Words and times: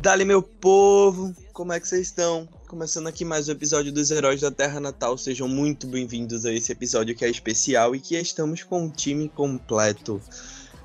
Dali, 0.00 0.24
meu 0.24 0.42
povo, 0.42 1.34
como 1.52 1.74
é 1.74 1.78
que 1.78 1.86
vocês 1.86 2.06
estão? 2.06 2.48
Começando 2.66 3.06
aqui 3.06 3.22
mais 3.22 3.50
um 3.50 3.52
episódio 3.52 3.92
dos 3.92 4.10
Heróis 4.10 4.40
da 4.40 4.50
Terra 4.50 4.80
Natal. 4.80 5.18
Sejam 5.18 5.46
muito 5.46 5.86
bem-vindos 5.86 6.46
a 6.46 6.52
esse 6.54 6.72
episódio 6.72 7.14
que 7.14 7.22
é 7.22 7.28
especial 7.28 7.94
e 7.94 8.00
que 8.00 8.16
estamos 8.16 8.62
com 8.62 8.84
um 8.84 8.88
time 8.88 9.28
completo. 9.28 10.22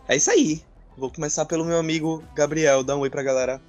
É 0.05 0.17
isso 0.17 0.29
aí. 0.29 0.61
Vou 0.97 1.09
começar 1.09 1.45
pelo 1.45 1.63
meu 1.63 1.77
amigo 1.77 2.21
Gabriel. 2.35 2.83
Dá 2.83 2.97
um 2.97 2.99
oi 2.99 3.09
pra 3.09 3.23
galera. 3.23 3.61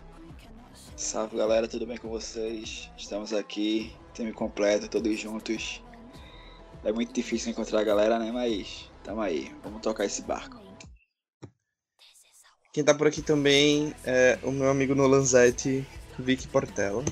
Salve 0.97 1.37
galera, 1.37 1.69
tudo 1.69 1.87
bem 1.87 1.97
com 1.97 2.09
vocês? 2.09 2.91
Estamos 2.99 3.33
aqui, 3.33 3.95
time 4.15 4.33
completo, 4.33 4.89
todos 4.89 5.17
juntos. 5.17 5.81
É 6.83 6.93
muito 6.93 7.13
difícil 7.13 7.53
encontrar 7.53 7.79
a 7.79 7.85
galera, 7.85 8.19
né? 8.19 8.33
Mas 8.33 8.91
tamo 9.05 9.21
aí, 9.21 9.55
vamos 9.63 9.81
tocar 9.81 10.05
esse 10.05 10.23
barco. 10.23 10.62
Quem 12.73 12.83
tá 12.83 12.95
por 12.95 13.07
aqui 13.07 13.21
também 13.21 13.95
é 14.03 14.39
o 14.43 14.51
meu 14.51 14.71
amigo 14.71 14.95
Nolanzete, 14.95 15.87
Vicky 16.19 16.49
Portela. 16.49 17.05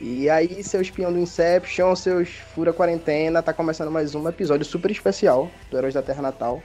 E 0.00 0.28
aí, 0.28 0.64
seu 0.64 0.82
espião 0.82 1.12
do 1.12 1.18
Inception, 1.20 1.94
seus 1.94 2.28
fura 2.28 2.72
quarentena, 2.72 3.40
tá 3.40 3.52
começando 3.52 3.88
mais 3.88 4.16
um 4.16 4.28
episódio 4.28 4.66
super 4.66 4.90
especial 4.90 5.48
do 5.70 5.78
Heróis 5.78 5.94
da 5.94 6.02
Terra 6.02 6.22
Natal. 6.22 6.60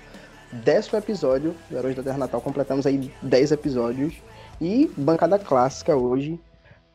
Décimo 0.52 0.97
episódio 0.97 1.55
do 1.70 1.78
Heróis 1.78 1.95
da 1.95 2.02
Terra 2.02 2.17
Natal, 2.17 2.42
completamos 2.42 2.88
aí 2.88 3.14
10 3.22 3.52
episódios. 3.52 4.16
E 4.59 4.89
bancada 4.98 5.38
clássica 5.38 5.95
hoje 5.95 6.39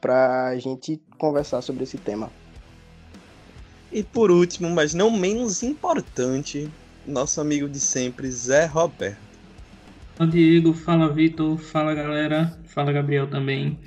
pra 0.00 0.58
gente 0.58 1.00
conversar 1.16 1.62
sobre 1.62 1.84
esse 1.84 1.97
tema. 1.97 2.28
E 3.92 4.03
por 4.03 4.32
último, 4.32 4.69
mas 4.69 4.94
não 4.94 5.12
menos 5.12 5.62
importante, 5.62 6.69
nosso 7.06 7.41
amigo 7.41 7.69
de 7.69 7.78
sempre, 7.78 8.28
Zé 8.28 8.66
Roberto. 8.66 9.25
Fala 10.17 10.31
Diego, 10.31 10.72
fala 10.72 11.12
Vitor, 11.12 11.59
fala 11.59 11.95
galera, 11.95 12.59
fala 12.64 12.91
Gabriel 12.91 13.28
também. 13.28 13.78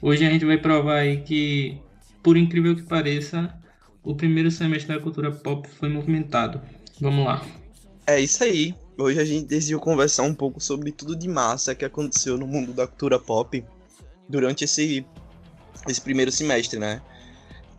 Hoje 0.00 0.24
a 0.24 0.30
gente 0.30 0.46
vai 0.46 0.56
provar 0.56 1.00
aí 1.00 1.18
que, 1.20 1.78
por 2.22 2.38
incrível 2.38 2.74
que 2.74 2.82
pareça, 2.82 3.54
o 4.02 4.14
primeiro 4.14 4.50
semestre 4.50 4.94
da 4.94 5.00
cultura 5.02 5.30
pop 5.30 5.68
foi 5.68 5.90
movimentado. 5.90 6.58
Vamos 6.98 7.26
lá. 7.26 7.44
É 8.06 8.18
isso 8.18 8.42
aí. 8.42 8.74
Hoje 8.96 9.20
a 9.20 9.26
gente 9.26 9.46
decidiu 9.46 9.78
conversar 9.78 10.22
um 10.22 10.32
pouco 10.32 10.58
sobre 10.58 10.90
tudo 10.90 11.14
de 11.14 11.28
massa 11.28 11.74
que 11.74 11.84
aconteceu 11.84 12.38
no 12.38 12.46
mundo 12.46 12.72
da 12.72 12.86
cultura 12.86 13.18
pop 13.18 13.62
durante 14.26 14.64
esse, 14.64 15.04
esse 15.86 16.00
primeiro 16.00 16.32
semestre, 16.32 16.78
né? 16.78 17.02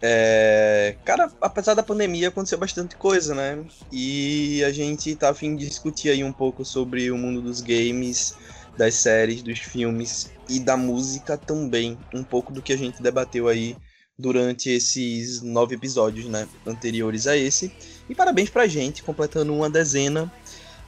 É, 0.02 0.98
cara, 1.06 1.32
apesar 1.42 1.74
da 1.74 1.82
pandemia, 1.82 2.28
aconteceu 2.28 2.58
bastante 2.58 2.96
coisa, 2.96 3.34
né? 3.34 3.64
E 3.92 4.64
a 4.64 4.72
gente 4.72 5.16
tá 5.16 5.30
a 5.30 5.34
fim 5.34 5.56
de 5.56 5.68
discutir 5.68 6.10
aí 6.10 6.24
um 6.24 6.34
pouco 6.34 6.64
sobre 6.66 7.10
o 7.12 7.18
mundo 7.18 7.42
dos 7.42 7.62
games, 7.62 8.34
das 8.78 8.96
séries, 8.96 9.42
dos 9.42 9.60
filmes 9.60 10.32
e 10.50 10.60
da 10.60 10.78
música 10.78 11.38
também. 11.38 11.98
Um 12.14 12.24
pouco 12.24 12.54
do 12.54 12.62
que 12.62 12.74
a 12.74 12.78
gente 12.78 13.02
debateu 13.02 13.48
aí 13.48 13.76
durante 14.18 14.70
esses 14.70 15.42
nove 15.42 15.76
episódios, 15.76 16.28
né? 16.28 16.48
Anteriores 16.66 17.26
a 17.28 17.36
esse. 17.36 17.72
E 18.10 18.14
parabéns 18.14 18.50
pra 18.50 18.68
gente, 18.68 19.04
completando 19.04 19.54
uma 19.54 19.70
dezena 19.70 20.32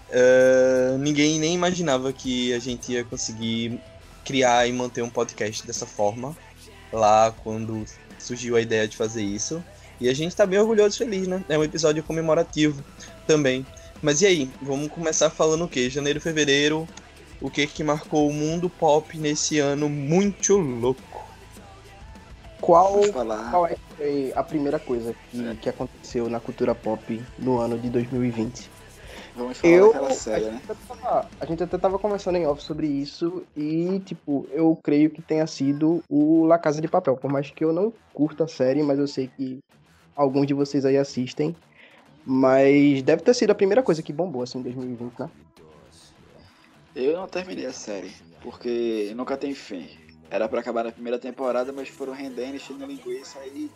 Uh, 0.10 0.98
ninguém 1.00 1.38
nem 1.38 1.54
imaginava 1.54 2.14
que 2.14 2.54
a 2.54 2.60
gente 2.60 2.94
ia 2.94 3.04
conseguir 3.04 3.82
criar 4.24 4.66
e 4.68 4.72
manter 4.72 5.02
um 5.02 5.10
podcast 5.10 5.68
dessa 5.68 5.86
forma 5.86 6.36
lá 6.92 7.34
quando 7.44 7.84
surgiu 8.20 8.56
a 8.56 8.62
ideia 8.62 8.88
de 8.88 8.98
fazer 8.98 9.24
isso. 9.24 9.64
E 10.00 10.10
a 10.10 10.14
gente 10.14 10.36
tá 10.36 10.46
bem 10.46 10.60
orgulhoso 10.60 10.96
e 10.96 10.98
feliz, 11.00 11.28
né? 11.28 11.44
É 11.50 11.58
um 11.58 11.64
episódio 11.64 12.04
comemorativo 12.04 12.84
também. 13.26 13.66
Mas 14.02 14.22
e 14.22 14.28
aí, 14.28 14.52
vamos 14.62 14.92
começar 14.92 15.30
falando 15.30 15.66
o 15.66 15.68
que? 15.68 15.90
Janeiro, 15.90 16.22
fevereiro, 16.22 16.88
o 17.42 17.50
que 17.50 17.66
que 17.66 17.84
marcou 17.84 18.30
o 18.30 18.34
mundo 18.34 18.70
pop 18.70 19.18
nesse 19.18 19.60
ano 19.60 19.90
muito 19.90 20.58
louco? 20.58 21.26
Qual, 22.62 23.02
qual 23.52 23.68
é 23.68 23.78
a 24.36 24.44
primeira 24.44 24.80
coisa 24.80 25.16
que, 25.32 25.56
que 25.62 25.70
aconteceu 25.70 26.30
na 26.30 26.40
cultura 26.40 26.74
pop 26.76 27.22
no 27.38 27.60
ano 27.60 27.78
de 27.78 27.90
2020? 27.90 28.77
Vamos 29.38 29.58
falar 29.60 29.74
eu, 29.74 29.88
daquela 29.94 30.10
série, 30.10 30.46
a 30.46 30.52
né? 30.52 30.62
Tava, 30.88 31.30
a 31.40 31.46
gente 31.46 31.64
até 31.64 31.78
tava 31.78 32.00
conversando 32.00 32.38
em 32.38 32.48
off 32.48 32.64
sobre 32.64 32.88
isso 32.88 33.46
e, 33.56 34.00
tipo, 34.00 34.48
eu 34.52 34.76
creio 34.84 35.12
que 35.12 35.22
tenha 35.22 35.46
sido 35.46 36.04
o 36.10 36.44
La 36.46 36.58
Casa 36.58 36.82
de 36.82 36.88
Papel. 36.88 37.16
Por 37.16 37.32
mais 37.32 37.52
que 37.52 37.64
eu 37.64 37.72
não 37.72 37.94
curta 38.14 38.46
a 38.46 38.48
série, 38.48 38.82
mas 38.82 38.98
eu 38.98 39.08
sei 39.08 39.28
que 39.28 39.60
alguns 40.16 40.48
de 40.48 40.56
vocês 40.56 40.86
aí 40.86 40.98
assistem. 40.98 41.56
Mas 42.26 43.04
deve 43.04 43.22
ter 43.22 43.36
sido 43.36 43.52
a 43.52 43.56
primeira 43.56 43.84
coisa 43.84 44.02
que 44.02 44.12
bombou, 44.12 44.42
assim, 44.42 44.58
em 44.58 44.64
2020, 44.64 45.20
né? 45.20 45.30
Eu 46.96 47.14
não 47.16 47.28
terminei 47.28 47.68
a 47.68 47.72
série, 47.72 48.12
porque 48.42 49.14
nunca 49.16 49.38
tem 49.38 49.54
fim. 49.54 49.88
Era 50.32 50.50
para 50.50 50.62
acabar 50.62 50.84
na 50.84 50.92
primeira 50.92 51.20
temporada, 51.20 51.72
mas 51.72 51.88
foram 51.90 52.12
rendendo, 52.12 52.56
enchendo 52.56 52.86
linguiça 52.88 53.38
e 53.46 53.70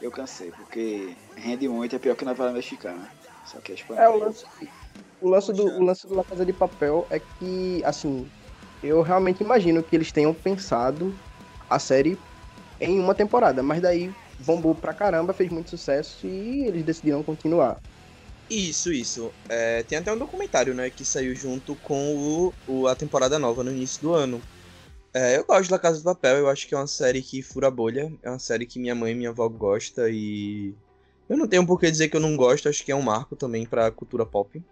eu 0.00 0.10
cansei, 0.10 0.50
porque 0.50 1.14
rende 1.36 1.68
muito, 1.68 1.94
é 1.94 1.98
pior 1.98 2.16
que 2.16 2.24
novela 2.24 2.50
mexicana. 2.52 3.08
Só 3.44 3.60
que 3.60 3.72
é 3.72 3.74
espanhol. 3.74 4.04
É, 4.04 4.08
o 4.08 4.16
lance, 4.18 4.44
o 5.20 5.28
lance 5.28 5.52
do, 5.52 5.66
o 5.66 5.82
lance 5.82 6.06
do 6.06 6.14
La 6.14 6.24
Casa 6.24 6.44
de 6.44 6.52
Papel 6.52 7.06
é 7.10 7.20
que, 7.20 7.82
assim, 7.84 8.30
eu 8.82 9.02
realmente 9.02 9.42
imagino 9.42 9.82
que 9.84 9.94
eles 9.94 10.12
tenham 10.12 10.34
pensado 10.34 11.18
a 11.68 11.78
série 11.78 12.22
em 12.80 12.98
uma 12.98 13.14
temporada, 13.14 13.62
mas 13.62 13.80
daí 13.80 14.14
bombou 14.38 14.74
pra 14.74 14.94
caramba, 14.94 15.32
fez 15.34 15.50
muito 15.50 15.70
sucesso 15.70 16.26
e 16.26 16.66
eles 16.68 16.84
decidiram 16.84 17.22
continuar. 17.22 17.80
Isso, 18.48 18.92
isso. 18.92 19.34
É, 19.48 19.82
tem 19.84 19.96
até 19.98 20.12
um 20.12 20.18
documentário, 20.18 20.74
né, 20.74 20.90
que 20.90 21.04
saiu 21.04 21.34
junto 21.34 21.76
com 21.76 22.14
o, 22.14 22.54
o, 22.66 22.86
a 22.86 22.94
temporada 22.94 23.38
nova 23.38 23.64
no 23.64 23.70
início 23.72 24.00
do 24.02 24.12
ano. 24.12 24.46
É, 25.14 25.36
eu 25.38 25.44
gosto 25.46 25.70
da 25.70 25.78
Casa 25.78 26.00
do 26.00 26.04
Papel, 26.04 26.38
eu 26.38 26.48
acho 26.48 26.66
que 26.68 26.74
é 26.74 26.78
uma 26.78 26.86
série 26.86 27.22
que 27.22 27.42
fura 27.42 27.70
bolha, 27.70 28.12
é 28.22 28.30
uma 28.30 28.38
série 28.38 28.66
que 28.66 28.78
minha 28.80 28.94
mãe 28.94 29.12
e 29.12 29.14
minha 29.14 29.30
avó 29.30 29.48
gostam 29.48 30.08
e 30.08 30.76
eu 31.32 31.38
não 31.38 31.48
tenho 31.48 31.66
por 31.66 31.80
que 31.80 31.90
dizer 31.90 32.08
que 32.08 32.16
eu 32.16 32.20
não 32.20 32.36
gosto, 32.36 32.68
acho 32.68 32.84
que 32.84 32.92
é 32.92 32.94
um 32.94 33.00
marco 33.00 33.34
também 33.34 33.64
pra 33.64 33.90
cultura 33.90 34.26
pop. 34.26 34.62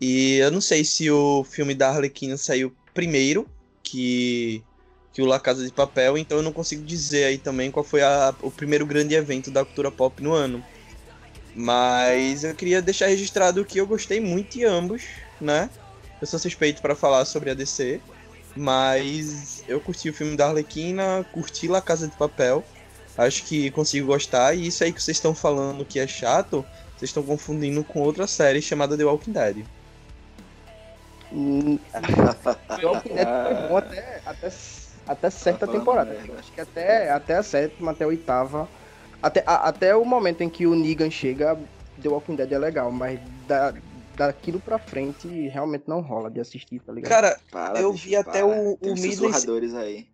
E 0.00 0.34
eu 0.38 0.50
não 0.50 0.60
sei 0.60 0.84
se 0.84 1.08
o 1.08 1.44
filme 1.44 1.76
da 1.76 1.90
Arlequina 1.90 2.36
saiu 2.36 2.74
primeiro 2.92 3.48
que, 3.84 4.64
que 5.12 5.22
o 5.22 5.26
La 5.26 5.38
Casa 5.38 5.64
de 5.64 5.72
Papel, 5.72 6.18
então 6.18 6.38
eu 6.38 6.42
não 6.42 6.52
consigo 6.52 6.82
dizer 6.82 7.26
aí 7.26 7.38
também 7.38 7.70
qual 7.70 7.84
foi 7.84 8.02
a, 8.02 8.34
o 8.42 8.50
primeiro 8.50 8.84
grande 8.84 9.14
evento 9.14 9.48
da 9.48 9.64
cultura 9.64 9.92
pop 9.92 10.20
no 10.20 10.32
ano. 10.32 10.60
Mas 11.54 12.42
eu 12.42 12.52
queria 12.52 12.82
deixar 12.82 13.06
registrado 13.06 13.64
que 13.64 13.78
eu 13.78 13.86
gostei 13.86 14.18
muito 14.18 14.58
de 14.58 14.64
ambos, 14.64 15.04
né? 15.40 15.70
Eu 16.20 16.26
sou 16.26 16.40
suspeito 16.40 16.82
para 16.82 16.96
falar 16.96 17.24
sobre 17.26 17.50
a 17.50 17.54
DC, 17.54 18.00
mas 18.56 19.62
eu 19.68 19.80
curti 19.80 20.10
o 20.10 20.14
filme 20.14 20.36
da 20.36 20.48
Arlequina, 20.48 21.24
curti 21.30 21.68
La 21.68 21.80
Casa 21.80 22.08
de 22.08 22.16
Papel 22.16 22.64
acho 23.16 23.44
que 23.44 23.70
consigo 23.70 24.06
gostar. 24.08 24.54
E 24.54 24.66
isso 24.66 24.84
aí 24.84 24.92
que 24.92 25.02
vocês 25.02 25.16
estão 25.16 25.34
falando 25.34 25.84
que 25.84 25.98
é 25.98 26.06
chato, 26.06 26.64
vocês 26.96 27.10
estão 27.10 27.22
confundindo 27.22 27.82
com 27.84 28.00
outra 28.00 28.26
série 28.26 28.62
chamada 28.62 28.96
The 28.96 29.04
Walking 29.04 29.32
Dead. 29.32 29.64
Hum, 31.32 31.78
The 31.92 32.86
Walking 32.86 33.14
Dead 33.14 33.26
foi 33.26 33.54
bom 33.68 33.76
até, 33.76 34.20
até, 34.24 34.52
até 35.06 35.30
certa 35.30 35.66
temporada. 35.66 36.16
Acho 36.38 36.52
que 36.52 36.60
até, 36.60 37.10
até 37.10 37.36
a 37.36 37.42
sétima, 37.42 37.92
até 37.92 38.04
a 38.04 38.08
oitava. 38.08 38.68
Até, 39.22 39.42
a, 39.46 39.68
até 39.68 39.96
o 39.96 40.04
momento 40.04 40.42
em 40.42 40.48
que 40.48 40.66
o 40.66 40.74
Negan 40.74 41.10
chega, 41.10 41.58
The 42.00 42.08
Walking 42.08 42.36
Dead 42.36 42.52
é 42.52 42.58
legal, 42.58 42.92
mas 42.92 43.18
da, 43.48 43.74
daquilo 44.16 44.60
pra 44.60 44.78
frente 44.78 45.26
realmente 45.48 45.84
não 45.86 46.00
rola 46.00 46.30
de 46.30 46.40
assistir, 46.40 46.80
tá 46.80 46.92
ligado? 46.92 47.10
Cara, 47.10 47.38
para, 47.50 47.80
eu 47.80 47.92
vi 47.92 48.16
até 48.16 48.44
o, 48.44 48.78
o 48.80 48.94
Midley. 48.94 49.32
aí. 49.76 50.06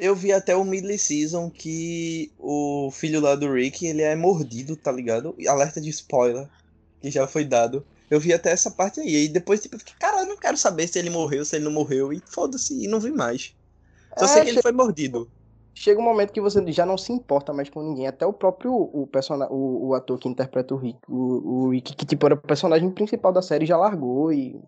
Eu 0.00 0.16
vi 0.16 0.32
até 0.32 0.56
o 0.56 0.64
Midley 0.64 0.96
Season 0.96 1.50
que 1.50 2.32
o 2.38 2.90
filho 2.90 3.20
lá 3.20 3.34
do 3.34 3.52
Rick, 3.52 3.86
ele 3.86 4.00
é 4.00 4.16
mordido, 4.16 4.74
tá 4.74 4.90
ligado? 4.90 5.36
Alerta 5.46 5.78
de 5.78 5.90
spoiler, 5.90 6.48
que 7.02 7.10
já 7.10 7.26
foi 7.26 7.44
dado. 7.44 7.84
Eu 8.10 8.18
vi 8.18 8.32
até 8.32 8.50
essa 8.50 8.70
parte 8.70 8.98
aí. 8.98 9.24
E 9.24 9.28
depois, 9.28 9.60
tipo, 9.60 9.74
eu 9.74 9.78
fiquei, 9.78 9.94
cara, 9.98 10.22
eu 10.22 10.26
não 10.26 10.38
quero 10.38 10.56
saber 10.56 10.88
se 10.88 10.98
ele 10.98 11.10
morreu, 11.10 11.44
se 11.44 11.54
ele 11.54 11.66
não 11.66 11.70
morreu. 11.70 12.14
E 12.14 12.22
foda-se, 12.24 12.82
e 12.82 12.88
não 12.88 12.98
vi 12.98 13.12
mais. 13.12 13.54
Só 14.16 14.24
é, 14.24 14.28
sei 14.28 14.44
que 14.44 14.48
ele 14.48 14.62
foi 14.62 14.72
mordido. 14.72 15.30
Chega 15.74 16.00
um 16.00 16.04
momento 16.04 16.32
que 16.32 16.40
você 16.40 16.64
já 16.72 16.86
não 16.86 16.96
se 16.96 17.12
importa 17.12 17.52
mais 17.52 17.68
com 17.68 17.82
ninguém. 17.82 18.06
Até 18.06 18.24
o 18.24 18.32
próprio 18.32 18.72
o 18.72 19.06
personagem, 19.06 19.54
o, 19.54 19.88
o, 19.88 19.94
ator 19.94 20.18
que 20.18 20.30
interpreta 20.30 20.74
o 20.74 20.78
Rick, 20.78 20.98
o, 21.06 21.66
o 21.66 21.70
Rick, 21.72 21.94
que 21.94 22.06
tipo 22.06 22.24
era 22.24 22.34
o 22.34 22.40
personagem 22.40 22.90
principal 22.90 23.34
da 23.34 23.42
série, 23.42 23.66
já 23.66 23.76
largou 23.76 24.32
e 24.32 24.58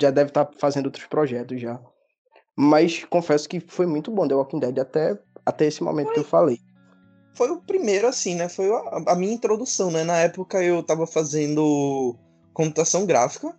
já 0.00 0.10
deve 0.10 0.30
estar 0.30 0.46
tá 0.46 0.52
fazendo 0.58 0.86
outros 0.86 1.06
projetos 1.06 1.60
já. 1.60 1.80
Mas 2.62 3.04
confesso 3.08 3.48
que 3.48 3.58
foi 3.58 3.86
muito 3.86 4.10
bom 4.10 4.28
The 4.28 4.34
Walking 4.34 4.58
Dead 4.58 4.78
até, 4.78 5.18
até 5.46 5.66
esse 5.66 5.82
momento 5.82 6.08
foi, 6.08 6.14
que 6.14 6.20
eu 6.20 6.24
falei. 6.24 6.60
Foi 7.32 7.50
o 7.50 7.56
primeiro, 7.56 8.06
assim, 8.06 8.34
né? 8.34 8.50
Foi 8.50 8.70
a, 8.70 9.12
a, 9.12 9.16
minha 9.16 9.32
introdução, 9.32 9.90
né? 9.90 10.04
Na 10.04 10.18
época 10.18 10.62
eu 10.62 10.82
tava 10.82 11.06
fazendo 11.06 12.14
computação 12.52 13.06
gráfica. 13.06 13.56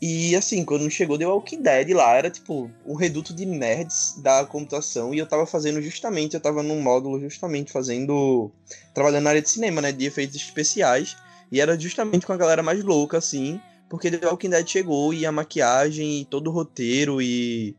E 0.00 0.34
assim, 0.34 0.64
quando 0.64 0.88
chegou 0.90 1.18
The 1.18 1.26
Walking 1.26 1.60
Dead 1.60 1.90
lá, 1.90 2.14
era 2.14 2.30
tipo 2.30 2.70
um 2.86 2.94
reduto 2.94 3.34
de 3.34 3.44
nerds 3.44 4.14
da 4.22 4.46
computação. 4.46 5.12
E 5.12 5.18
eu 5.18 5.26
tava 5.26 5.44
fazendo 5.44 5.82
justamente, 5.82 6.32
eu 6.32 6.40
tava 6.40 6.62
num 6.62 6.80
módulo 6.80 7.20
justamente 7.20 7.70
fazendo. 7.70 8.50
trabalhando 8.94 9.24
na 9.24 9.30
área 9.30 9.42
de 9.42 9.50
cinema, 9.50 9.82
né? 9.82 9.92
De 9.92 10.06
efeitos 10.06 10.36
especiais. 10.36 11.18
E 11.52 11.60
era 11.60 11.78
justamente 11.78 12.24
com 12.24 12.32
a 12.32 12.38
galera 12.38 12.62
mais 12.62 12.82
louca, 12.82 13.18
assim. 13.18 13.60
Porque 13.90 14.10
The 14.10 14.26
Walking 14.26 14.48
Dead 14.48 14.66
chegou 14.66 15.12
e 15.12 15.26
a 15.26 15.32
maquiagem 15.32 16.22
e 16.22 16.24
todo 16.24 16.46
o 16.46 16.50
roteiro 16.50 17.20
e 17.20 17.76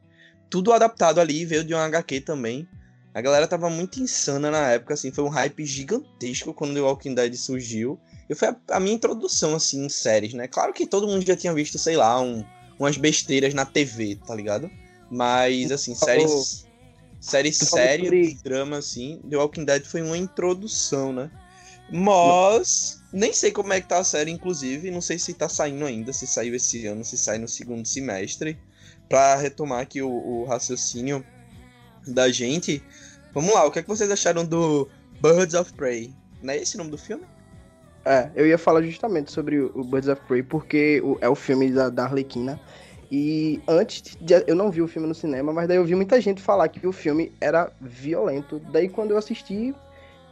tudo 0.49 0.73
adaptado 0.73 1.19
ali, 1.19 1.45
veio 1.45 1.63
de 1.63 1.73
um 1.73 1.77
HQ 1.77 2.21
também. 2.21 2.67
A 3.13 3.21
galera 3.21 3.47
tava 3.47 3.69
muito 3.69 3.99
insana 3.99 4.51
na 4.51 4.71
época, 4.71 4.93
assim, 4.93 5.11
foi 5.11 5.23
um 5.23 5.29
hype 5.29 5.65
gigantesco 5.65 6.53
quando 6.53 6.73
The 6.73 6.81
Walking 6.81 7.15
Dead 7.15 7.33
surgiu. 7.35 7.99
E 8.29 8.35
foi 8.35 8.49
a, 8.49 8.55
a 8.71 8.79
minha 8.79 8.95
introdução, 8.95 9.55
assim, 9.55 9.85
em 9.85 9.89
séries, 9.89 10.33
né? 10.33 10.47
Claro 10.47 10.71
que 10.73 10.85
todo 10.85 11.07
mundo 11.07 11.25
já 11.25 11.35
tinha 11.35 11.53
visto, 11.53 11.79
sei 11.79 11.97
lá, 11.97 12.21
um, 12.21 12.45
umas 12.77 12.97
besteiras 12.97 13.53
na 13.53 13.65
TV, 13.65 14.17
tá 14.25 14.35
ligado? 14.35 14.69
Mas, 15.09 15.71
assim, 15.71 15.95
séries. 15.95 16.67
Séries 17.19 17.57
sérias, 17.57 18.41
drama, 18.41 18.77
assim. 18.77 19.19
The 19.29 19.35
Walking 19.35 19.65
Dead 19.65 19.83
foi 19.83 20.01
uma 20.01 20.17
introdução, 20.17 21.11
né? 21.11 21.29
Mas. 21.91 23.01
Nem 23.11 23.33
sei 23.33 23.51
como 23.51 23.73
é 23.73 23.81
que 23.81 23.87
tá 23.87 23.97
a 23.97 24.03
série, 24.03 24.31
inclusive. 24.31 24.91
Não 24.91 25.01
sei 25.01 25.17
se 25.17 25.33
tá 25.33 25.49
saindo 25.49 25.83
ainda, 25.85 26.13
se 26.13 26.27
saiu 26.27 26.55
esse 26.55 26.85
ano, 26.85 27.03
se 27.03 27.17
sai 27.17 27.39
no 27.39 27.47
segundo 27.47 27.87
semestre. 27.87 28.57
Pra 29.09 29.35
retomar 29.35 29.81
aqui 29.81 30.01
o, 30.01 30.09
o 30.09 30.45
raciocínio 30.45 31.25
da 32.07 32.29
gente. 32.29 32.83
Vamos 33.33 33.53
lá, 33.53 33.65
o 33.65 33.71
que, 33.71 33.79
é 33.79 33.81
que 33.81 33.87
vocês 33.87 34.09
acharam 34.09 34.45
do 34.45 34.87
Birds 35.21 35.55
of 35.55 35.73
Prey? 35.73 36.13
Não 36.41 36.53
é 36.53 36.57
esse 36.57 36.75
o 36.75 36.77
nome 36.77 36.91
do 36.91 36.97
filme? 36.97 37.23
É, 38.05 38.29
eu 38.35 38.47
ia 38.47 38.57
falar 38.57 38.81
justamente 38.81 39.31
sobre 39.31 39.59
o 39.59 39.83
Birds 39.83 40.07
of 40.07 40.21
Prey, 40.27 40.41
porque 40.41 41.01
é 41.21 41.27
o 41.27 41.35
filme 41.35 41.71
da, 41.71 41.89
da 41.89 42.05
Arlequina. 42.05 42.59
E 43.11 43.59
antes, 43.67 44.15
de, 44.21 44.43
eu 44.45 44.55
não 44.55 44.69
vi 44.69 44.81
o 44.81 44.87
filme 44.87 45.07
no 45.07 45.15
cinema, 45.15 45.51
mas 45.51 45.67
daí 45.67 45.77
eu 45.77 45.85
vi 45.85 45.95
muita 45.95 46.21
gente 46.21 46.41
falar 46.41 46.67
que 46.69 46.85
o 46.85 46.91
filme 46.91 47.33
era 47.41 47.71
violento. 47.81 48.59
Daí 48.71 48.87
quando 48.87 49.11
eu 49.11 49.17
assisti, 49.17 49.73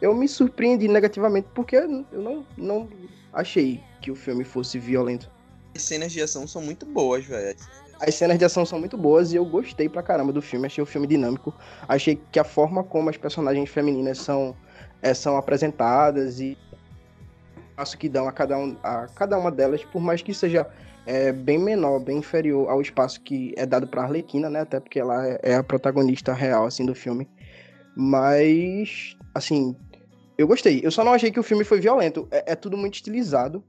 eu 0.02 0.14
me 0.14 0.28
surpreendi 0.28 0.88
negativamente, 0.88 1.48
porque 1.56 1.76
eu 1.76 2.06
não, 2.12 2.46
não 2.56 2.90
achei 3.34 3.84
que 4.02 4.12
o 4.12 4.16
filme 4.16 4.44
fosse 4.44 4.78
violento. 4.78 5.30
As 5.76 5.82
cenas 5.82 6.12
de 6.12 6.22
ação 6.22 6.48
são 6.48 6.62
muito 6.62 6.86
boas, 6.86 7.26
velho. 7.26 7.58
As 8.00 8.16
cenas 8.16 8.38
de 8.38 8.46
ação 8.46 8.66
são 8.66 8.80
muito 8.80 8.98
boas 8.98 9.34
e 9.34 9.36
eu 9.36 9.46
gostei 9.46 9.90
pra 9.90 10.04
caramba 10.04 10.32
do 10.32 10.42
filme. 10.42 10.68
Achei 10.68 10.82
o 10.82 10.86
filme 10.86 11.08
dinâmico. 11.08 11.54
Achei 11.88 12.22
que 12.32 12.40
a 12.40 12.44
forma 12.44 12.84
como 12.84 13.10
as 13.10 13.18
personagens 13.18 13.70
femininas 13.70 14.20
são, 14.20 14.56
é, 15.02 15.14
são 15.14 15.38
apresentadas 15.38 16.40
e 16.40 16.58
o 17.56 17.76
passo 17.76 17.98
que 17.98 18.08
dão 18.08 18.28
a 18.28 18.32
cada, 18.32 18.58
um, 18.58 18.76
a 18.84 19.08
cada 19.08 19.38
uma 19.38 19.52
delas, 19.52 19.84
por 19.84 20.00
mais 20.00 20.22
que 20.22 20.34
seja 20.34 20.68
é, 21.08 21.32
bem 21.32 21.58
menor, 21.58 22.00
bem 22.00 22.18
inferior 22.18 22.70
ao 22.70 22.82
espaço 22.82 23.22
que 23.22 23.54
é 23.58 23.66
dado 23.66 23.88
pra 23.88 24.04
Arlequina, 24.04 24.50
né? 24.50 24.62
Até 24.62 24.80
porque 24.80 25.00
ela 25.00 25.26
é, 25.26 25.40
é 25.42 25.56
a 25.56 25.64
protagonista 25.64 26.34
real, 26.34 26.66
assim, 26.66 26.86
do 26.86 26.94
filme. 26.94 27.28
Mas, 27.96 29.16
assim, 29.34 29.76
eu 30.38 30.46
gostei. 30.46 30.82
Eu 30.84 30.92
só 30.92 31.04
não 31.04 31.14
achei 31.14 31.32
que 31.32 31.40
o 31.40 31.44
filme 31.44 31.64
foi 31.64 31.80
violento. 31.80 32.28
É, 32.30 32.52
é 32.52 32.56
tudo 32.56 32.78
muito 32.78 32.96
estilizado. 32.96 33.64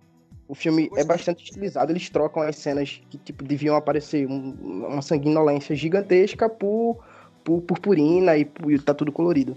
O 0.49 0.55
filme 0.55 0.91
é 0.97 1.05
bastante 1.05 1.45
estilizado. 1.45 1.93
Eles 1.93 2.09
trocam 2.09 2.43
as 2.43 2.57
cenas 2.57 3.01
que 3.11 3.19
tipo 3.19 3.45
deviam 3.45 3.77
aparecer 3.77 4.27
um, 4.27 4.87
uma 4.89 5.03
sanguinolência 5.03 5.77
gigantesca 5.77 6.49
por, 6.49 7.05
por 7.45 7.61
purpurina 7.61 8.37
e, 8.37 8.51
e 8.69 8.79
tá 8.79 8.95
tudo 8.95 9.13
colorido. 9.13 9.57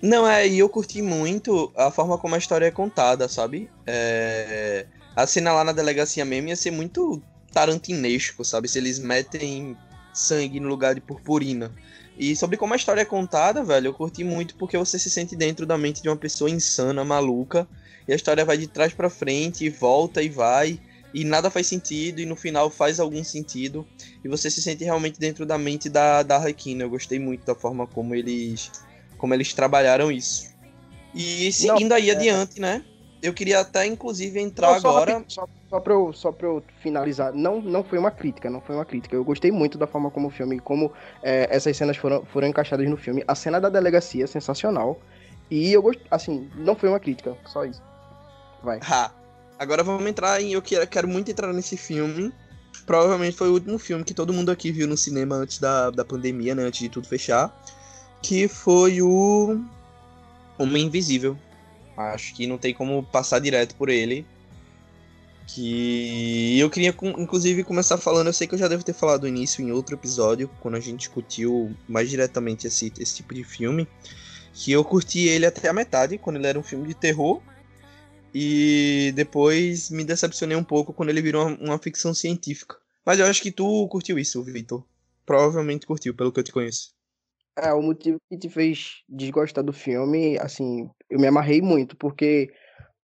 Não, 0.00 0.28
é, 0.28 0.46
e 0.46 0.58
eu 0.58 0.68
curti 0.68 1.02
muito 1.02 1.72
a 1.74 1.90
forma 1.90 2.18
como 2.18 2.34
a 2.34 2.38
história 2.38 2.66
é 2.66 2.70
contada, 2.70 3.28
sabe? 3.28 3.68
É... 3.86 4.86
A 5.16 5.26
cena 5.26 5.52
lá 5.52 5.64
na 5.64 5.72
delegacia 5.72 6.24
mesmo 6.24 6.50
ia 6.50 6.56
ser 6.56 6.70
muito 6.70 7.20
tarantinesco, 7.52 8.44
sabe? 8.44 8.68
Se 8.68 8.78
eles 8.78 9.00
metem 9.00 9.76
sangue 10.12 10.60
no 10.60 10.68
lugar 10.68 10.94
de 10.94 11.00
purpurina. 11.00 11.72
E 12.18 12.34
sobre 12.34 12.56
como 12.56 12.74
a 12.74 12.76
história 12.76 13.02
é 13.02 13.04
contada, 13.04 13.62
velho, 13.62 13.88
eu 13.88 13.94
curti 13.94 14.24
muito 14.24 14.56
porque 14.56 14.76
você 14.76 14.98
se 14.98 15.08
sente 15.08 15.36
dentro 15.36 15.64
da 15.64 15.78
mente 15.78 16.02
de 16.02 16.08
uma 16.08 16.16
pessoa 16.16 16.50
insana, 16.50 17.04
maluca, 17.04 17.68
e 18.08 18.12
a 18.12 18.16
história 18.16 18.44
vai 18.44 18.58
de 18.58 18.66
trás 18.66 18.92
para 18.92 19.08
frente, 19.08 19.64
e 19.64 19.70
volta 19.70 20.20
e 20.20 20.28
vai, 20.28 20.80
e 21.14 21.24
nada 21.24 21.48
faz 21.48 21.68
sentido, 21.68 22.20
e 22.20 22.26
no 22.26 22.34
final 22.34 22.70
faz 22.70 22.98
algum 22.98 23.22
sentido, 23.22 23.86
e 24.24 24.28
você 24.28 24.50
se 24.50 24.60
sente 24.60 24.82
realmente 24.82 25.20
dentro 25.20 25.46
da 25.46 25.56
mente 25.56 25.88
da, 25.88 26.24
da 26.24 26.36
Harlequina. 26.36 26.82
Eu 26.82 26.90
gostei 26.90 27.20
muito 27.20 27.46
da 27.46 27.54
forma 27.54 27.86
como 27.86 28.14
eles, 28.14 28.72
como 29.16 29.32
eles 29.32 29.54
trabalharam 29.54 30.10
isso. 30.10 30.48
E 31.14 31.52
seguindo 31.52 31.90
Não, 31.90 31.96
aí 31.96 32.10
é... 32.10 32.14
adiante, 32.14 32.60
né? 32.60 32.84
Eu 33.20 33.34
queria 33.34 33.60
até, 33.60 33.84
inclusive, 33.84 34.40
entrar 34.40 34.68
Não, 34.68 34.76
agora. 34.76 35.24
Só, 35.26 35.48
só 35.68 35.80
pra, 35.80 35.92
eu, 35.92 36.12
só 36.12 36.32
pra 36.32 36.46
eu 36.46 36.62
finalizar, 36.80 37.32
não, 37.34 37.60
não 37.60 37.82
foi 37.82 37.98
uma 37.98 38.10
crítica, 38.10 38.48
não 38.48 38.60
foi 38.60 38.76
uma 38.76 38.84
crítica. 38.84 39.16
Eu 39.16 39.24
gostei 39.24 39.50
muito 39.50 39.76
da 39.76 39.86
forma 39.86 40.10
como 40.10 40.28
o 40.28 40.30
filme, 40.30 40.60
como 40.60 40.92
é, 41.22 41.48
essas 41.50 41.76
cenas 41.76 41.96
foram, 41.96 42.24
foram 42.26 42.46
encaixadas 42.46 42.88
no 42.88 42.96
filme. 42.96 43.24
A 43.26 43.34
cena 43.34 43.60
da 43.60 43.68
delegacia 43.68 44.24
é 44.24 44.26
sensacional. 44.26 45.00
E 45.50 45.72
eu 45.72 45.82
gosto, 45.82 46.02
assim, 46.10 46.48
não 46.56 46.76
foi 46.76 46.88
uma 46.88 47.00
crítica, 47.00 47.36
só 47.46 47.64
isso. 47.64 47.82
Vai. 48.62 48.78
Agora 49.58 49.82
vamos 49.82 50.06
entrar 50.06 50.40
em. 50.40 50.52
Eu 50.52 50.62
quero, 50.62 50.86
quero 50.86 51.08
muito 51.08 51.30
entrar 51.30 51.52
nesse 51.52 51.76
filme. 51.76 52.32
Provavelmente 52.86 53.36
foi 53.36 53.48
o 53.48 53.54
último 53.54 53.78
filme 53.78 54.04
que 54.04 54.14
todo 54.14 54.32
mundo 54.32 54.50
aqui 54.50 54.70
viu 54.70 54.86
no 54.86 54.96
cinema 54.96 55.36
antes 55.36 55.58
da, 55.58 55.90
da 55.90 56.04
pandemia, 56.04 56.54
né? 56.54 56.62
Antes 56.62 56.80
de 56.80 56.88
tudo 56.88 57.08
fechar. 57.08 57.52
Que 58.22 58.46
foi 58.46 59.02
o. 59.02 59.60
Homem 60.58 60.86
Invisível. 60.86 61.36
Acho 61.98 62.34
que 62.34 62.46
não 62.46 62.58
tem 62.58 62.72
como 62.72 63.02
passar 63.02 63.38
direto 63.40 63.74
por 63.74 63.88
ele 63.88 64.24
que 65.48 66.58
eu 66.58 66.68
queria 66.68 66.94
inclusive 67.18 67.64
começar 67.64 67.96
falando, 67.96 68.26
eu 68.26 68.32
sei 68.34 68.46
que 68.46 68.54
eu 68.54 68.58
já 68.58 68.68
devo 68.68 68.84
ter 68.84 68.92
falado 68.92 69.22
no 69.22 69.28
início 69.28 69.64
em 69.64 69.72
outro 69.72 69.94
episódio, 69.94 70.48
quando 70.60 70.74
a 70.76 70.80
gente 70.80 71.00
discutiu 71.00 71.74
mais 71.88 72.10
diretamente 72.10 72.66
esse, 72.66 72.92
esse 72.98 73.16
tipo 73.16 73.32
de 73.32 73.42
filme, 73.42 73.88
que 74.52 74.70
eu 74.70 74.84
curti 74.84 75.26
ele 75.26 75.46
até 75.46 75.68
a 75.68 75.72
metade, 75.72 76.18
quando 76.18 76.36
ele 76.36 76.46
era 76.46 76.58
um 76.58 76.62
filme 76.62 76.86
de 76.86 76.94
terror, 76.94 77.40
e 78.34 79.10
depois 79.14 79.88
me 79.88 80.04
decepcionei 80.04 80.56
um 80.56 80.62
pouco 80.62 80.92
quando 80.92 81.08
ele 81.08 81.22
virou 81.22 81.46
uma, 81.46 81.56
uma 81.56 81.78
ficção 81.78 82.12
científica. 82.12 82.76
Mas 83.04 83.18
eu 83.18 83.24
acho 83.24 83.40
que 83.40 83.50
tu 83.50 83.88
curtiu 83.88 84.18
isso, 84.18 84.42
Victor. 84.42 84.84
Provavelmente 85.24 85.86
curtiu, 85.86 86.12
pelo 86.12 86.30
que 86.30 86.40
eu 86.40 86.44
te 86.44 86.52
conheço. 86.52 86.97
É, 87.60 87.72
o 87.72 87.82
motivo 87.82 88.20
que 88.28 88.38
te 88.38 88.48
fez 88.48 89.02
desgostar 89.08 89.64
do 89.64 89.72
filme, 89.72 90.38
assim, 90.38 90.88
eu 91.10 91.18
me 91.18 91.26
amarrei 91.26 91.60
muito, 91.60 91.96
porque 91.96 92.50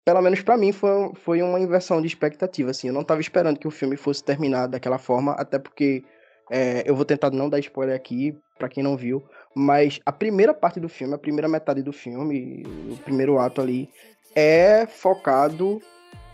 pelo 0.05 0.21
menos 0.21 0.43
para 0.43 0.57
mim, 0.57 0.71
foi, 0.71 1.13
foi 1.15 1.43
uma 1.43 1.59
inversão 1.59 2.01
de 2.01 2.07
expectativa, 2.07 2.71
assim. 2.71 2.89
Eu 2.89 2.95
não 2.95 3.03
tava 3.03 3.21
esperando 3.21 3.59
que 3.59 3.67
o 3.67 3.71
filme 3.71 3.97
fosse 3.97 4.23
terminar 4.23 4.67
daquela 4.67 4.99
forma, 4.99 5.33
até 5.33 5.59
porque 5.59 6.05
é, 6.51 6.83
eu 6.85 6.95
vou 6.95 7.07
tentar 7.07 7.31
não 7.31 7.49
dar 7.49 7.59
spoiler 7.59 7.97
aqui, 7.97 8.37
para 8.59 8.69
quem 8.69 8.83
não 8.83 8.97
viu, 8.97 9.23
mas 9.57 9.99
a 10.05 10.13
primeira 10.13 10.53
parte 10.53 10.79
do 10.79 10.89
filme, 10.89 11.15
a 11.15 11.19
primeira 11.19 11.49
metade 11.49 11.83
do 11.83 11.93
filme, 11.93 12.63
o 12.91 12.97
primeiro 12.99 13.39
ato 13.39 13.61
ali, 13.61 13.89
é 14.35 14.87
focado 14.87 15.81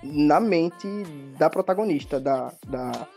na 0.02 0.40
mente 0.40 0.88
da 1.38 1.48
protagonista, 1.48 2.18
da, 2.18 2.52
da, 2.66 3.08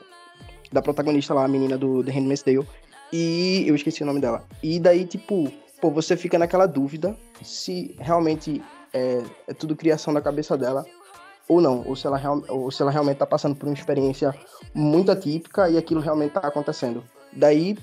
da 0.72 0.82
protagonista 0.82 1.34
lá, 1.34 1.46
a 1.46 1.48
menina 1.48 1.78
do 1.78 2.04
The 2.04 2.12
Handmaid's 2.12 2.44
Tale, 2.44 2.68
e 3.14 3.64
eu 3.68 3.76
esqueci 3.76 4.02
o 4.02 4.06
nome 4.08 4.20
dela. 4.20 4.44
E 4.64 4.80
daí, 4.80 5.06
tipo, 5.06 5.54
pô, 5.80 5.92
você 5.92 6.18
fica 6.18 6.40
naquela 6.40 6.66
dúvida 6.66 7.16
se 7.44 7.96
realmente 8.00 8.60
é, 8.92 9.22
é 9.48 9.54
tudo 9.54 9.76
criação 9.76 10.12
da 10.12 10.20
cabeça 10.20 10.58
dela 10.58 10.84
ou 11.48 11.62
não, 11.62 11.84
ou 11.86 11.96
se 11.96 12.08
ela, 12.08 12.18
real, 12.18 12.42
ou 12.50 12.72
se 12.72 12.82
ela 12.82 12.90
realmente 12.90 13.16
está 13.16 13.26
passando 13.28 13.56
por 13.56 13.68
uma 13.68 13.76
experiência 13.76 14.34
muito 14.74 15.12
atípica 15.12 15.70
e 15.70 15.78
aquilo 15.78 16.02
realmente 16.02 16.36
está 16.36 16.48
acontecendo. 16.48 17.04
Daí, 17.32 17.78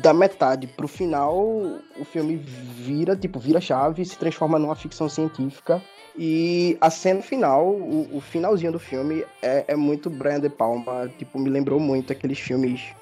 da 0.00 0.14
metade 0.14 0.66
pro 0.66 0.88
final, 0.88 1.36
o 1.36 2.04
filme 2.04 2.36
vira, 2.36 3.14
tipo, 3.14 3.38
vira 3.38 3.60
chave, 3.60 4.04
se 4.06 4.16
transforma 4.16 4.58
numa 4.58 4.76
ficção 4.76 5.08
científica. 5.08 5.82
E 6.16 6.78
a 6.80 6.90
cena 6.90 7.22
final, 7.22 7.66
o, 7.66 8.16
o 8.16 8.20
finalzinho 8.20 8.72
do 8.72 8.78
filme 8.78 9.24
é, 9.42 9.64
é 9.68 9.76
muito 9.76 10.08
Brian 10.08 10.40
De 10.40 10.48
Palma, 10.48 11.10
tipo, 11.18 11.38
me 11.38 11.50
lembrou 11.50 11.80
muito 11.80 12.12
aqueles 12.12 12.38
filmes 12.38 12.94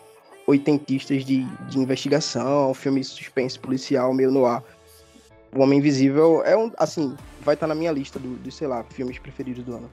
oitentistas 0.50 1.24
de, 1.24 1.44
de 1.68 1.78
investigação, 1.78 2.74
filmes 2.74 3.08
suspense 3.08 3.58
policial, 3.58 4.12
meio 4.12 4.30
no 4.30 4.44
ar. 4.44 4.62
O 5.54 5.60
Homem 5.62 5.78
Invisível 5.78 6.42
é 6.44 6.56
um, 6.56 6.70
assim, 6.78 7.16
vai 7.44 7.54
estar 7.54 7.66
tá 7.66 7.74
na 7.74 7.74
minha 7.74 7.92
lista 7.92 8.18
dos, 8.18 8.38
do, 8.38 8.50
sei 8.50 8.68
lá, 8.68 8.84
filmes 8.84 9.18
preferidos 9.18 9.64
do 9.64 9.74
ano. 9.74 9.90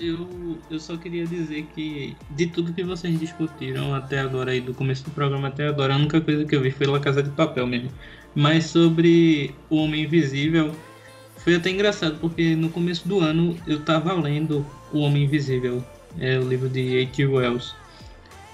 Eu, 0.00 0.58
eu 0.70 0.80
só 0.80 0.96
queria 0.96 1.24
dizer 1.24 1.66
que 1.74 2.16
de 2.30 2.46
tudo 2.48 2.72
que 2.72 2.82
vocês 2.82 3.18
discutiram 3.18 3.94
até 3.94 4.18
agora 4.18 4.50
aí, 4.50 4.60
do 4.60 4.74
começo 4.74 5.04
do 5.04 5.10
programa 5.10 5.48
até 5.48 5.68
agora, 5.68 5.94
a 5.94 5.96
única 5.96 6.20
coisa 6.20 6.44
que 6.44 6.56
eu 6.56 6.60
vi 6.60 6.70
foi 6.70 6.86
La 6.86 6.98
Casa 6.98 7.22
de 7.22 7.30
Papel 7.30 7.66
mesmo. 7.66 7.90
Mas 8.34 8.66
sobre 8.66 9.54
o 9.70 9.76
Homem 9.76 10.02
Invisível, 10.02 10.74
foi 11.36 11.54
até 11.54 11.70
engraçado, 11.70 12.18
porque 12.18 12.56
no 12.56 12.70
começo 12.70 13.06
do 13.06 13.20
ano 13.20 13.56
eu 13.66 13.80
tava 13.84 14.12
lendo 14.14 14.66
O 14.92 14.98
Homem 15.00 15.24
Invisível, 15.24 15.84
é 16.18 16.38
o 16.38 16.48
livro 16.48 16.68
de 16.68 17.02
H.G. 17.02 17.26
Wells. 17.26 17.83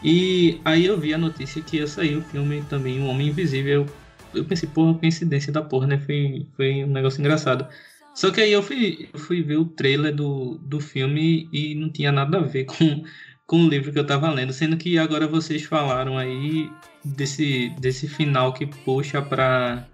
E 0.03 0.61
aí 0.65 0.87
eu 0.87 0.99
vi 0.99 1.13
a 1.13 1.19
notícia 1.19 1.63
que 1.63 1.77
ia 1.77 1.87
sair 1.87 2.17
o 2.17 2.23
filme 2.23 2.63
também, 2.69 3.01
O 3.01 3.07
Homem 3.07 3.29
Invisível, 3.29 3.87
eu 4.35 4.45
pensei, 4.45 4.69
porra, 4.69 4.99
coincidência 4.99 5.53
da 5.53 5.63
porra, 5.63 5.87
né? 5.87 5.99
Foi, 5.99 6.47
foi 6.57 6.85
um 6.85 6.89
negócio 6.89 7.21
engraçado. 7.21 7.67
Só 8.15 8.31
que 8.31 8.41
aí 8.41 8.53
eu 8.53 8.63
fui, 8.63 9.09
eu 9.13 9.19
fui 9.21 9.43
ver 9.43 9.57
o 9.57 9.65
trailer 9.65 10.15
do, 10.15 10.59
do 10.63 10.81
filme 10.81 11.49
e 11.53 11.75
não 11.75 11.91
tinha 11.91 12.11
nada 12.11 12.39
a 12.39 12.43
ver 12.43 12.65
com, 12.67 13.05
com 13.47 13.65
o 13.65 13.69
livro 13.69 13.93
que 13.93 13.99
eu 13.99 14.07
tava 14.07 14.31
lendo, 14.31 14.53
sendo 14.53 14.77
que 14.77 14.99
agora 14.99 15.27
vocês 15.27 15.65
falaram 15.65 16.17
aí 16.19 16.71
desse, 17.05 17.71
desse 17.81 18.09
final 18.09 18.53
que 18.53 18.67
puxa 18.67 19.23
para 19.23 19.87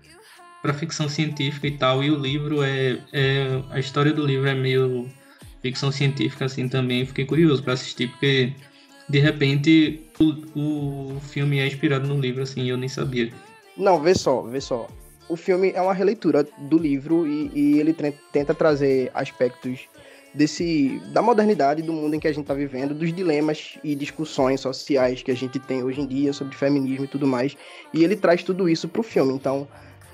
para 0.63 0.75
ficção 0.75 1.09
científica 1.09 1.69
e 1.69 1.79
tal, 1.79 2.03
e 2.03 2.11
o 2.11 2.19
livro 2.19 2.61
é, 2.61 2.99
é 3.13 3.63
a 3.71 3.79
história 3.79 4.13
do 4.13 4.27
livro 4.27 4.49
é 4.49 4.55
meio 4.55 5.09
ficção 5.63 5.93
científica 5.93 6.47
assim 6.47 6.69
também, 6.69 7.07
fiquei 7.07 7.25
curioso 7.25 7.63
para 7.63 7.75
assistir 7.75 8.09
porque 8.09 8.53
de 9.09 9.19
repente 9.19 10.03
o, 10.19 11.15
o 11.15 11.21
filme 11.21 11.59
é 11.59 11.67
inspirado 11.67 12.07
no 12.07 12.19
livro 12.21 12.43
assim, 12.43 12.69
eu 12.69 12.77
nem 12.77 12.89
sabia. 12.89 13.33
Não, 13.77 14.01
vê 14.01 14.15
só, 14.15 14.43
vê 14.43 14.61
só. 14.61 14.89
O 15.29 15.37
filme 15.37 15.73
é 15.75 15.81
uma 15.81 15.93
releitura 15.93 16.47
do 16.59 16.79
livro 16.79 17.27
e, 17.27 17.51
e 17.55 17.81
ele 17.81 17.95
tenta 18.33 18.55
trazer 18.55 19.11
aspectos 19.13 19.89
desse 20.33 21.01
da 21.13 21.23
modernidade 21.23 21.83
do 21.83 21.93
mundo 21.93 22.15
em 22.15 22.21
que 22.21 22.29
a 22.29 22.33
gente 22.33 22.43
está 22.43 22.55
vivendo, 22.55 22.95
dos 22.95 23.13
dilemas 23.13 23.79
e 23.83 23.95
discussões 23.95 24.61
sociais 24.61 25.23
que 25.23 25.31
a 25.31 25.35
gente 25.35 25.59
tem 25.59 25.83
hoje 25.83 26.01
em 26.01 26.07
dia 26.07 26.33
sobre 26.33 26.55
feminismo 26.55 27.07
e 27.07 27.09
tudo 27.09 27.27
mais. 27.27 27.57
E 27.93 28.05
ele 28.05 28.17
traz 28.17 28.43
tudo 28.43 28.69
isso 28.69 28.89
pro 28.89 29.03
filme. 29.03 29.33
Então, 29.33 29.67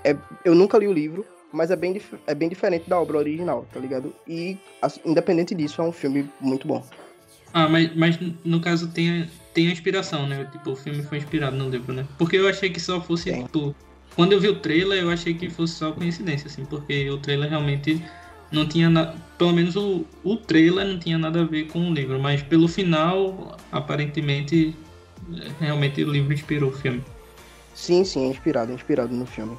é, 0.04 0.16
eu 0.44 0.54
nunca 0.54 0.78
li 0.78 0.86
o 0.86 0.92
livro, 0.92 1.26
mas 1.52 1.70
é 1.70 1.76
bem, 1.76 2.00
é 2.26 2.34
bem 2.34 2.48
diferente 2.48 2.88
da 2.88 2.98
obra 2.98 3.18
original, 3.18 3.66
tá 3.72 3.80
ligado? 3.80 4.14
E, 4.26 4.56
independente 5.04 5.54
disso, 5.54 5.82
é 5.82 5.84
um 5.84 5.92
filme 5.92 6.28
muito 6.40 6.66
bom. 6.66 6.82
Ah, 7.52 7.68
mas, 7.68 7.94
mas 7.94 8.18
no 8.44 8.60
caso 8.60 8.88
tem, 8.88 9.28
tem 9.52 9.68
a 9.68 9.72
inspiração, 9.72 10.26
né? 10.26 10.48
Tipo, 10.50 10.70
o 10.70 10.76
filme 10.76 11.02
foi 11.02 11.18
inspirado 11.18 11.56
no 11.56 11.68
livro, 11.68 11.92
né? 11.92 12.06
Porque 12.16 12.36
eu 12.36 12.48
achei 12.48 12.70
que 12.70 12.80
só 12.80 13.00
fosse, 13.00 13.32
Sim. 13.32 13.44
tipo... 13.44 13.74
Quando 14.14 14.32
eu 14.32 14.40
vi 14.40 14.48
o 14.48 14.56
trailer, 14.56 15.02
eu 15.02 15.10
achei 15.10 15.32
que 15.32 15.48
fosse 15.48 15.74
só 15.74 15.90
coincidência, 15.90 16.46
assim, 16.46 16.66
porque 16.66 17.08
o 17.08 17.16
trailer 17.16 17.48
realmente 17.48 18.02
não 18.50 18.68
tinha 18.68 18.90
nada. 18.90 19.14
Pelo 19.38 19.52
menos 19.52 19.74
o, 19.74 20.04
o 20.22 20.36
trailer 20.36 20.86
não 20.86 20.98
tinha 20.98 21.16
nada 21.16 21.40
a 21.40 21.44
ver 21.44 21.68
com 21.68 21.90
o 21.90 21.94
livro, 21.94 22.20
mas 22.20 22.42
pelo 22.42 22.68
final, 22.68 23.56
aparentemente, 23.72 24.76
realmente 25.58 26.04
o 26.04 26.12
livro 26.12 26.32
inspirou 26.32 26.70
o 26.70 26.72
filme. 26.72 27.02
Sim, 27.74 28.04
sim, 28.04 28.26
é 28.26 28.28
inspirado, 28.28 28.70
é 28.70 28.74
inspirado 28.74 29.14
no 29.14 29.24
filme. 29.24 29.56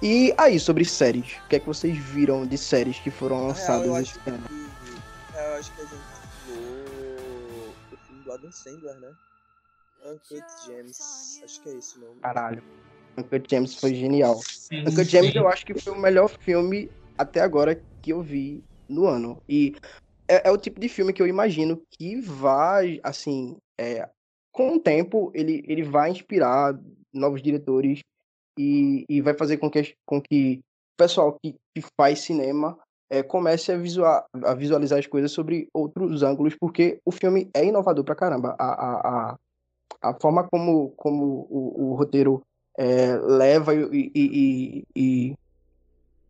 E 0.00 0.32
aí, 0.38 0.58
sobre 0.58 0.84
séries, 0.84 1.36
o 1.44 1.48
que 1.48 1.56
é 1.56 1.58
que 1.58 1.66
vocês 1.66 1.96
viram 1.96 2.46
de 2.46 2.56
séries 2.56 2.98
que 2.98 3.10
foram 3.10 3.48
lançadas 3.48 3.86
eu 3.86 3.96
esse 3.98 4.18
ano? 4.26 4.42
Que, 4.48 5.38
eu 5.38 5.54
acho 5.58 5.72
que 5.72 5.80
a 5.80 5.84
gente 5.84 6.11
do 8.22 8.32
Adam 8.32 8.52
Sandler, 8.52 8.98
né? 9.00 9.14
Uncut 10.04 10.44
Gems, 10.66 11.40
acho 11.44 11.60
que 11.62 11.68
é 11.68 11.72
esse 11.74 11.96
o 11.98 12.00
nome. 12.00 12.20
Caralho. 12.20 12.62
Uncut 13.16 13.48
Gems 13.48 13.74
foi 13.74 13.94
genial. 13.94 14.40
Sim, 14.42 14.80
Uncut 14.80 15.04
Gems 15.04 15.34
eu 15.34 15.48
acho 15.48 15.64
que 15.64 15.78
foi 15.78 15.92
o 15.92 15.98
melhor 15.98 16.28
filme 16.28 16.90
até 17.16 17.40
agora 17.40 17.80
que 18.00 18.12
eu 18.12 18.22
vi 18.22 18.64
no 18.88 19.06
ano. 19.06 19.40
E 19.48 19.76
é, 20.28 20.48
é, 20.48 20.50
o 20.50 20.58
tipo 20.58 20.80
de 20.80 20.88
filme 20.88 21.12
que 21.12 21.22
eu 21.22 21.26
imagino 21.26 21.82
que 21.90 22.20
vai, 22.20 23.00
assim, 23.02 23.56
é, 23.78 24.08
com 24.50 24.76
o 24.76 24.80
tempo, 24.80 25.30
ele, 25.34 25.64
ele 25.66 25.82
vai 25.82 26.10
inspirar 26.10 26.78
novos 27.12 27.42
diretores 27.42 28.00
e, 28.58 29.04
e 29.08 29.20
vai 29.20 29.34
fazer 29.34 29.58
com 29.58 29.70
que, 29.70 29.94
com 30.06 30.20
que 30.20 30.58
o 30.58 30.96
pessoal 30.96 31.38
que, 31.40 31.54
que 31.74 31.84
faz 31.96 32.20
cinema 32.20 32.78
é, 33.12 33.22
comece 33.22 33.70
a, 33.70 33.76
visual, 33.76 34.26
a 34.42 34.54
visualizar 34.54 34.98
as 34.98 35.06
coisas 35.06 35.30
sobre 35.30 35.68
outros 35.74 36.22
ângulos, 36.22 36.56
porque 36.58 36.98
o 37.04 37.12
filme 37.12 37.50
é 37.52 37.62
inovador 37.62 38.02
pra 38.02 38.14
caramba. 38.14 38.56
A, 38.58 38.64
a, 38.64 38.92
a, 39.30 39.38
a 40.00 40.14
forma 40.14 40.48
como, 40.50 40.94
como 40.96 41.46
o, 41.50 41.90
o 41.90 41.94
roteiro 41.94 42.42
é, 42.78 43.14
leva 43.16 43.74
e, 43.74 44.10
e, 44.14 44.84
e, 44.96 45.34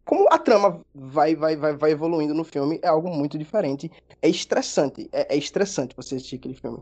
como 0.05 0.27
a 0.29 0.37
trama 0.39 0.85
vai, 0.93 1.37
vai, 1.37 1.55
vai, 1.55 1.77
vai 1.77 1.93
evoluindo 1.93 2.35
no 2.35 2.43
filme 2.43 2.81
é 2.83 2.89
algo 2.89 3.15
muito 3.15 3.39
diferente. 3.39 3.89
É 4.21 4.29
estressante. 4.29 5.09
É, 5.13 5.37
é 5.37 5.39
estressante 5.39 5.95
você 5.97 6.17
assistir 6.17 6.35
aquele 6.35 6.55
filme. 6.55 6.81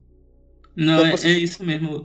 Não, 0.75 1.04
é, 1.04 1.11
você... 1.11 1.28
é, 1.28 1.33
isso 1.33 1.62
mesmo. 1.62 2.02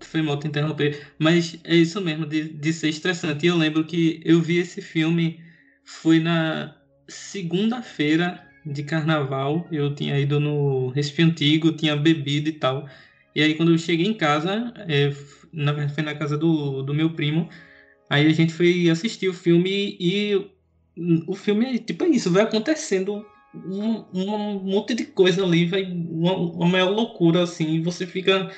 Foi 0.00 0.22
mal 0.22 0.38
te 0.38 0.48
interromper. 0.48 1.12
Mas 1.18 1.58
é 1.62 1.74
isso 1.74 2.00
mesmo, 2.00 2.24
de, 2.24 2.48
de 2.48 2.72
ser 2.72 2.88
estressante. 2.88 3.44
E 3.44 3.50
eu 3.50 3.56
lembro 3.56 3.84
que 3.84 4.22
eu 4.24 4.40
vi 4.40 4.56
esse 4.56 4.80
filme, 4.80 5.44
foi 5.90 6.20
na 6.20 6.76
segunda-feira 7.08 8.42
de 8.64 8.82
carnaval. 8.82 9.66
Eu 9.70 9.94
tinha 9.94 10.18
ido 10.18 10.38
no 10.40 10.88
Recife 10.90 11.22
Antigo, 11.22 11.72
tinha 11.72 11.96
bebido 11.96 12.48
e 12.48 12.52
tal. 12.52 12.86
E 13.34 13.42
aí 13.42 13.54
quando 13.54 13.72
eu 13.72 13.78
cheguei 13.78 14.06
em 14.06 14.14
casa, 14.14 14.72
é, 14.88 15.12
na 15.52 15.72
verdade 15.72 15.94
foi 15.94 16.04
na 16.04 16.14
casa 16.14 16.36
do, 16.36 16.82
do 16.82 16.94
meu 16.94 17.10
primo, 17.10 17.48
Aí 18.10 18.26
a 18.26 18.32
gente 18.32 18.52
foi 18.52 18.90
assistir 18.90 19.28
o 19.28 19.32
filme 19.32 19.96
e 20.00 20.50
o 21.28 21.34
filme, 21.36 21.78
tipo, 21.78 22.04
é 22.04 22.08
isso, 22.08 22.28
vai 22.28 22.42
acontecendo 22.42 23.24
um, 23.54 24.04
um 24.12 24.58
monte 24.58 24.94
de 24.94 25.04
coisa 25.04 25.44
ali, 25.44 25.64
vai 25.64 25.84
uma, 25.84 26.36
uma 26.36 26.66
maior 26.66 26.90
loucura, 26.90 27.44
assim, 27.44 27.74
e 27.76 27.80
você 27.80 28.04
fica, 28.08 28.50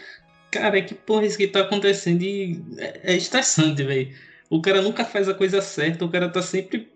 cara, 0.51 0.81
que 0.81 0.95
porra 0.95 1.25
é 1.25 1.27
isso 1.27 1.37
que 1.37 1.47
tá 1.47 1.61
acontecendo? 1.61 2.23
E 2.23 2.65
é, 2.79 3.13
é 3.13 3.17
estressante, 3.17 3.85
velho. 3.85 4.09
O 4.49 4.63
cara 4.63 4.81
nunca 4.81 5.05
faz 5.05 5.29
a 5.29 5.35
coisa 5.35 5.61
certa, 5.61 6.05
o 6.07 6.11
cara 6.11 6.31
tá 6.31 6.41
sempre 6.41 6.89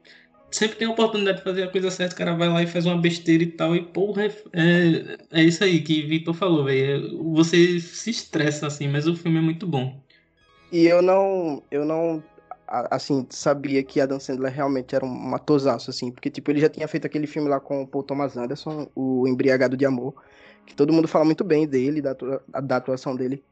sempre 0.51 0.77
tem 0.77 0.89
a 0.89 0.91
oportunidade 0.91 1.39
de 1.39 1.45
fazer 1.45 1.63
a 1.65 1.71
coisa 1.71 1.91
certa, 1.91 2.15
o 2.15 2.19
cara 2.19 2.35
vai 2.35 2.49
lá 2.49 2.63
e 2.63 2.67
faz 2.67 2.87
uma 2.87 2.97
besteira 2.97 3.43
e 3.43 3.47
tal, 3.47 3.75
e 3.75 3.83
porra, 3.83 4.27
é, 4.27 4.33
é, 4.53 5.19
é 5.33 5.43
isso 5.43 5.63
aí 5.63 5.81
que 5.83 6.03
Vitor 6.03 6.35
falou, 6.35 6.65
velho. 6.65 7.23
Você 7.35 7.81
se 7.81 8.11
estressa 8.11 8.67
assim, 8.67 8.89
mas 8.89 9.07
o 9.07 9.15
filme 9.15 9.39
é 9.39 9.43
muito 9.43 9.67
bom. 9.67 10.01
E 10.73 10.87
eu 10.87 11.01
não, 11.03 11.63
eu 11.71 11.85
não 11.85 12.23
assim, 12.69 13.27
sabia 13.31 13.83
que 13.83 14.01
Adam 14.01 14.19
Sandler 14.19 14.53
realmente 14.53 14.95
era 14.95 15.05
um 15.05 15.35
atosaço, 15.35 15.91
assim, 15.91 16.11
porque, 16.11 16.31
tipo, 16.31 16.51
ele 16.51 16.61
já 16.61 16.69
tinha 16.69 16.89
feito 16.89 17.07
aquele 17.07 17.27
filme 17.27 17.49
lá 17.49 17.61
com 17.61 17.83
o 17.83 17.87
Paul 17.87 18.03
Thomas 18.03 18.37
Anderson, 18.37 18.91
o 18.95 19.27
Embriagado 19.29 19.77
de 19.77 19.87
Amor, 19.87 20.15
que 20.67 20.75
todo 20.75 20.93
mundo 20.93 21.07
fala 21.07 21.25
muito 21.25 21.45
bem 21.45 21.67
dele, 21.67 22.03
da, 22.03 22.17
da 22.63 22.77
atuação 22.77 23.15
dele, 23.15 23.43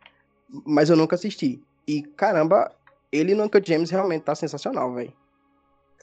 mas 0.66 0.90
eu 0.90 0.96
nunca 0.96 1.14
assisti. 1.14 1.62
E, 1.86 2.02
caramba, 2.02 2.72
ele 3.12 3.34
no 3.34 3.44
Uncut 3.44 3.66
James 3.68 3.90
realmente 3.90 4.22
tá 4.22 4.34
sensacional, 4.34 4.92
velho. 4.92 5.12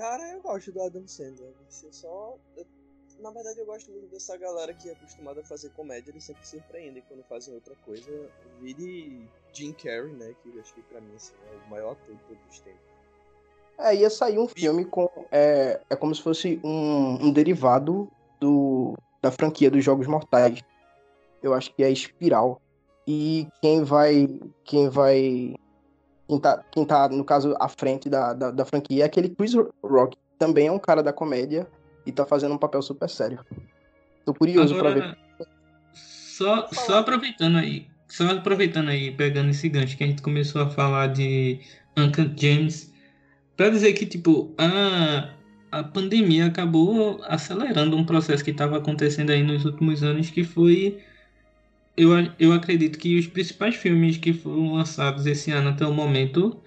Cara, 0.02 0.28
eu 0.32 0.42
gosto 0.42 0.72
do 0.72 0.82
Adam 0.82 1.08
Sandler, 1.08 1.54
eu 1.84 1.94
só... 1.94 2.36
Eu, 2.58 2.66
na 3.20 3.30
verdade, 3.30 3.60
eu 3.60 3.68
gosto 3.68 3.92
muito 3.92 4.08
dessa 4.08 4.36
galera 4.36 4.74
que 4.74 4.90
é 4.90 4.94
acostumada 4.94 5.42
a 5.42 5.44
fazer 5.44 5.70
comédia, 5.74 6.10
eles 6.10 6.24
sempre 6.24 6.44
surpreendem 6.44 7.04
quando 7.08 7.24
fazem 7.26 7.54
outra 7.54 7.76
coisa. 7.86 8.10
Vire 8.60 9.30
Jim 9.54 9.72
Carrey, 9.74 10.12
né, 10.14 10.34
que 10.42 10.50
eu 10.50 10.60
acho 10.60 10.74
que 10.74 10.82
pra 10.82 11.00
mim 11.00 11.14
assim, 11.16 11.36
é 11.54 11.68
o 11.68 11.70
maior 11.70 11.92
ator 11.92 12.16
de 12.16 12.24
todos 12.24 12.42
os 12.50 12.60
tempos. 12.62 12.82
É, 13.78 13.96
ia 13.96 14.10
sair 14.10 14.40
um 14.40 14.48
filme 14.48 14.86
com. 14.86 15.08
É, 15.32 15.80
é 15.88 15.96
como 15.96 16.16
se 16.16 16.24
fosse 16.24 16.60
um, 16.64 17.28
um 17.28 17.32
derivado 17.32 18.10
do, 18.40 18.98
da 19.22 19.30
franquia 19.30 19.70
dos 19.70 19.86
Jogos 19.86 20.08
Mortais. 20.08 20.64
Eu 21.44 21.54
acho 21.54 21.72
que 21.76 21.84
é 21.84 21.92
Espiral. 21.92 22.60
E 23.06 23.48
quem 23.62 23.84
vai. 23.84 24.28
Quem 24.64 24.90
vai. 24.90 25.54
Quem 26.32 26.40
tá, 26.40 26.64
quem 26.72 26.86
tá 26.86 27.10
no 27.10 27.26
caso, 27.26 27.58
à 27.60 27.68
frente 27.68 28.10
da, 28.10 28.34
da, 28.34 28.52
da 28.52 28.64
franquia 28.64 29.04
é 29.04 29.06
aquele 29.06 29.28
Chris 29.28 29.54
Rock. 29.84 30.16
Que 30.16 30.40
também 30.40 30.68
é 30.68 30.72
um 30.72 30.80
cara 30.80 31.04
da 31.04 31.12
comédia 31.12 31.68
e 32.06 32.12
tá 32.12 32.26
fazendo 32.26 32.54
um 32.54 32.58
papel 32.58 32.82
super 32.82 33.10
sério. 33.10 33.46
Tô 34.26 34.34
curioso 34.34 34.74
pra 34.78 34.92
ver. 34.92 35.18
Só, 35.94 36.70
só 36.72 37.00
aproveitando 37.00 37.58
aí. 37.58 37.86
Só 38.08 38.30
aproveitando 38.32 38.88
aí, 38.88 39.12
pegando 39.12 39.50
esse 39.50 39.68
gancho 39.68 39.98
que 39.98 40.06
a 40.06 40.08
gente 40.08 40.22
começou 40.22 40.62
a 40.62 40.70
falar 40.70 41.08
de 41.08 41.60
Uncle 41.98 42.34
James 42.38 42.94
para 43.58 43.70
dizer 43.70 43.92
que, 43.92 44.06
tipo, 44.06 44.56
a, 44.58 45.34
a 45.70 45.84
pandemia 45.84 46.46
acabou 46.46 47.22
acelerando 47.26 47.98
um 47.98 48.06
processo 48.06 48.42
que 48.42 48.52
estava 48.52 48.78
acontecendo 48.78 49.32
aí 49.32 49.44
nos 49.44 49.66
últimos 49.66 50.02
anos, 50.02 50.30
que 50.30 50.46
foi. 50.46 51.04
Eu, 51.96 52.10
eu 52.40 52.54
acredito 52.54 52.98
que 52.98 53.18
os 53.20 53.28
principais 53.28 53.76
filmes 53.76 54.18
que 54.18 54.34
foram 54.34 54.74
lançados 54.74 55.26
esse 55.26 55.52
ano 55.52 55.70
até 55.70 55.86
o 55.86 55.94
momento, 55.94 56.58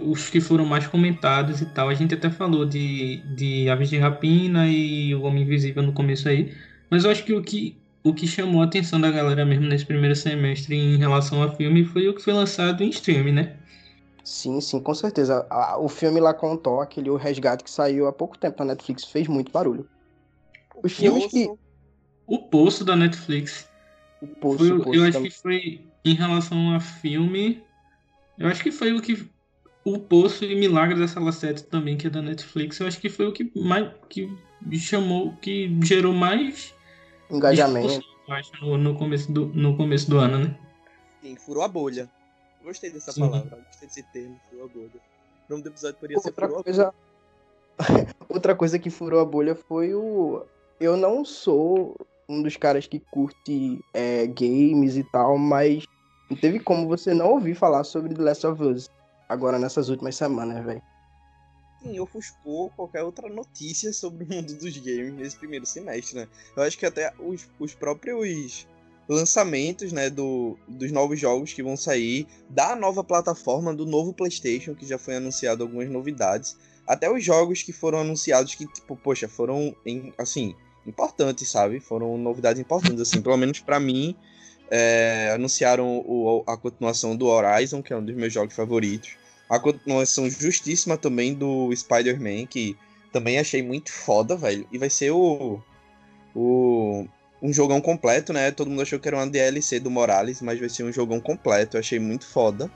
os 0.00 0.30
que 0.30 0.40
foram 0.40 0.64
mais 0.64 0.86
comentados 0.86 1.60
e 1.60 1.66
tal, 1.66 1.88
a 1.88 1.94
gente 1.94 2.14
até 2.14 2.30
falou 2.30 2.64
de, 2.64 3.18
de 3.34 3.68
Aves 3.68 3.90
de 3.90 3.98
Rapina 3.98 4.66
e 4.68 5.14
O 5.14 5.22
Homem 5.22 5.42
Invisível 5.42 5.82
no 5.82 5.92
começo 5.92 6.28
aí, 6.28 6.52
mas 6.90 7.04
eu 7.04 7.10
acho 7.10 7.24
que 7.24 7.32
o 7.32 7.42
que, 7.42 7.76
o 8.02 8.14
que 8.14 8.26
chamou 8.26 8.62
a 8.62 8.64
atenção 8.64 9.00
da 9.00 9.10
galera 9.10 9.44
mesmo 9.44 9.66
nesse 9.66 9.84
primeiro 9.84 10.16
semestre 10.16 10.74
em 10.74 10.96
relação 10.96 11.42
ao 11.42 11.54
filme 11.54 11.84
foi 11.84 12.08
o 12.08 12.14
que 12.14 12.22
foi 12.22 12.32
lançado 12.32 12.82
em 12.82 12.88
streaming, 12.88 13.32
né? 13.32 13.56
Sim, 14.24 14.60
sim, 14.60 14.80
com 14.80 14.94
certeza. 14.94 15.46
o 15.78 15.88
filme 15.88 16.20
lá 16.20 16.34
com 16.34 16.52
o 16.52 16.56
Thor, 16.56 16.82
aquele 16.82 17.08
O 17.08 17.16
Resgate 17.16 17.64
que 17.64 17.70
saiu 17.70 18.06
há 18.06 18.12
pouco 18.12 18.36
tempo 18.36 18.56
na 18.58 18.72
Netflix, 18.72 19.04
fez 19.04 19.26
muito 19.26 19.50
barulho. 19.50 19.88
Os 20.82 20.92
filmes 20.92 21.26
que. 21.26 21.48
O 22.26 22.38
Poço 22.38 22.84
da 22.84 22.94
Netflix. 22.94 23.67
O 24.20 24.26
Poço, 24.26 24.58
foi, 24.58 24.70
o 24.72 24.82
Poço 24.82 24.96
eu 24.96 25.04
acho 25.04 25.22
que 25.22 25.30
foi 25.30 25.80
em 26.04 26.14
relação 26.14 26.74
a 26.74 26.80
filme. 26.80 27.62
Eu 28.38 28.48
acho 28.48 28.62
que 28.62 28.72
foi 28.72 28.92
o 28.92 29.00
que. 29.00 29.28
O 29.84 29.98
Poço 29.98 30.44
e 30.44 30.54
Milagre 30.54 30.98
da 30.98 31.08
Sala 31.08 31.32
7 31.32 31.64
também, 31.64 31.96
que 31.96 32.06
é 32.06 32.10
da 32.10 32.20
Netflix, 32.20 32.78
eu 32.80 32.86
acho 32.86 33.00
que 33.00 33.08
foi 33.08 33.26
o 33.26 33.32
que 33.32 33.50
mais. 33.58 33.90
que 34.08 34.28
chamou. 34.78 35.34
que 35.40 35.74
gerou 35.84 36.12
mais. 36.12 36.74
Engajamento. 37.30 38.04
Acho, 38.28 38.52
no, 38.60 38.76
no, 38.76 38.94
começo 38.94 39.32
do, 39.32 39.46
no 39.46 39.76
começo 39.76 40.10
do 40.10 40.18
ano, 40.18 40.38
né? 40.38 40.58
Sim, 41.22 41.36
furou 41.36 41.62
a 41.62 41.68
bolha. 41.68 42.10
Gostei 42.62 42.90
dessa 42.90 43.12
Sim. 43.12 43.22
palavra, 43.22 43.56
gostei 43.66 43.88
desse 43.88 44.02
termo, 44.12 44.38
furou 44.50 44.66
a 44.66 44.68
bolha. 44.68 44.90
O 45.48 45.52
nome 45.52 45.62
do 45.62 45.68
episódio 45.70 45.96
poderia 45.96 46.18
Outra 46.18 46.32
ser 46.32 46.40
furou 46.40 46.64
coisa... 46.64 46.94
Outra 48.28 48.54
coisa 48.54 48.78
que 48.78 48.90
furou 48.90 49.20
a 49.20 49.24
bolha 49.24 49.54
foi 49.54 49.94
o. 49.94 50.44
Eu 50.78 50.96
não 50.96 51.24
sou 51.24 51.96
um 52.28 52.42
dos 52.42 52.56
caras 52.56 52.86
que 52.86 53.00
curte 53.00 53.82
é, 53.94 54.26
games 54.26 54.96
e 54.96 55.04
tal, 55.04 55.38
mas 55.38 55.84
não 56.30 56.36
teve 56.36 56.60
como 56.60 56.86
você 56.86 57.14
não 57.14 57.30
ouvir 57.30 57.54
falar 57.54 57.84
sobre 57.84 58.14
The 58.14 58.22
Last 58.22 58.46
of 58.46 58.62
Us 58.62 58.90
agora 59.28 59.58
nessas 59.58 59.88
últimas 59.88 60.16
semanas, 60.16 60.64
velho. 60.64 60.82
Sim, 61.82 61.98
ofuscou 62.00 62.70
qualquer 62.70 63.02
outra 63.02 63.28
notícia 63.28 63.92
sobre 63.92 64.24
o 64.24 64.28
mundo 64.28 64.54
dos 64.54 64.76
games 64.76 65.14
nesse 65.14 65.36
primeiro 65.36 65.64
semestre, 65.64 66.18
né? 66.18 66.28
Eu 66.56 66.64
acho 66.64 66.76
que 66.76 66.84
até 66.84 67.12
os, 67.18 67.48
os 67.58 67.72
próprios 67.74 68.66
lançamentos, 69.08 69.90
né, 69.90 70.10
do, 70.10 70.58
dos 70.68 70.92
novos 70.92 71.18
jogos 71.18 71.52
que 71.52 71.62
vão 71.62 71.76
sair, 71.76 72.26
da 72.50 72.76
nova 72.76 73.02
plataforma, 73.02 73.72
do 73.72 73.86
novo 73.86 74.12
PlayStation, 74.12 74.74
que 74.74 74.86
já 74.86 74.98
foi 74.98 75.16
anunciado 75.16 75.62
algumas 75.62 75.88
novidades, 75.88 76.58
até 76.86 77.10
os 77.10 77.24
jogos 77.24 77.62
que 77.62 77.72
foram 77.72 78.00
anunciados 78.00 78.54
que, 78.54 78.66
tipo, 78.66 78.96
poxa, 78.96 79.28
foram, 79.28 79.74
em, 79.86 80.12
assim, 80.18 80.54
importantes, 80.88 81.48
sabe? 81.48 81.80
Foram 81.80 82.16
novidades 82.18 82.60
importantes, 82.60 83.00
assim, 83.00 83.20
pelo 83.20 83.36
menos 83.36 83.60
para 83.60 83.78
mim, 83.78 84.16
é, 84.70 85.30
anunciaram 85.34 86.02
o, 86.06 86.42
a 86.46 86.56
continuação 86.56 87.16
do 87.16 87.26
Horizon, 87.26 87.82
que 87.82 87.92
é 87.92 87.96
um 87.96 88.04
dos 88.04 88.14
meus 88.14 88.32
jogos 88.32 88.54
favoritos, 88.54 89.10
a 89.48 89.58
continuação 89.58 90.28
justíssima 90.28 90.96
também 90.96 91.34
do 91.34 91.74
Spider-Man, 91.74 92.46
que 92.46 92.76
também 93.12 93.38
achei 93.38 93.62
muito 93.62 93.90
foda, 93.90 94.36
velho, 94.36 94.66
e 94.70 94.78
vai 94.78 94.90
ser 94.90 95.10
o, 95.10 95.60
o 96.34 97.06
um 97.40 97.52
jogão 97.52 97.80
completo, 97.80 98.32
né? 98.32 98.50
Todo 98.50 98.68
mundo 98.68 98.82
achou 98.82 98.98
que 98.98 99.08
era 99.08 99.16
uma 99.16 99.26
DLC 99.26 99.80
do 99.80 99.90
Morales, 99.90 100.42
mas 100.42 100.58
vai 100.58 100.68
ser 100.68 100.84
um 100.84 100.92
jogão 100.92 101.20
completo. 101.20 101.76
Eu 101.76 101.80
achei 101.80 101.98
muito 101.98 102.26
foda. 102.26 102.70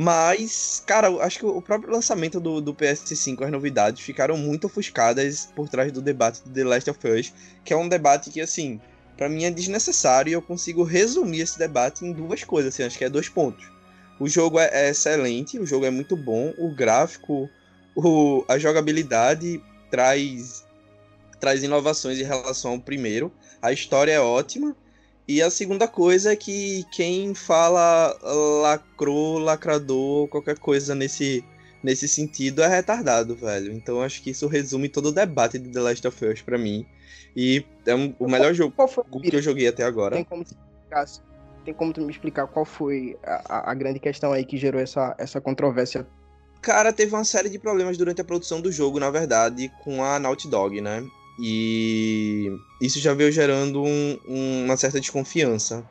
Mas, 0.00 0.80
cara, 0.86 1.08
acho 1.24 1.40
que 1.40 1.44
o 1.44 1.60
próprio 1.60 1.92
lançamento 1.92 2.38
do, 2.38 2.60
do 2.60 2.72
PS5, 2.72 3.42
as 3.42 3.50
novidades, 3.50 4.00
ficaram 4.00 4.36
muito 4.36 4.68
ofuscadas 4.68 5.48
por 5.56 5.68
trás 5.68 5.90
do 5.90 6.00
debate 6.00 6.40
do 6.44 6.50
The 6.50 6.62
Last 6.62 6.90
of 6.90 7.08
Us, 7.08 7.32
que 7.64 7.72
é 7.72 7.76
um 7.76 7.88
debate 7.88 8.30
que, 8.30 8.40
assim, 8.40 8.80
para 9.16 9.28
mim 9.28 9.42
é 9.42 9.50
desnecessário 9.50 10.30
e 10.30 10.34
eu 10.34 10.40
consigo 10.40 10.84
resumir 10.84 11.40
esse 11.40 11.58
debate 11.58 12.06
em 12.06 12.12
duas 12.12 12.44
coisas, 12.44 12.72
assim, 12.72 12.84
acho 12.84 12.96
que 12.96 13.04
é 13.04 13.08
dois 13.08 13.28
pontos. 13.28 13.68
O 14.20 14.28
jogo 14.28 14.60
é, 14.60 14.70
é 14.72 14.90
excelente, 14.90 15.58
o 15.58 15.66
jogo 15.66 15.84
é 15.84 15.90
muito 15.90 16.16
bom, 16.16 16.54
o 16.58 16.72
gráfico, 16.72 17.50
o, 17.96 18.44
a 18.46 18.56
jogabilidade 18.56 19.60
traz, 19.90 20.64
traz 21.40 21.64
inovações 21.64 22.20
em 22.20 22.24
relação 22.24 22.70
ao 22.70 22.78
primeiro, 22.78 23.32
a 23.60 23.72
história 23.72 24.12
é 24.12 24.20
ótima. 24.20 24.76
E 25.28 25.42
a 25.42 25.50
segunda 25.50 25.86
coisa 25.86 26.32
é 26.32 26.36
que 26.36 26.84
quem 26.90 27.34
fala 27.34 28.16
lacrou, 28.62 29.38
lacrador, 29.38 30.26
qualquer 30.28 30.58
coisa 30.58 30.94
nesse, 30.94 31.44
nesse 31.82 32.08
sentido 32.08 32.62
é 32.62 32.66
retardado, 32.66 33.36
velho. 33.36 33.72
Então 33.72 34.00
acho 34.00 34.22
que 34.22 34.30
isso 34.30 34.46
resume 34.46 34.88
todo 34.88 35.10
o 35.10 35.12
debate 35.12 35.58
de 35.58 35.68
The 35.68 35.80
Last 35.80 36.08
of 36.08 36.24
Us 36.24 36.40
pra 36.40 36.56
mim. 36.56 36.86
E 37.36 37.62
é 37.84 37.94
um, 37.94 38.14
o 38.18 38.26
melhor 38.26 38.54
jogo 38.54 38.74
que 39.20 39.36
eu 39.36 39.42
joguei 39.42 39.68
até 39.68 39.84
agora. 39.84 40.16
Tem 40.16 40.24
como, 40.24 40.44
tem 41.62 41.74
como 41.74 41.92
tu 41.92 42.00
me 42.00 42.10
explicar 42.10 42.46
qual 42.46 42.64
foi 42.64 43.14
a, 43.22 43.70
a 43.70 43.74
grande 43.74 43.98
questão 43.98 44.32
aí 44.32 44.46
que 44.46 44.56
gerou 44.56 44.80
essa, 44.80 45.14
essa 45.18 45.40
controvérsia 45.40 46.06
Cara, 46.60 46.92
teve 46.92 47.14
uma 47.14 47.24
série 47.24 47.48
de 47.48 47.58
problemas 47.58 47.96
durante 47.96 48.20
a 48.20 48.24
produção 48.24 48.60
do 48.60 48.70
jogo, 48.72 48.98
na 48.98 49.10
verdade, 49.10 49.70
com 49.82 50.02
a 50.02 50.18
Naughty 50.18 50.48
Dog, 50.48 50.80
né? 50.80 51.06
E 51.38 52.50
isso 52.80 52.98
já 52.98 53.14
veio 53.14 53.30
gerando 53.30 53.82
um, 53.82 54.18
um, 54.26 54.64
uma 54.64 54.76
certa 54.76 55.00
desconfiança. 55.00 55.88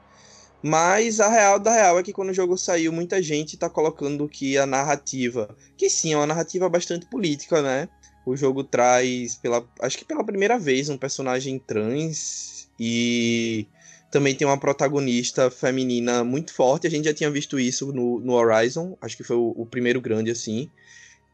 Mas 0.62 1.20
a 1.20 1.30
real 1.30 1.60
da 1.60 1.72
real 1.72 2.00
é 2.00 2.04
que 2.04 2.12
quando 2.12 2.30
o 2.30 2.34
jogo 2.34 2.58
saiu, 2.58 2.92
muita 2.92 3.22
gente 3.22 3.58
tá 3.58 3.70
colocando 3.70 4.28
que 4.28 4.58
a 4.58 4.66
narrativa, 4.66 5.56
que 5.78 5.90
sim, 5.90 6.14
é 6.14 6.18
uma 6.18 6.26
narrativa 6.26 6.68
bastante 6.68 7.06
política, 7.06 7.62
né? 7.62 7.88
O 8.26 8.36
jogo 8.36 8.64
traz, 8.64 9.36
pela, 9.36 9.66
acho 9.80 9.98
que 9.98 10.04
pela 10.04 10.24
primeira 10.24 10.60
vez, 10.60 10.90
um 10.90 10.98
personagem 10.98 11.60
trans 11.60 12.68
e 12.78 13.66
também 14.12 14.36
tem 14.36 14.46
uma 14.46 14.60
protagonista 14.60 15.50
feminina 15.50 16.24
muito 16.24 16.54
forte. 16.54 16.88
A 16.88 16.90
gente 16.90 17.06
já 17.06 17.14
tinha 17.14 17.30
visto 17.32 17.60
isso 17.60 17.94
no, 17.94 18.20
no 18.20 18.34
Horizon, 18.34 18.98
acho 19.02 19.16
que 19.16 19.24
foi 19.24 19.38
o, 19.38 19.54
o 19.56 19.66
primeiro 19.66 20.02
grande 20.02 20.32
assim. 20.32 20.70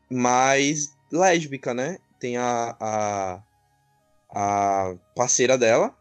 Mas 0.09 0.93
lésbica, 1.11 1.73
né? 1.73 1.97
Tem 2.19 2.37
a, 2.37 2.75
a 2.79 3.41
a 4.33 4.95
parceira 5.15 5.57
dela, 5.57 5.95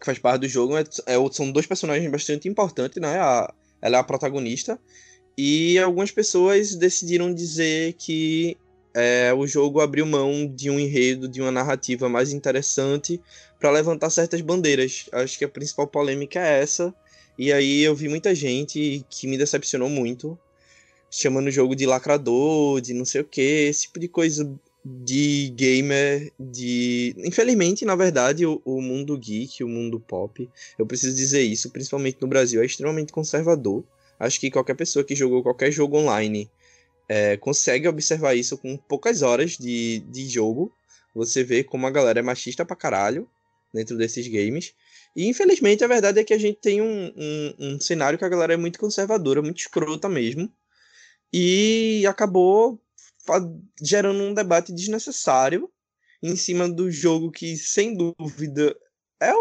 que 0.00 0.06
faz 0.06 0.18
parte 0.18 0.40
do 0.40 0.48
jogo. 0.48 0.76
É, 0.76 0.84
é, 1.06 1.16
são 1.32 1.52
dois 1.52 1.66
personagens 1.66 2.10
bastante 2.10 2.48
importantes, 2.48 3.00
né? 3.00 3.18
A, 3.18 3.52
ela 3.82 3.98
é 3.98 4.00
a 4.00 4.04
protagonista. 4.04 4.78
E 5.36 5.78
algumas 5.78 6.10
pessoas 6.10 6.74
decidiram 6.74 7.32
dizer 7.32 7.92
que 7.94 8.56
é, 8.94 9.34
o 9.34 9.46
jogo 9.46 9.80
abriu 9.80 10.06
mão 10.06 10.46
de 10.46 10.70
um 10.70 10.80
enredo, 10.80 11.28
de 11.28 11.42
uma 11.42 11.52
narrativa 11.52 12.08
mais 12.08 12.32
interessante 12.32 13.20
para 13.60 13.70
levantar 13.70 14.08
certas 14.08 14.40
bandeiras. 14.40 15.04
Acho 15.12 15.38
que 15.38 15.44
a 15.44 15.48
principal 15.48 15.86
polêmica 15.86 16.40
é 16.40 16.62
essa. 16.62 16.94
E 17.38 17.52
aí 17.52 17.82
eu 17.82 17.94
vi 17.94 18.08
muita 18.08 18.34
gente 18.34 19.04
que 19.10 19.26
me 19.26 19.36
decepcionou 19.36 19.90
muito, 19.90 20.38
chamando 21.10 21.48
o 21.48 21.50
jogo 21.50 21.76
de 21.76 21.84
lacrador, 21.84 22.80
de 22.80 22.94
não 22.94 23.04
sei 23.04 23.20
o 23.20 23.24
que, 23.24 23.42
esse 23.68 23.82
tipo 23.82 24.00
de 24.00 24.08
coisa 24.08 24.50
de 24.88 25.48
gamer, 25.56 26.32
de. 26.38 27.12
Infelizmente, 27.18 27.84
na 27.84 27.96
verdade, 27.96 28.46
o, 28.46 28.62
o, 28.64 28.80
mundo 28.80 29.18
geek, 29.18 29.64
o 29.64 29.68
mundo 29.68 29.98
pop, 29.98 30.48
eu 30.78 30.86
preciso 30.86 31.16
dizer 31.16 31.42
isso, 31.42 31.70
principalmente 31.70 32.18
no 32.20 32.28
Brasil, 32.28 32.62
é 32.62 32.66
extremamente 32.66 33.12
conservador. 33.12 33.82
Acho 34.18 34.38
que 34.38 34.50
qualquer 34.50 34.74
pessoa 34.74 35.04
que 35.04 35.16
jogou 35.16 35.42
qualquer 35.42 35.72
jogo 35.72 35.98
online 35.98 36.48
é, 37.08 37.36
consegue 37.36 37.88
observar 37.88 38.34
isso 38.34 38.56
com 38.56 38.76
poucas 38.76 39.22
horas 39.22 39.58
de, 39.58 40.04
de 40.08 40.28
jogo. 40.28 40.72
Você 41.14 41.42
vê 41.42 41.64
como 41.64 41.86
a 41.86 41.90
galera 41.90 42.20
é 42.20 42.22
machista 42.22 42.64
pra 42.64 42.76
caralho 42.76 43.28
dentro 43.74 43.96
desses 43.96 44.28
games. 44.28 44.72
E 45.16 45.26
infelizmente 45.26 45.82
a 45.82 45.88
verdade 45.88 46.20
é 46.20 46.24
que 46.24 46.32
a 46.32 46.38
gente 46.38 46.58
tem 46.60 46.80
um, 46.80 47.12
um, 47.16 47.54
um 47.58 47.80
cenário 47.80 48.18
que 48.18 48.24
a 48.24 48.28
galera 48.28 48.54
é 48.54 48.56
muito 48.56 48.78
conservadora, 48.78 49.42
muito 49.42 49.58
escrota 49.58 50.08
mesmo. 50.08 50.50
E 51.32 52.04
acabou 52.06 52.80
gerando 53.80 54.22
um 54.22 54.34
debate 54.34 54.72
desnecessário 54.72 55.70
em 56.22 56.36
cima 56.36 56.68
do 56.68 56.90
jogo 56.90 57.30
que, 57.30 57.56
sem 57.56 57.94
dúvida, 57.94 58.76
é 59.20 59.32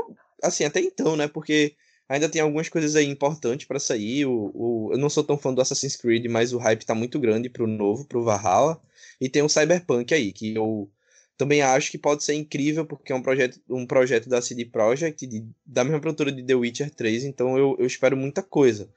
assim, 0.44 0.64
até 0.64 0.80
então, 0.80 1.16
né? 1.16 1.28
Porque 1.28 1.76
ainda 2.08 2.30
tem 2.30 2.42
algumas 2.42 2.70
coisas 2.70 2.96
aí 2.96 3.08
importantes 3.08 3.66
para 3.66 3.80
sair. 3.80 4.26
O, 4.26 4.52
o, 4.54 4.90
eu 4.94 4.98
não 4.98 5.10
sou 5.10 5.24
tão 5.24 5.38
fã 5.38 5.54
do 5.54 5.62
Assassin's 5.62 5.96
Creed, 5.96 6.26
mas 6.28 6.54
o 6.54 6.58
hype 6.58 6.86
tá 6.86 6.94
muito 6.94 7.20
grande 7.20 7.50
pro 7.50 7.68
novo, 7.68 8.06
pro 8.06 8.24
Valhalla. 8.24 8.82
E 9.20 9.30
tem 9.30 9.42
o 9.42 9.50
Cyberpunk 9.50 10.14
aí, 10.14 10.32
que 10.32 10.54
eu 10.56 10.90
também 11.38 11.62
acho 11.62 11.92
que 11.92 11.98
pode 11.98 12.24
ser 12.24 12.34
incrível, 12.34 12.86
porque 12.86 13.12
é 13.12 13.16
um 13.16 13.22
projeto, 13.22 13.60
um 13.70 13.86
projeto 13.86 14.30
da 14.30 14.42
CD 14.42 14.66
Projekt, 14.66 15.26
de, 15.28 15.46
da 15.66 15.84
mesma 15.84 16.00
produtora 16.00 16.32
de 16.32 16.44
The 16.44 16.56
Witcher 16.56 16.90
3, 16.90 17.26
então 17.26 17.58
eu, 17.58 17.76
eu 17.78 17.86
espero 17.86 18.16
muita 18.16 18.42
coisa. 18.42 18.90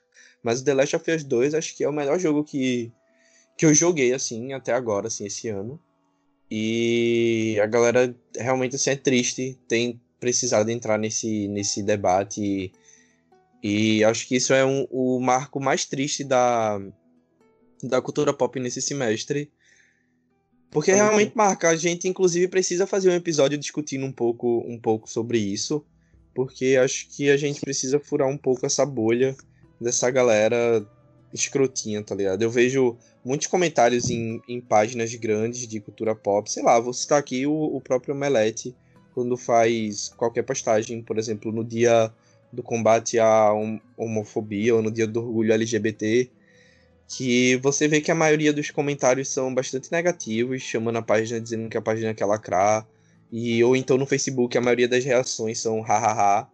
Mas 0.42 0.60
o 0.60 0.64
The 0.64 0.74
Last 0.74 0.96
of 0.96 1.10
Us 1.10 1.24
2 1.24 1.54
acho 1.54 1.76
que 1.76 1.82
é 1.82 1.88
o 1.88 1.92
melhor 1.92 2.18
jogo 2.18 2.44
que, 2.44 2.92
que 3.58 3.66
eu 3.66 3.74
joguei, 3.74 4.14
assim, 4.14 4.52
até 4.52 4.72
agora, 4.72 5.08
assim, 5.08 5.26
esse 5.26 5.48
ano. 5.48 5.80
E 6.48 7.58
a 7.60 7.66
galera 7.66 8.14
realmente, 8.36 8.76
assim, 8.76 8.90
é 8.90 8.96
triste, 8.96 9.58
tem 9.66 10.00
precisado 10.20 10.70
entrar 10.70 10.96
nesse, 10.96 11.48
nesse 11.48 11.82
debate. 11.82 12.72
E, 13.62 13.98
e 13.98 14.04
acho 14.04 14.28
que 14.28 14.36
isso 14.36 14.54
é 14.54 14.64
um, 14.64 14.86
o 14.92 15.18
marco 15.18 15.58
mais 15.60 15.84
triste 15.84 16.22
da, 16.22 16.80
da 17.82 18.00
cultura 18.00 18.32
pop 18.32 18.60
nesse 18.60 18.80
semestre. 18.80 19.50
Porque 20.70 20.92
realmente 20.92 21.32
marca, 21.34 21.68
a 21.68 21.76
gente 21.76 22.06
inclusive 22.06 22.46
precisa 22.46 22.86
fazer 22.86 23.10
um 23.10 23.14
episódio 23.14 23.58
discutindo 23.58 24.06
um 24.06 24.12
pouco, 24.12 24.62
um 24.68 24.78
pouco 24.78 25.10
sobre 25.10 25.38
isso, 25.38 25.84
porque 26.32 26.78
acho 26.80 27.08
que 27.08 27.30
a 27.30 27.36
gente 27.36 27.60
precisa 27.60 27.98
furar 27.98 28.28
um 28.28 28.36
pouco 28.36 28.66
essa 28.66 28.86
bolha 28.86 29.34
dessa 29.80 30.10
galera 30.10 30.86
escrotinha, 31.32 32.02
tá 32.02 32.14
ligado? 32.14 32.42
Eu 32.42 32.50
vejo 32.50 32.96
muitos 33.24 33.46
comentários 33.46 34.10
em, 34.10 34.40
em 34.48 34.60
páginas 34.60 35.14
grandes 35.14 35.66
de 35.66 35.80
cultura 35.80 36.14
pop, 36.14 36.50
sei 36.50 36.62
lá, 36.62 36.78
vou 36.80 36.92
citar 36.92 37.18
aqui 37.18 37.46
o, 37.46 37.52
o 37.52 37.80
próprio 37.80 38.14
Melete, 38.14 38.74
quando 39.14 39.36
faz 39.36 40.12
qualquer 40.16 40.42
postagem, 40.42 41.02
por 41.02 41.18
exemplo, 41.18 41.50
no 41.52 41.64
dia 41.64 42.12
do 42.52 42.62
combate 42.62 43.18
à 43.18 43.52
homofobia 43.96 44.74
ou 44.74 44.82
no 44.82 44.90
dia 44.90 45.06
do 45.06 45.20
orgulho 45.20 45.52
LGBT, 45.52 46.30
que 47.08 47.56
você 47.56 47.88
vê 47.88 48.00
que 48.00 48.10
a 48.10 48.14
maioria 48.14 48.52
dos 48.52 48.70
comentários 48.70 49.28
são 49.28 49.54
bastante 49.54 49.90
negativos, 49.90 50.62
chamando 50.62 50.96
a 50.96 51.02
página, 51.02 51.40
dizendo 51.40 51.68
que 51.68 51.76
a 51.76 51.82
página 51.82 52.14
quer 52.14 52.26
lacrar, 52.26 52.86
e 53.30 53.62
ou 53.64 53.76
então 53.76 53.98
no 53.98 54.06
Facebook 54.06 54.56
a 54.56 54.60
maioria 54.60 54.88
das 54.88 55.04
reações 55.04 55.60
são 55.60 55.80
hahaha, 55.80 56.48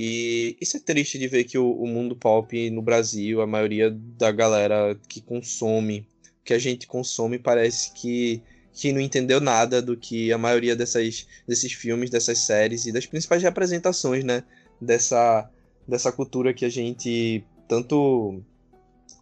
e 0.00 0.56
isso 0.60 0.76
é 0.76 0.80
triste 0.80 1.18
de 1.18 1.26
ver 1.26 1.42
que 1.42 1.58
o, 1.58 1.72
o, 1.72 1.84
mundo 1.84 2.14
pop 2.14 2.70
no 2.70 2.80
Brasil, 2.80 3.40
a 3.40 3.48
maioria 3.48 3.90
da 3.90 4.30
galera 4.30 4.96
que 5.08 5.20
consome, 5.20 6.06
que 6.44 6.54
a 6.54 6.58
gente 6.58 6.86
consome, 6.86 7.36
parece 7.36 7.92
que, 7.92 8.40
que 8.72 8.92
não 8.92 9.00
entendeu 9.00 9.40
nada 9.40 9.82
do 9.82 9.96
que 9.96 10.32
a 10.32 10.38
maioria 10.38 10.76
dessas, 10.76 11.26
desses 11.48 11.72
filmes, 11.72 12.10
dessas 12.10 12.38
séries 12.38 12.86
e 12.86 12.92
das 12.92 13.06
principais 13.06 13.42
representações, 13.42 14.22
né? 14.22 14.44
Dessa, 14.80 15.50
dessa 15.86 16.12
cultura 16.12 16.54
que 16.54 16.64
a 16.64 16.70
gente 16.70 17.44
tanto, 17.66 18.40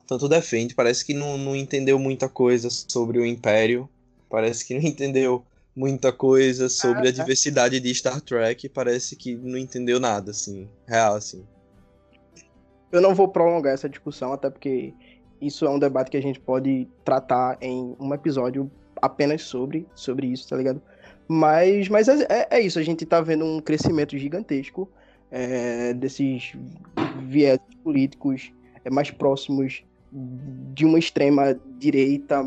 tanto 0.07 0.29
defende. 0.29 0.75
Parece 0.75 1.07
que 1.07 1.15
não, 1.15 1.39
não 1.39 1.57
entendeu 1.57 1.99
muita 1.99 2.29
coisa 2.29 2.69
sobre 2.69 3.19
o 3.19 3.25
Império. 3.25 3.89
Parece 4.29 4.63
que 4.63 4.75
não 4.75 4.83
entendeu 4.87 5.43
muita 5.77 6.11
coisa 6.11 6.71
sobre 6.71 7.09
a 7.09 7.13
diversidade 7.13 7.79
de 7.79 7.95
Star 7.95 8.21
Trek, 8.23 8.67
parece 8.71 9.15
que 9.15 9.37
não 9.37 9.59
entendeu 9.59 10.01
nada, 10.01 10.31
assim, 10.31 10.67
real, 10.87 11.15
assim. 11.15 11.45
Eu 12.91 13.03
não 13.03 13.15
vou 13.15 13.29
prolongar 13.29 13.75
essa 13.75 13.89
discussão, 13.89 14.33
até 14.33 14.49
porque 14.49 14.95
isso 15.41 15.67
é 15.67 15.71
um 15.71 15.79
debate 15.79 16.11
que 16.11 16.17
a 16.17 16.23
gente 16.23 16.41
pode 16.41 16.89
tratar 17.05 17.59
em 17.61 17.95
um 18.01 18.15
episódio 18.15 18.71
apenas 19.03 19.43
sobre, 19.43 19.87
sobre 19.95 20.29
isso, 20.29 20.49
tá 20.49 20.57
ligado? 20.57 20.81
Mas, 21.29 21.89
mas 21.89 22.09
é, 22.09 22.27
é, 22.31 22.49
é 22.53 22.61
isso, 22.61 22.79
a 22.79 22.83
gente 22.83 23.05
tá 23.05 23.21
vendo 23.21 23.45
um 23.45 23.61
crescimento 23.61 24.17
gigantesco 24.17 24.89
é, 25.31 25.93
desses 25.93 26.53
viés 27.25 27.59
políticos 27.83 28.51
é, 28.85 28.91
mais 28.91 29.11
próximos 29.11 29.85
de 30.73 30.85
uma 30.85 30.99
extrema 30.99 31.59
direita 31.79 32.43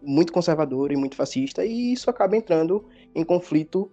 muito 0.00 0.32
conservadora 0.32 0.92
e 0.92 0.96
muito 0.96 1.14
fascista, 1.14 1.64
e 1.64 1.92
isso 1.92 2.08
acaba 2.08 2.36
entrando 2.36 2.84
em 3.14 3.24
conflito 3.24 3.90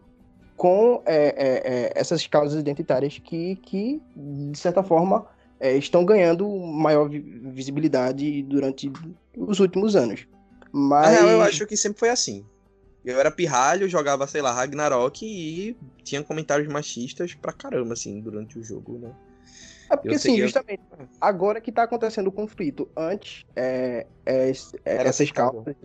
com 0.55 1.01
é, 1.05 1.27
é, 1.27 1.73
é 1.73 1.91
essas 1.95 2.25
causas 2.27 2.59
identitárias 2.59 3.17
que, 3.17 3.55
que 3.57 4.01
de 4.15 4.57
certa 4.57 4.83
forma, 4.83 5.25
é, 5.59 5.75
estão 5.75 6.05
ganhando 6.05 6.47
maior 6.49 7.09
visibilidade 7.09 8.43
durante 8.43 8.91
os 9.37 9.59
últimos 9.59 9.95
anos. 9.95 10.25
Mas... 10.71 11.19
real, 11.19 11.29
eu 11.29 11.41
acho 11.41 11.65
que 11.65 11.75
sempre 11.75 11.99
foi 11.99 12.09
assim. 12.09 12.45
Eu 13.03 13.19
era 13.19 13.31
pirralho, 13.31 13.89
jogava, 13.89 14.27
sei 14.27 14.41
lá, 14.41 14.53
Ragnarok 14.53 15.25
e 15.25 15.75
tinha 16.03 16.23
comentários 16.23 16.67
machistas 16.67 17.33
pra 17.33 17.51
caramba, 17.51 17.93
assim, 17.93 18.19
durante 18.19 18.59
o 18.59 18.63
jogo, 18.63 18.99
né? 18.99 19.11
É 19.89 19.95
porque, 19.95 20.15
assim, 20.15 20.37
justamente, 20.37 20.81
eu... 20.97 21.07
agora 21.19 21.59
que 21.59 21.71
tá 21.71 21.83
acontecendo 21.83 22.27
o 22.27 22.31
conflito. 22.31 22.89
Antes, 22.95 23.45
é, 23.55 24.05
é, 24.25 24.51
é 24.85 25.07
essas 25.07 25.31
causas. 25.31 25.75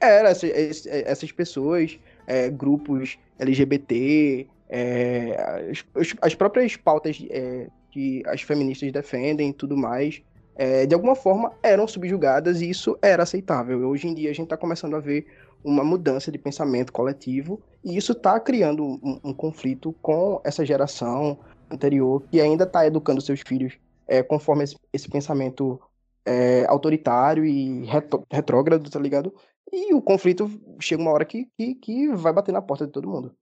Era, 0.00 0.30
essas, 0.30 0.86
essas 0.86 1.32
pessoas, 1.32 1.98
é, 2.26 2.50
grupos 2.50 3.18
LGBT, 3.38 4.46
é, 4.68 5.70
as, 5.94 6.14
as, 6.20 6.34
próprias 6.34 6.76
pautas 6.76 7.24
é, 7.30 7.68
que 7.90 8.22
as 8.26 8.42
feministas 8.42 8.90
defendem 8.90 9.50
e 9.50 9.52
tudo 9.52 9.76
mais, 9.76 10.22
é, 10.56 10.86
de 10.86 10.94
alguma 10.94 11.14
forma 11.14 11.52
eram 11.62 11.86
subjugadas 11.86 12.60
e 12.60 12.68
isso 12.68 12.98
era 13.00 13.22
aceitável. 13.22 13.88
Hoje 13.88 14.08
em 14.08 14.14
dia 14.14 14.30
a 14.30 14.32
gente 14.32 14.46
está 14.46 14.56
começando 14.56 14.96
a 14.96 15.00
ver 15.00 15.26
uma 15.62 15.82
mudança 15.82 16.30
de 16.30 16.38
pensamento 16.38 16.92
coletivo 16.92 17.60
e 17.84 17.96
isso 17.96 18.12
está 18.12 18.38
criando 18.38 18.84
um, 18.84 19.20
um, 19.24 19.32
conflito 19.32 19.94
com 20.02 20.40
essa 20.44 20.64
geração 20.64 21.38
anterior 21.74 22.22
que 22.30 22.40
ainda 22.40 22.64
está 22.64 22.86
educando 22.86 23.20
seus 23.20 23.40
filhos 23.40 23.74
é, 24.06 24.22
conforme 24.22 24.64
esse, 24.64 24.76
esse 24.92 25.08
pensamento 25.08 25.80
é, 26.24 26.64
autoritário 26.66 27.44
e 27.44 27.84
retro, 27.84 28.26
retrógrado, 28.30 28.88
tá 28.90 28.98
ligado? 28.98 29.34
E 29.72 29.94
o 29.94 30.00
conflito 30.00 30.50
chega 30.80 31.02
uma 31.02 31.10
hora 31.10 31.24
que, 31.24 31.48
que, 31.56 31.74
que 31.74 32.08
vai 32.14 32.32
bater 32.32 32.52
na 32.52 32.62
porta 32.62 32.86
de 32.86 32.92
todo 32.92 33.08
mundo. 33.08 33.34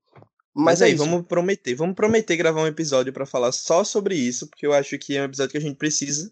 Mas, 0.53 0.79
Mas 0.79 0.81
é 0.81 0.85
aí, 0.85 0.95
vamos 0.95 1.25
prometer, 1.25 1.75
vamos 1.75 1.95
prometer 1.95 2.37
gravar 2.37 2.61
um 2.61 2.67
episódio 2.67 3.11
para 3.11 3.25
falar 3.25 3.51
só 3.51 3.83
sobre 3.83 4.15
isso, 4.15 4.47
porque 4.47 4.65
eu 4.65 4.73
acho 4.73 4.97
que 4.97 5.17
é 5.17 5.21
um 5.21 5.25
episódio 5.25 5.51
que 5.51 5.57
a 5.57 5.61
gente 5.61 5.77
precisa. 5.77 6.31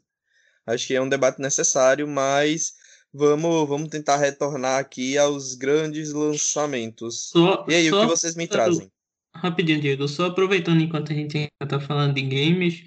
Acho 0.66 0.88
que 0.88 0.96
é 0.96 1.02
um 1.02 1.10
debate 1.10 1.42
necessário, 1.42 2.08
mas 2.08 2.74
vamos, 3.12 3.68
vamos 3.68 3.90
tentar 3.90 4.18
retornar 4.18 4.80
aqui 4.80 5.18
aos 5.18 5.56
grandes 5.56 6.14
lançamentos. 6.14 7.30
Só, 7.30 7.66
e 7.68 7.74
aí, 7.74 7.90
só, 7.90 7.98
o 7.98 8.02
que 8.02 8.16
vocês 8.16 8.36
me 8.36 8.48
trazem? 8.48 8.92
Rapidinho, 9.36 9.82
Diego, 9.82 10.08
só 10.08 10.28
aproveitando 10.28 10.82
enquanto 10.82 11.12
a 11.12 11.16
gente 11.16 11.38
ainda 11.38 11.68
tá 11.68 11.80
falando 11.80 12.14
de 12.16 12.22
games, 12.22 12.84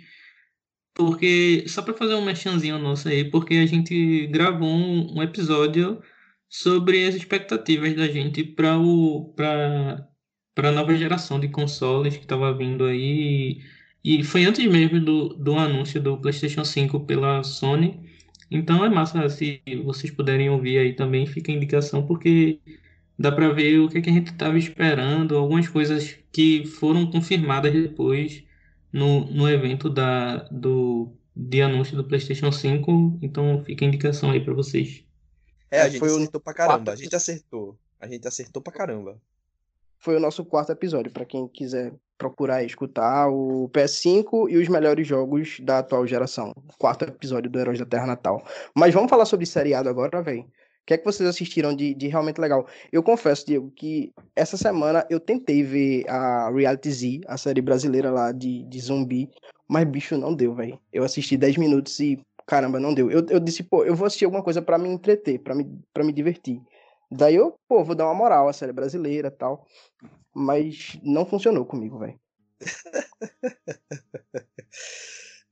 porque 0.94 1.64
só 1.68 1.82
para 1.82 1.94
fazer 1.94 2.14
um 2.14 2.24
mexanzinho 2.24 2.78
nosso 2.78 3.08
aí, 3.08 3.30
porque 3.30 3.54
a 3.56 3.66
gente 3.66 4.26
gravou 4.28 4.68
um, 4.68 5.18
um 5.18 5.22
episódio 5.22 6.02
sobre 6.48 7.06
as 7.06 7.14
expectativas 7.14 7.94
da 7.96 8.06
gente 8.08 8.44
para 8.44 8.78
o 8.78 9.32
para 9.34 10.08
para 10.54 10.68
a 10.68 10.72
nova 10.72 10.94
geração 10.96 11.40
de 11.40 11.48
consoles 11.48 12.16
que 12.16 12.22
estava 12.24 12.56
vindo 12.56 12.84
aí. 12.84 13.60
E 14.04 14.22
foi 14.22 14.44
antes 14.44 14.64
mesmo 14.66 15.00
do, 15.00 15.30
do 15.30 15.58
anúncio 15.58 16.00
do 16.00 16.18
PlayStation 16.20 16.64
5 16.64 17.00
pela 17.06 17.42
Sony. 17.42 18.00
Então 18.50 18.84
é 18.84 18.88
massa 18.88 19.28
se 19.28 19.62
vocês 19.84 20.12
puderem 20.12 20.50
ouvir 20.50 20.78
aí 20.78 20.94
também, 20.94 21.26
fica 21.26 21.50
a 21.50 21.54
indicação, 21.54 22.06
porque 22.06 22.60
dá 23.18 23.30
para 23.32 23.52
ver 23.52 23.78
o 23.78 23.88
que, 23.88 23.98
é 23.98 24.00
que 24.00 24.10
a 24.10 24.12
gente 24.12 24.32
estava 24.32 24.58
esperando, 24.58 25.36
algumas 25.36 25.68
coisas 25.68 26.18
que 26.32 26.66
foram 26.66 27.10
confirmadas 27.10 27.72
depois 27.72 28.44
no, 28.92 29.24
no 29.26 29.48
evento 29.48 29.88
da, 29.88 30.48
do, 30.50 31.12
de 31.34 31.62
anúncio 31.62 31.96
do 31.96 32.04
PlayStation 32.04 32.50
5. 32.50 33.18
Então 33.22 33.62
fica 33.64 33.84
a 33.84 33.88
indicação 33.88 34.30
aí 34.30 34.44
para 34.44 34.54
vocês. 34.54 35.04
É, 35.70 35.82
a 35.82 35.88
gente 35.88 36.04
acertou 36.04 36.40
pra 36.40 36.54
caramba. 36.54 36.92
A 36.92 36.96
gente 36.96 37.14
acertou. 37.14 37.78
A 38.00 38.06
gente 38.06 38.26
acertou 38.28 38.62
pra 38.62 38.72
caramba 38.72 39.20
foi 40.04 40.16
o 40.16 40.20
nosso 40.20 40.44
quarto 40.44 40.70
episódio, 40.70 41.10
para 41.10 41.24
quem 41.24 41.48
quiser 41.48 41.94
procurar 42.18 42.62
e 42.62 42.66
escutar 42.66 43.26
o 43.30 43.70
PS5 43.70 44.50
e 44.50 44.58
os 44.58 44.68
melhores 44.68 45.06
jogos 45.08 45.58
da 45.60 45.78
atual 45.78 46.06
geração. 46.06 46.52
Quarto 46.78 47.06
episódio 47.06 47.50
do 47.50 47.58
Heróis 47.58 47.78
da 47.78 47.86
Terra 47.86 48.06
Natal. 48.06 48.44
Mas 48.76 48.92
vamos 48.92 49.08
falar 49.08 49.24
sobre 49.24 49.46
seriado 49.46 49.88
agora, 49.88 50.22
velho. 50.22 50.44
O 50.84 50.86
que 50.86 50.92
é 50.92 50.98
que 50.98 51.04
vocês 51.04 51.26
assistiram 51.26 51.74
de, 51.74 51.94
de 51.94 52.08
realmente 52.08 52.38
legal? 52.38 52.68
Eu 52.92 53.02
confesso, 53.02 53.46
Diego, 53.46 53.70
que 53.70 54.12
essa 54.36 54.58
semana 54.58 55.06
eu 55.08 55.18
tentei 55.18 55.62
ver 55.62 56.06
a 56.10 56.50
Reality 56.50 56.90
Z, 56.90 57.20
a 57.26 57.38
série 57.38 57.62
brasileira 57.62 58.10
lá 58.10 58.32
de, 58.32 58.64
de 58.64 58.80
zumbi, 58.80 59.30
mas 59.66 59.88
bicho, 59.88 60.18
não 60.18 60.34
deu, 60.34 60.54
velho. 60.54 60.78
Eu 60.92 61.02
assisti 61.02 61.38
10 61.38 61.56
minutos 61.56 61.98
e 62.00 62.20
caramba, 62.46 62.78
não 62.78 62.92
deu. 62.92 63.10
Eu, 63.10 63.24
eu 63.30 63.40
disse, 63.40 63.62
pô, 63.62 63.82
eu 63.82 63.94
vou 63.94 64.06
assistir 64.06 64.26
alguma 64.26 64.42
coisa 64.42 64.60
para 64.60 64.76
me 64.76 64.90
entreter, 64.90 65.38
para 65.38 65.54
me, 65.54 65.64
pra 65.90 66.04
me 66.04 66.12
divertir. 66.12 66.60
Daí 67.10 67.34
eu, 67.34 67.58
pô, 67.66 67.82
vou 67.82 67.94
dar 67.94 68.04
uma 68.04 68.14
moral 68.14 68.46
à 68.46 68.52
série 68.52 68.72
brasileira 68.72 69.30
tal. 69.30 69.66
Mas 70.34 70.98
não 71.02 71.24
funcionou 71.24 71.64
comigo, 71.64 71.98
velho. 71.98 72.20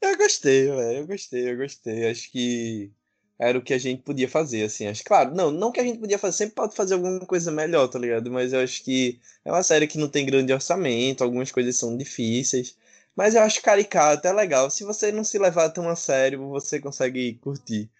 eu 0.03 0.19
gostei, 0.19 0.67
velho. 0.67 0.99
Eu 0.99 1.07
gostei, 1.07 1.53
eu 1.53 1.57
gostei. 1.57 2.11
Acho 2.11 2.31
que 2.31 2.93
era 3.39 3.59
o 3.59 3.63
que 3.63 3.75
a 3.75 3.79
gente 3.79 4.03
podia 4.03 4.29
fazer, 4.29 4.65
assim. 4.65 4.87
Acho 4.87 5.05
claro, 5.05 5.35
não, 5.35 5.51
não 5.51 5.73
que 5.73 5.81
a 5.81 5.85
gente 5.85 5.99
podia 5.99 6.19
fazer, 6.19 6.39
sempre 6.39 6.55
pode 6.55 6.75
fazer 6.75 6.95
alguma 6.95 7.21
coisa 7.21 7.51
melhor, 7.51 7.89
tá 7.89 7.99
ligado? 7.99 8.31
Mas 8.31 8.53
eu 8.53 8.61
acho 8.61 8.83
que 8.85 9.19
é 9.45 9.51
uma 9.51 9.63
série 9.63 9.87
que 9.87 9.99
não 9.99 10.09
tem 10.09 10.27
grande 10.27 10.53
orçamento, 10.53 11.25
algumas 11.25 11.51
coisas 11.51 11.77
são 11.77 11.97
difíceis. 11.97 12.77
Mas 13.15 13.35
eu 13.35 13.43
acho 13.43 13.63
caricato, 13.63 14.27
é 14.27 14.33
legal. 14.33 14.71
Se 14.71 14.85
você 14.85 15.13
não 15.13 15.25
se 15.25 15.39
levar 15.39 15.69
tão 15.71 15.89
a 15.89 15.97
sério, 15.97 16.49
você 16.49 16.81
consegue 16.81 17.35
curtir. 17.35 17.91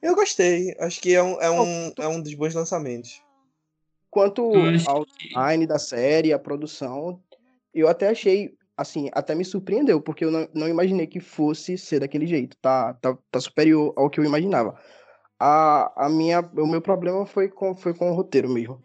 Eu 0.00 0.14
gostei. 0.14 0.74
Acho 0.78 1.00
que 1.00 1.14
é 1.14 1.22
um, 1.22 1.40
é 1.40 1.50
um, 1.50 1.92
é 1.98 2.08
um 2.08 2.20
dos 2.22 2.32
bons 2.34 2.54
lançamentos. 2.54 3.22
Quanto 4.10 4.50
ao 4.86 5.04
design 5.04 5.66
da 5.66 5.78
série, 5.78 6.32
a 6.32 6.38
produção, 6.38 7.20
eu 7.72 7.86
até 7.86 8.08
achei, 8.08 8.54
assim, 8.80 9.10
até 9.12 9.34
me 9.34 9.44
surpreendeu, 9.44 10.00
porque 10.00 10.24
eu 10.24 10.30
não, 10.30 10.48
não 10.54 10.66
imaginei 10.66 11.06
que 11.06 11.20
fosse 11.20 11.76
ser 11.76 12.00
daquele 12.00 12.26
jeito. 12.26 12.56
Tá, 12.56 12.94
tá, 12.94 13.16
tá 13.30 13.38
superior 13.38 13.92
ao 13.94 14.08
que 14.08 14.18
eu 14.18 14.24
imaginava. 14.24 14.74
A, 15.38 16.06
a 16.06 16.08
minha, 16.08 16.40
o 16.40 16.66
meu 16.66 16.80
problema 16.80 17.26
foi 17.26 17.48
com, 17.48 17.74
foi 17.74 17.92
com 17.92 18.10
o 18.10 18.14
roteiro 18.14 18.48
mesmo. 18.48 18.82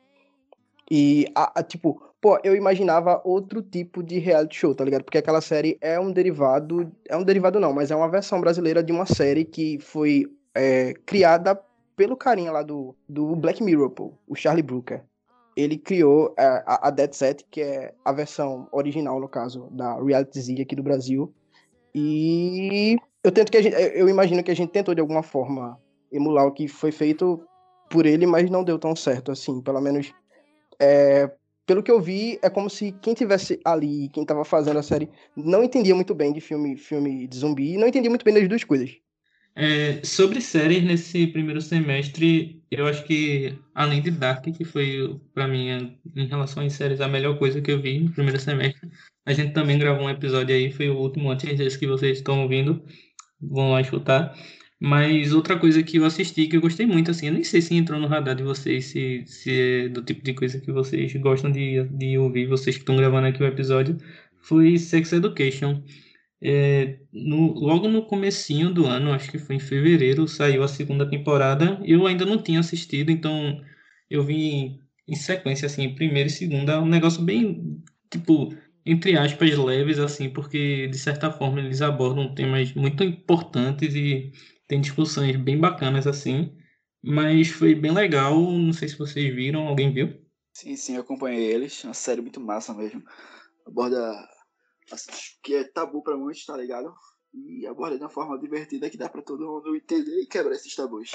E, 0.91 1.25
a, 1.33 1.59
a, 1.59 1.63
tipo, 1.63 2.01
pô, 2.19 2.37
eu 2.43 2.55
imaginava 2.55 3.21
outro 3.23 3.61
tipo 3.61 4.03
de 4.03 4.19
reality 4.19 4.57
show, 4.57 4.75
tá 4.75 4.83
ligado? 4.83 5.05
Porque 5.05 5.17
aquela 5.17 5.39
série 5.39 5.77
é 5.79 5.97
um 5.97 6.11
derivado, 6.11 6.91
é 7.07 7.15
um 7.15 7.23
derivado 7.23 7.59
não, 7.59 7.71
mas 7.73 7.89
é 7.89 7.95
uma 7.95 8.09
versão 8.09 8.41
brasileira 8.41 8.83
de 8.83 8.91
uma 8.91 9.05
série 9.05 9.45
que 9.45 9.79
foi 9.79 10.25
é, 10.53 10.93
criada 11.05 11.57
pelo 11.95 12.17
carinha 12.17 12.51
lá 12.51 12.61
do, 12.61 12.93
do 13.07 13.33
Black 13.35 13.63
Mirror, 13.63 13.89
pô, 13.91 14.13
o 14.27 14.35
Charlie 14.35 14.61
Brooker. 14.61 15.05
Ele 15.55 15.77
criou 15.77 16.33
a, 16.37 16.87
a 16.87 16.91
Dead 16.91 17.13
Set, 17.13 17.45
que 17.49 17.61
é 17.61 17.93
a 18.03 18.11
versão 18.11 18.67
original, 18.71 19.19
no 19.19 19.29
caso, 19.29 19.69
da 19.71 19.95
Reality 20.01 20.41
Z 20.41 20.61
aqui 20.61 20.75
do 20.75 20.83
Brasil. 20.83 21.33
E 21.93 22.97
eu 23.23 23.31
tento 23.31 23.51
que 23.51 23.61
gente, 23.61 23.75
eu 23.93 24.09
imagino 24.09 24.43
que 24.43 24.51
a 24.51 24.55
gente 24.55 24.71
tentou 24.71 24.93
de 24.93 24.99
alguma 24.99 25.23
forma 25.23 25.79
emular 26.11 26.45
o 26.45 26.51
que 26.51 26.67
foi 26.67 26.91
feito 26.91 27.41
por 27.89 28.05
ele, 28.05 28.25
mas 28.25 28.49
não 28.49 28.63
deu 28.63 28.77
tão 28.77 28.95
certo 28.95 29.31
assim. 29.31 29.61
Pelo 29.61 29.79
menos, 29.79 30.13
é, 30.79 31.31
pelo 31.65 31.81
que 31.81 31.91
eu 31.91 32.01
vi, 32.01 32.37
é 32.41 32.49
como 32.49 32.69
se 32.69 32.91
quem 33.01 33.13
tivesse 33.13 33.59
ali, 33.63 34.09
quem 34.09 34.25
tava 34.25 34.43
fazendo 34.43 34.79
a 34.79 34.83
série, 34.83 35.09
não 35.35 35.63
entendia 35.63 35.95
muito 35.95 36.13
bem 36.13 36.33
de 36.33 36.41
filme, 36.41 36.75
filme 36.75 37.27
de 37.27 37.37
zumbi, 37.37 37.77
não 37.77 37.87
entendia 37.87 38.09
muito 38.09 38.25
bem 38.25 38.33
das 38.33 38.47
duas 38.47 38.63
coisas. 38.63 38.95
É, 39.57 40.03
sobre 40.03 40.41
séries 40.41 40.83
nesse 40.83 41.27
primeiro 41.27 41.61
semestre, 41.61 42.61
eu 42.69 42.85
acho 42.87 43.05
que 43.05 43.57
além 43.73 44.01
de 44.01 44.11
Dark, 44.11 44.43
que 44.43 44.65
foi 44.65 45.17
para 45.33 45.47
mim 45.47 45.97
em 46.13 46.27
relação 46.27 46.61
às 46.65 46.73
séries 46.73 46.99
a 46.99 47.07
melhor 47.07 47.37
coisa 47.39 47.61
que 47.61 47.71
eu 47.71 47.81
vi 47.81 47.99
no 48.01 48.11
primeiro 48.11 48.37
semestre, 48.39 48.89
a 49.25 49.33
gente 49.33 49.53
também 49.53 49.79
gravou 49.79 50.05
um 50.05 50.09
episódio 50.09 50.53
aí, 50.53 50.71
foi 50.71 50.89
o 50.89 50.97
último 50.97 51.31
antes 51.31 51.57
desse 51.57 51.79
que 51.79 51.87
vocês 51.87 52.17
estão 52.17 52.41
ouvindo, 52.43 52.83
vão 53.41 53.71
lá 53.71 53.81
escutar. 53.81 54.37
Mas 54.79 55.33
outra 55.33 55.57
coisa 55.57 55.81
que 55.81 55.97
eu 55.97 56.05
assisti 56.05 56.47
que 56.47 56.57
eu 56.57 56.61
gostei 56.61 56.85
muito, 56.85 57.09
assim, 57.09 57.27
eu 57.27 57.33
nem 57.33 57.43
sei 57.43 57.61
se 57.61 57.73
entrou 57.75 57.99
no 57.99 58.07
radar 58.07 58.35
de 58.35 58.43
vocês, 58.43 58.85
se, 58.87 59.23
se 59.25 59.51
é 59.51 59.89
do 59.89 60.03
tipo 60.03 60.21
de 60.21 60.33
coisa 60.33 60.59
que 60.59 60.71
vocês 60.71 61.13
gostam 61.15 61.49
de, 61.51 61.83
de 61.85 62.17
ouvir, 62.17 62.45
vocês 62.47 62.75
que 62.75 62.81
estão 62.81 62.97
gravando 62.97 63.27
aqui 63.27 63.41
o 63.41 63.47
episódio, 63.47 63.97
foi 64.41 64.77
Sex 64.77 65.13
Education. 65.13 65.81
É, 66.47 66.99
no, 67.11 67.53
logo 67.53 67.87
no 67.87 68.05
comecinho 68.05 68.71
do 68.71 68.85
ano, 68.85 69.11
acho 69.11 69.31
que 69.31 69.39
foi 69.39 69.55
em 69.55 69.59
fevereiro, 69.59 70.27
saiu 70.27 70.61
a 70.61 70.67
segunda 70.67 71.09
temporada. 71.09 71.81
Eu 71.83 72.05
ainda 72.05 72.23
não 72.23 72.41
tinha 72.41 72.59
assistido, 72.59 73.09
então 73.09 73.59
eu 74.09 74.23
vim 74.23 74.79
em 75.07 75.15
sequência, 75.15 75.65
assim, 75.65 75.95
primeira 75.95 76.27
e 76.27 76.31
segunda, 76.31 76.73
é 76.73 76.79
um 76.79 76.85
negócio 76.85 77.23
bem, 77.23 77.83
tipo, 78.11 78.55
entre 78.85 79.17
aspas, 79.17 79.57
leves, 79.57 79.97
assim, 79.97 80.29
porque 80.29 80.87
de 80.87 80.97
certa 80.99 81.31
forma 81.31 81.59
eles 81.59 81.81
abordam 81.81 82.33
temas 82.35 82.71
muito 82.73 83.03
importantes 83.03 83.95
e 83.95 84.31
tem 84.67 84.81
discussões 84.81 85.35
bem 85.37 85.59
bacanas, 85.59 86.05
assim. 86.05 86.55
Mas 87.03 87.47
foi 87.49 87.73
bem 87.73 87.91
legal, 87.91 88.39
não 88.39 88.73
sei 88.73 88.87
se 88.87 88.97
vocês 88.97 89.33
viram, 89.33 89.67
alguém 89.67 89.91
viu? 89.91 90.13
Sim, 90.53 90.75
sim, 90.75 90.95
eu 90.95 91.01
acompanhei 91.01 91.43
eles, 91.51 91.83
uma 91.83 91.93
série 91.93 92.21
muito 92.21 92.39
massa 92.39 92.73
mesmo. 92.73 93.03
Aborda 93.65 94.27
que 95.43 95.55
é 95.55 95.63
tabu 95.63 96.03
pra 96.03 96.17
muitos, 96.17 96.45
tá 96.45 96.55
ligado? 96.57 96.93
E 97.33 97.65
aborda 97.67 97.97
de 97.97 98.03
uma 98.03 98.09
forma 98.09 98.39
divertida 98.39 98.89
que 98.89 98.97
dá 98.97 99.09
pra 99.09 99.21
todo 99.21 99.45
mundo 99.45 99.75
entender 99.75 100.21
e 100.21 100.25
quebrar 100.25 100.55
esses 100.55 100.75
tabus. 100.75 101.11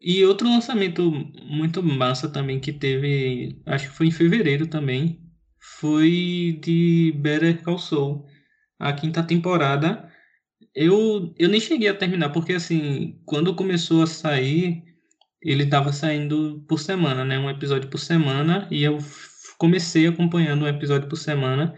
E 0.00 0.24
outro 0.24 0.48
lançamento 0.48 1.10
muito 1.44 1.82
massa 1.82 2.28
também 2.28 2.60
que 2.60 2.72
teve, 2.72 3.58
acho 3.64 3.88
que 3.88 3.96
foi 3.96 4.06
em 4.08 4.10
fevereiro 4.10 4.66
também, 4.66 5.20
foi 5.58 6.58
de 6.62 7.14
Better 7.16 7.62
Call 7.62 7.78
Saul, 7.78 8.26
a 8.78 8.92
quinta 8.92 9.22
temporada. 9.22 10.12
Eu, 10.74 11.32
eu 11.38 11.48
nem 11.48 11.60
cheguei 11.60 11.88
a 11.88 11.94
terminar, 11.94 12.30
porque 12.30 12.52
assim, 12.52 13.18
quando 13.24 13.54
começou 13.54 14.02
a 14.02 14.06
sair, 14.06 14.82
ele 15.40 15.66
tava 15.66 15.92
saindo 15.92 16.64
por 16.68 16.78
semana, 16.80 17.24
né? 17.24 17.38
Um 17.38 17.48
episódio 17.48 17.88
por 17.88 17.98
semana, 17.98 18.68
e 18.70 18.82
eu 18.82 18.98
comecei 19.56 20.06
acompanhando 20.06 20.64
um 20.64 20.68
episódio 20.68 21.08
por 21.08 21.16
semana, 21.16 21.74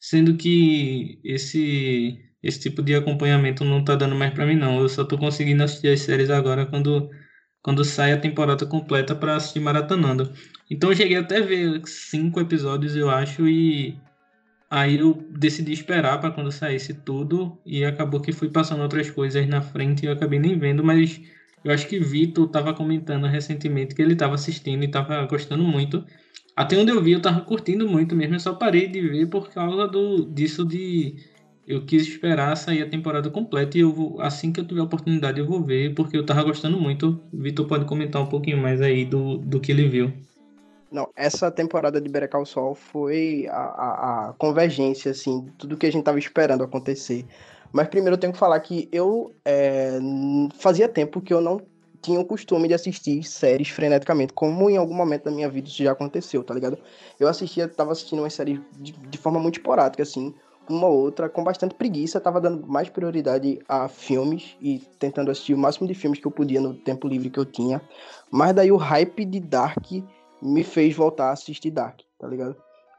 sendo 0.00 0.36
que 0.36 1.20
esse, 1.22 2.18
esse 2.42 2.60
tipo 2.60 2.82
de 2.82 2.94
acompanhamento 2.94 3.64
não 3.64 3.84
tá 3.84 3.94
dando 3.94 4.16
mais 4.16 4.32
para 4.32 4.46
mim, 4.46 4.56
não. 4.56 4.80
Eu 4.80 4.88
só 4.88 5.04
tô 5.04 5.18
conseguindo 5.18 5.62
assistir 5.62 5.88
as 5.88 6.00
séries 6.00 6.30
agora 6.30 6.66
quando 6.66 7.10
quando 7.62 7.84
sai 7.84 8.12
a 8.12 8.20
temporada 8.20 8.64
completa 8.66 9.14
para 9.14 9.36
assistir 9.36 9.60
maratonando. 9.60 10.32
Então 10.70 10.90
eu 10.90 10.96
cheguei 10.96 11.16
até 11.16 11.40
ver 11.40 11.82
cinco 11.86 12.40
episódios, 12.40 12.96
eu 12.96 13.10
acho, 13.10 13.46
e 13.48 13.98
aí 14.70 14.98
eu 14.98 15.14
decidi 15.30 15.72
esperar 15.72 16.18
para 16.20 16.30
quando 16.30 16.50
saísse 16.52 16.94
tudo 16.94 17.60
e 17.66 17.84
acabou 17.84 18.20
que 18.20 18.32
fui 18.32 18.48
passando 18.50 18.82
outras 18.82 19.10
coisas 19.10 19.46
na 19.46 19.60
frente 19.60 20.04
e 20.04 20.06
eu 20.06 20.12
acabei 20.12 20.38
nem 20.38 20.58
vendo, 20.58 20.82
mas 20.82 21.20
eu 21.64 21.72
acho 21.72 21.86
que 21.86 21.98
Vitor 22.00 22.46
estava 22.46 22.72
comentando 22.72 23.26
recentemente 23.26 23.94
que 23.94 24.00
ele 24.00 24.14
estava 24.14 24.34
assistindo 24.34 24.82
e 24.82 24.86
estava 24.86 25.24
gostando 25.26 25.62
muito. 25.62 26.04
Até 26.60 26.76
onde 26.76 26.92
eu 26.92 27.02
vi, 27.02 27.12
eu 27.12 27.16
estava 27.16 27.40
curtindo 27.40 27.88
muito 27.88 28.14
mesmo, 28.14 28.34
eu 28.34 28.40
só 28.40 28.52
parei 28.52 28.86
de 28.86 29.00
ver 29.00 29.24
por 29.24 29.48
causa 29.48 29.88
do, 29.88 30.26
disso 30.26 30.62
de 30.62 31.16
eu 31.66 31.86
quis 31.86 32.02
esperar 32.02 32.54
sair 32.54 32.82
a 32.82 32.86
temporada 32.86 33.30
completa 33.30 33.78
e 33.78 33.80
eu 33.80 33.90
vou, 33.90 34.20
assim 34.20 34.52
que 34.52 34.60
eu 34.60 34.66
tiver 34.66 34.82
a 34.82 34.84
oportunidade 34.84 35.40
eu 35.40 35.46
vou 35.46 35.64
ver, 35.64 35.94
porque 35.94 36.18
eu 36.18 36.26
tava 36.26 36.42
gostando 36.42 36.78
muito. 36.78 37.18
Vitor 37.32 37.66
pode 37.66 37.86
comentar 37.86 38.20
um 38.20 38.26
pouquinho 38.26 38.58
mais 38.58 38.82
aí 38.82 39.06
do, 39.06 39.38
do 39.38 39.58
que 39.58 39.72
ele 39.72 39.88
viu. 39.88 40.12
Não, 40.92 41.08
essa 41.16 41.50
temporada 41.50 41.98
de 41.98 42.10
Better 42.10 42.28
Call 42.28 42.44
Saul 42.44 42.74
foi 42.74 43.46
a, 43.48 43.54
a, 43.54 44.28
a 44.28 44.32
convergência, 44.34 45.12
assim, 45.12 45.46
tudo 45.56 45.78
que 45.78 45.86
a 45.86 45.90
gente 45.90 46.04
tava 46.04 46.18
esperando 46.18 46.62
acontecer. 46.62 47.24
Mas 47.72 47.88
primeiro 47.88 48.16
eu 48.16 48.20
tenho 48.20 48.34
que 48.34 48.38
falar 48.38 48.60
que 48.60 48.86
eu 48.92 49.34
é, 49.46 49.98
fazia 50.58 50.90
tempo 50.90 51.22
que 51.22 51.32
eu 51.32 51.40
não 51.40 51.58
tinha 52.02 52.20
o 52.20 52.24
costume 52.24 52.68
de 52.68 52.74
assistir 52.74 53.22
séries 53.22 53.68
freneticamente, 53.68 54.32
como 54.32 54.70
em 54.70 54.76
algum 54.76 54.94
momento 54.94 55.24
da 55.24 55.30
minha 55.30 55.48
vida 55.48 55.68
isso 55.68 55.82
já 55.82 55.92
aconteceu, 55.92 56.42
tá 56.42 56.54
ligado? 56.54 56.78
Eu 57.18 57.28
assistia, 57.28 57.68
tava 57.68 57.92
assistindo 57.92 58.20
uma 58.20 58.30
série 58.30 58.60
de, 58.78 58.92
de 58.92 59.18
forma 59.18 59.38
muito 59.38 59.58
esporádica, 59.58 60.02
assim, 60.02 60.34
uma 60.68 60.86
outra 60.86 61.28
com 61.28 61.42
bastante 61.42 61.74
preguiça, 61.74 62.20
tava 62.20 62.40
dando 62.40 62.66
mais 62.66 62.88
prioridade 62.88 63.58
a 63.68 63.88
filmes 63.88 64.56
e 64.60 64.78
tentando 64.98 65.30
assistir 65.30 65.54
o 65.54 65.58
máximo 65.58 65.86
de 65.86 65.94
filmes 65.94 66.20
que 66.20 66.26
eu 66.26 66.30
podia 66.30 66.60
no 66.60 66.74
tempo 66.74 67.08
livre 67.08 67.30
que 67.30 67.38
eu 67.38 67.44
tinha. 67.44 67.82
Mas 68.30 68.54
daí 68.54 68.70
o 68.70 68.76
hype 68.76 69.24
de 69.24 69.40
Dark 69.40 69.90
me 70.40 70.64
fez 70.64 70.94
voltar 70.94 71.28
a 71.28 71.32
assistir 71.32 71.70
Dark, 71.70 72.00
tá 72.18 72.26
ligado? 72.26 72.56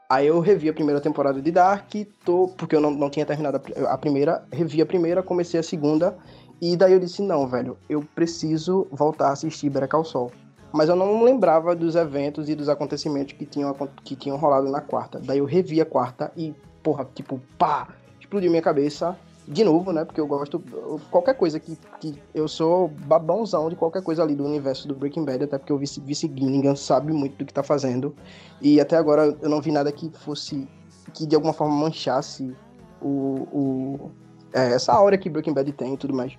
Aí 0.08 0.26
eu 0.26 0.40
revi 0.40 0.68
a 0.68 0.74
primeira 0.74 1.00
temporada 1.00 1.40
de 1.40 1.50
Dark, 1.50 1.90
tô, 2.22 2.48
porque 2.48 2.76
eu 2.76 2.80
não, 2.82 2.90
não 2.90 3.08
tinha 3.08 3.24
terminado 3.24 3.56
a, 3.56 3.94
a 3.94 3.96
primeira, 3.96 4.46
revi 4.52 4.82
a 4.82 4.86
primeira, 4.86 5.22
comecei 5.22 5.58
a 5.58 5.62
segunda, 5.62 6.18
e 6.64 6.76
daí 6.76 6.92
eu 6.92 7.00
disse, 7.00 7.20
não, 7.22 7.44
velho, 7.44 7.76
eu 7.88 8.04
preciso 8.14 8.86
voltar 8.92 9.30
a 9.30 9.32
assistir 9.32 9.68
Better 9.68 9.88
Call 9.88 10.04
Saul. 10.04 10.30
Mas 10.72 10.88
eu 10.88 10.94
não 10.94 11.24
lembrava 11.24 11.74
dos 11.74 11.96
eventos 11.96 12.48
e 12.48 12.54
dos 12.54 12.68
acontecimentos 12.68 13.32
que 13.32 13.44
tinham, 13.44 13.74
que 14.04 14.14
tinham 14.14 14.36
rolado 14.36 14.70
na 14.70 14.80
quarta. 14.80 15.18
Daí 15.18 15.38
eu 15.38 15.44
revi 15.44 15.80
a 15.80 15.84
quarta 15.84 16.30
e 16.36 16.54
porra, 16.80 17.04
tipo, 17.16 17.40
pá, 17.58 17.88
explodiu 18.20 18.48
minha 18.48 18.62
cabeça. 18.62 19.18
De 19.46 19.64
novo, 19.64 19.92
né? 19.92 20.04
Porque 20.04 20.20
eu 20.20 20.26
gosto. 20.26 20.62
Qualquer 21.10 21.34
coisa 21.34 21.58
que, 21.58 21.76
que. 21.98 22.16
Eu 22.32 22.46
sou 22.46 22.86
babãozão 22.86 23.68
de 23.68 23.74
qualquer 23.74 24.00
coisa 24.00 24.22
ali 24.22 24.36
do 24.36 24.44
universo 24.44 24.86
do 24.86 24.94
Breaking 24.94 25.24
Bad, 25.24 25.42
até 25.42 25.58
porque 25.58 25.72
o 25.72 25.78
Vice, 25.78 26.00
Vice 26.00 26.32
Gilligan 26.32 26.76
sabe 26.76 27.12
muito 27.12 27.36
do 27.38 27.44
que 27.44 27.52
tá 27.52 27.64
fazendo. 27.64 28.14
E 28.60 28.80
até 28.80 28.96
agora 28.96 29.36
eu 29.42 29.48
não 29.48 29.60
vi 29.60 29.72
nada 29.72 29.90
que 29.90 30.08
fosse. 30.10 30.68
que 31.12 31.26
de 31.26 31.34
alguma 31.34 31.52
forma 31.52 31.74
manchasse 31.74 32.54
o. 33.00 33.48
o 33.52 34.10
é, 34.54 34.74
essa 34.74 34.92
aura 34.92 35.18
que 35.18 35.28
Breaking 35.28 35.54
Bad 35.54 35.72
tem 35.72 35.94
e 35.94 35.96
tudo 35.96 36.14
mais. 36.14 36.38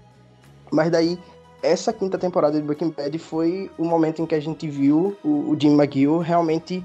Mas 0.71 0.91
daí, 0.91 1.19
essa 1.61 1.93
quinta 1.93 2.17
temporada 2.17 2.59
de 2.59 2.65
Breaking 2.65 2.89
Bad 2.91 3.17
foi 3.19 3.71
o 3.77 3.85
momento 3.85 4.21
em 4.21 4.25
que 4.25 4.35
a 4.35 4.39
gente 4.39 4.67
viu 4.67 5.15
o, 5.23 5.51
o 5.51 5.57
Jim 5.59 5.73
McGill 5.73 6.19
realmente 6.19 6.83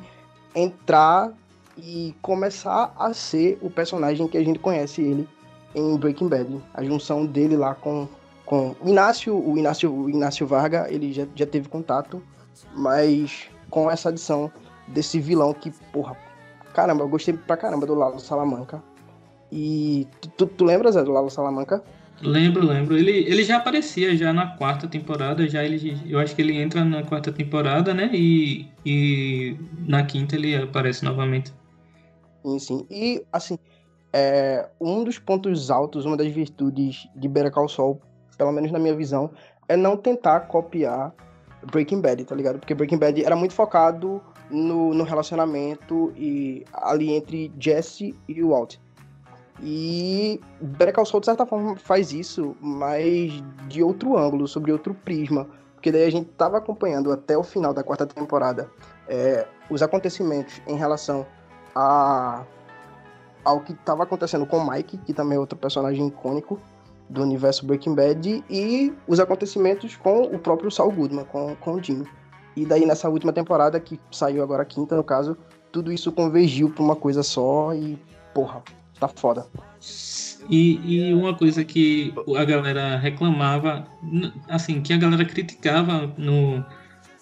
entrar 0.54 1.32
e 1.76 2.14
começar 2.20 2.92
a 2.98 3.12
ser 3.12 3.58
o 3.62 3.70
personagem 3.70 4.26
que 4.26 4.36
a 4.36 4.44
gente 4.44 4.58
conhece 4.58 5.00
ele 5.00 5.28
em 5.74 5.96
Breaking 5.96 6.28
Bad. 6.28 6.62
A 6.74 6.82
junção 6.82 7.24
dele 7.24 7.56
lá 7.56 7.74
com, 7.74 8.08
com 8.44 8.74
o 8.80 8.88
Inácio, 8.88 9.36
o 9.36 9.56
Inácio, 9.56 9.92
o 9.92 10.10
Inácio 10.10 10.46
Varga, 10.46 10.86
ele 10.90 11.12
já, 11.12 11.26
já 11.34 11.46
teve 11.46 11.68
contato, 11.68 12.22
mas 12.74 13.48
com 13.70 13.90
essa 13.90 14.08
adição 14.08 14.50
desse 14.88 15.20
vilão 15.20 15.52
que, 15.52 15.70
porra, 15.92 16.16
caramba, 16.72 17.04
eu 17.04 17.08
gostei 17.08 17.34
pra 17.34 17.56
caramba 17.56 17.86
do 17.86 17.94
Lalo 17.94 18.18
Salamanca. 18.18 18.82
E 19.50 20.06
tu, 20.20 20.28
tu, 20.30 20.46
tu 20.46 20.64
lembra, 20.64 20.90
Zé, 20.92 21.02
do 21.02 21.12
Lalo 21.12 21.30
Salamanca? 21.30 21.82
Lembro, 22.20 22.66
lembro. 22.66 22.96
Ele, 22.96 23.10
ele 23.10 23.44
já 23.44 23.58
aparecia 23.58 24.16
já 24.16 24.32
na 24.32 24.46
quarta 24.56 24.88
temporada, 24.88 25.48
já 25.48 25.64
ele, 25.64 25.96
eu 26.06 26.18
acho 26.18 26.34
que 26.34 26.42
ele 26.42 26.56
entra 26.56 26.84
na 26.84 27.02
quarta 27.02 27.30
temporada, 27.30 27.94
né? 27.94 28.10
E, 28.12 28.68
e 28.84 29.56
na 29.86 30.02
quinta 30.04 30.34
ele 30.34 30.56
aparece 30.56 31.04
novamente. 31.04 31.52
Sim, 32.44 32.58
sim. 32.58 32.86
E, 32.90 33.24
assim, 33.32 33.58
é, 34.12 34.68
um 34.80 35.04
dos 35.04 35.18
pontos 35.18 35.70
altos, 35.70 36.04
uma 36.04 36.16
das 36.16 36.28
virtudes 36.28 37.08
de 37.14 37.28
Better 37.28 37.52
Call 37.52 37.68
Saul, 37.68 38.00
pelo 38.36 38.52
menos 38.52 38.72
na 38.72 38.78
minha 38.78 38.94
visão, 38.94 39.30
é 39.68 39.76
não 39.76 39.96
tentar 39.96 40.40
copiar 40.40 41.14
Breaking 41.70 42.00
Bad, 42.00 42.24
tá 42.24 42.34
ligado? 42.34 42.58
Porque 42.58 42.74
Breaking 42.74 42.98
Bad 42.98 43.22
era 43.22 43.36
muito 43.36 43.54
focado 43.54 44.20
no, 44.50 44.94
no 44.94 45.04
relacionamento 45.04 46.12
e 46.16 46.64
ali 46.72 47.12
entre 47.12 47.52
Jesse 47.58 48.14
e 48.26 48.42
Walt. 48.42 48.76
E 49.62 50.40
Better 50.60 50.94
Call 50.94 51.20
de 51.20 51.26
certa 51.26 51.44
forma, 51.44 51.76
faz 51.76 52.12
isso, 52.12 52.56
mas 52.60 53.42
de 53.68 53.82
outro 53.82 54.16
ângulo, 54.16 54.46
sobre 54.46 54.72
outro 54.72 54.94
prisma. 54.94 55.46
Porque 55.74 55.92
daí 55.92 56.04
a 56.04 56.10
gente 56.10 56.28
tava 56.30 56.58
acompanhando 56.58 57.12
até 57.12 57.36
o 57.36 57.42
final 57.42 57.72
da 57.72 57.82
quarta 57.82 58.06
temporada 58.06 58.68
é, 59.08 59.46
os 59.70 59.82
acontecimentos 59.82 60.60
em 60.66 60.76
relação 60.76 61.26
a, 61.74 62.44
ao 63.44 63.60
que 63.60 63.72
estava 63.72 64.02
acontecendo 64.02 64.46
com 64.46 64.68
Mike, 64.68 64.98
que 64.98 65.12
também 65.12 65.36
é 65.36 65.40
outro 65.40 65.58
personagem 65.58 66.06
icônico 66.08 66.60
do 67.08 67.22
universo 67.22 67.64
Breaking 67.64 67.94
Bad, 67.94 68.44
e 68.50 68.92
os 69.06 69.18
acontecimentos 69.18 69.96
com 69.96 70.22
o 70.22 70.38
próprio 70.38 70.70
Saul 70.70 70.92
Goodman, 70.92 71.24
com, 71.24 71.56
com 71.56 71.74
o 71.74 71.82
Jimmy. 71.82 72.06
E 72.54 72.66
daí 72.66 72.84
nessa 72.84 73.08
última 73.08 73.32
temporada, 73.32 73.80
que 73.80 73.98
saiu 74.10 74.42
agora 74.42 74.64
quinta, 74.64 74.94
no 74.96 75.04
caso, 75.04 75.36
tudo 75.72 75.92
isso 75.92 76.12
convergiu 76.12 76.70
para 76.70 76.82
uma 76.82 76.96
coisa 76.96 77.22
só 77.22 77.72
e, 77.72 77.98
porra, 78.34 78.62
tá 78.98 79.08
foda. 79.08 79.46
E, 80.48 80.80
e, 80.84 81.14
uma 81.14 81.34
coisa 81.34 81.64
que 81.64 82.12
a 82.36 82.44
galera 82.44 82.96
reclamava, 82.96 83.86
assim, 84.48 84.80
que 84.80 84.92
a 84.92 84.96
galera 84.96 85.24
criticava 85.24 86.12
no, 86.16 86.64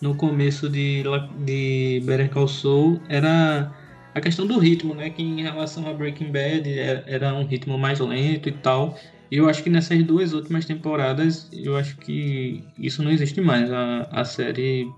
no 0.01 0.15
começo 0.15 0.69
de, 0.69 1.03
de 1.45 2.03
Better 2.05 2.31
Call 2.31 2.47
Saul 2.47 3.01
era 3.09 3.73
a 4.15 4.21
questão 4.21 4.47
do 4.47 4.59
ritmo, 4.59 4.95
né? 4.95 5.11
Que 5.11 5.23
em 5.23 5.43
relação 5.43 5.89
a 5.89 5.93
Breaking 5.93 6.31
Bad 6.31 6.71
é, 6.71 7.05
era 7.07 7.35
um 7.35 7.45
ritmo 7.45 7.77
mais 7.79 7.99
lento 8.01 8.49
e 8.49 8.53
tal. 8.53 8.97
E 9.31 9.39
eu 9.39 9.49
acho 9.49 9.63
que 9.63 9.71
nessas 9.71 10.03
duas 10.05 10.33
últimas 10.33 10.65
temporadas, 10.65 11.51
eu 11.53 11.77
acho 11.77 11.97
que 11.97 12.63
isso 12.79 13.03
não 13.03 13.11
existe 13.11 13.41
mais. 13.41 13.73
A, 13.73 14.09
a 14.13 14.25
série, 14.25 14.89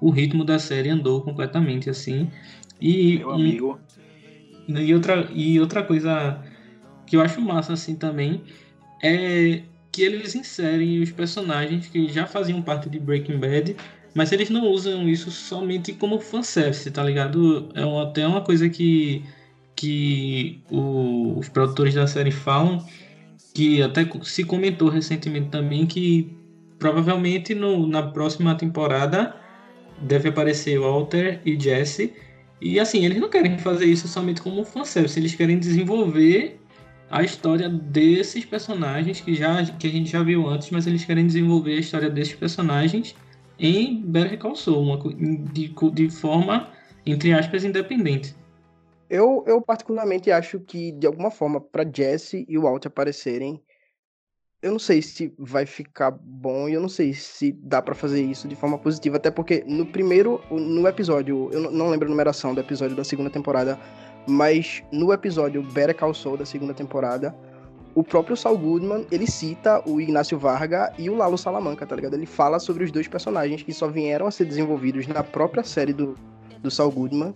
o 0.00 0.10
ritmo 0.10 0.44
da 0.44 0.58
série 0.58 0.90
andou 0.90 1.22
completamente 1.22 1.90
assim. 1.90 2.30
E, 2.80 3.18
Meu 3.18 3.32
amigo. 3.32 3.80
E, 3.90 4.13
e, 4.68 4.94
outra, 4.94 5.28
e 5.32 5.60
outra 5.60 5.82
coisa 5.82 6.38
que 7.06 7.16
eu 7.16 7.20
acho 7.20 7.40
massa 7.40 7.72
assim 7.74 7.94
também 7.94 8.42
é 9.02 9.62
que 9.92 10.02
eles 10.02 10.34
inserem 10.34 11.02
os 11.02 11.12
personagens 11.12 11.86
que 11.88 12.08
já 12.08 12.26
faziam 12.26 12.60
parte 12.62 12.88
de 12.88 12.98
Breaking 12.98 13.38
Bad 13.38 13.76
mas 14.14 14.30
eles 14.30 14.48
não 14.48 14.68
usam 14.68 15.08
isso 15.08 15.30
somente 15.30 15.92
como 15.92 16.20
fanservice, 16.20 16.88
tá 16.90 17.02
ligado? 17.02 17.68
É 17.74 17.82
até 18.02 18.26
uma 18.26 18.40
coisa 18.40 18.68
que, 18.68 19.24
que 19.74 20.62
o, 20.70 21.36
os 21.36 21.48
produtores 21.48 21.94
da 21.94 22.06
série 22.06 22.30
falam, 22.30 22.86
que 23.52 23.82
até 23.82 24.08
se 24.22 24.44
comentou 24.44 24.88
recentemente 24.88 25.48
também, 25.48 25.84
que 25.84 26.32
provavelmente 26.78 27.54
no, 27.54 27.88
na 27.88 28.04
próxima 28.04 28.54
temporada 28.54 29.34
deve 30.00 30.28
aparecer 30.28 30.78
Walter 30.78 31.40
e 31.44 31.58
Jesse. 31.58 32.14
E 32.64 32.80
assim, 32.80 33.04
eles 33.04 33.20
não 33.20 33.28
querem 33.28 33.58
fazer 33.58 33.84
isso 33.84 34.08
somente 34.08 34.40
como 34.40 34.64
fanservice, 34.64 35.20
eles 35.20 35.34
querem 35.34 35.58
desenvolver 35.58 36.58
a 37.10 37.22
história 37.22 37.68
desses 37.68 38.42
personagens 38.46 39.20
que, 39.20 39.34
já, 39.34 39.62
que 39.66 39.86
a 39.86 39.90
gente 39.90 40.10
já 40.10 40.22
viu 40.22 40.48
antes, 40.48 40.70
mas 40.70 40.86
eles 40.86 41.04
querem 41.04 41.26
desenvolver 41.26 41.76
a 41.76 41.80
história 41.80 42.08
desses 42.08 42.34
personagens 42.34 43.14
em 43.58 44.00
Better 44.00 44.38
Call 44.38 44.56
Saul, 44.56 44.82
uma, 44.82 45.14
de, 45.52 45.74
de 45.92 46.08
forma, 46.08 46.70
entre 47.04 47.34
aspas, 47.34 47.64
independente. 47.64 48.34
Eu, 49.10 49.44
eu 49.46 49.60
particularmente 49.60 50.30
acho 50.30 50.58
que, 50.58 50.90
de 50.90 51.06
alguma 51.06 51.30
forma, 51.30 51.60
para 51.60 51.84
Jesse 51.84 52.46
e 52.48 52.56
o 52.56 52.62
Walt 52.62 52.86
aparecerem, 52.86 53.60
eu 54.64 54.72
não 54.72 54.78
sei 54.78 55.02
se 55.02 55.30
vai 55.38 55.66
ficar 55.66 56.10
bom 56.10 56.66
e 56.66 56.72
eu 56.72 56.80
não 56.80 56.88
sei 56.88 57.12
se 57.12 57.52
dá 57.52 57.82
para 57.82 57.94
fazer 57.94 58.22
isso 58.22 58.48
de 58.48 58.56
forma 58.56 58.78
positiva, 58.78 59.18
até 59.18 59.30
porque 59.30 59.62
no 59.66 59.84
primeiro, 59.84 60.40
no 60.50 60.88
episódio, 60.88 61.50
eu 61.52 61.70
não 61.70 61.90
lembro 61.90 62.08
a 62.08 62.10
numeração 62.10 62.54
do 62.54 62.60
episódio 62.60 62.96
da 62.96 63.04
segunda 63.04 63.28
temporada, 63.28 63.78
mas 64.26 64.82
no 64.90 65.12
episódio 65.12 65.62
Better 65.62 65.94
Call 65.94 66.14
Saul 66.14 66.38
da 66.38 66.46
segunda 66.46 66.72
temporada, 66.72 67.36
o 67.94 68.02
próprio 68.02 68.34
Saul 68.38 68.56
Goodman, 68.56 69.06
ele 69.12 69.26
cita 69.26 69.86
o 69.86 70.00
Ignacio 70.00 70.38
Varga 70.38 70.90
e 70.96 71.10
o 71.10 71.14
Lalo 71.14 71.36
Salamanca, 71.36 71.86
tá 71.86 71.94
ligado? 71.94 72.14
Ele 72.14 72.24
fala 72.24 72.58
sobre 72.58 72.84
os 72.84 72.90
dois 72.90 73.06
personagens 73.06 73.62
que 73.62 73.72
só 73.72 73.86
vieram 73.86 74.26
a 74.26 74.30
ser 74.30 74.46
desenvolvidos 74.46 75.06
na 75.06 75.22
própria 75.22 75.62
série 75.62 75.92
do, 75.92 76.14
do 76.62 76.70
Saul 76.70 76.90
Goodman, 76.90 77.34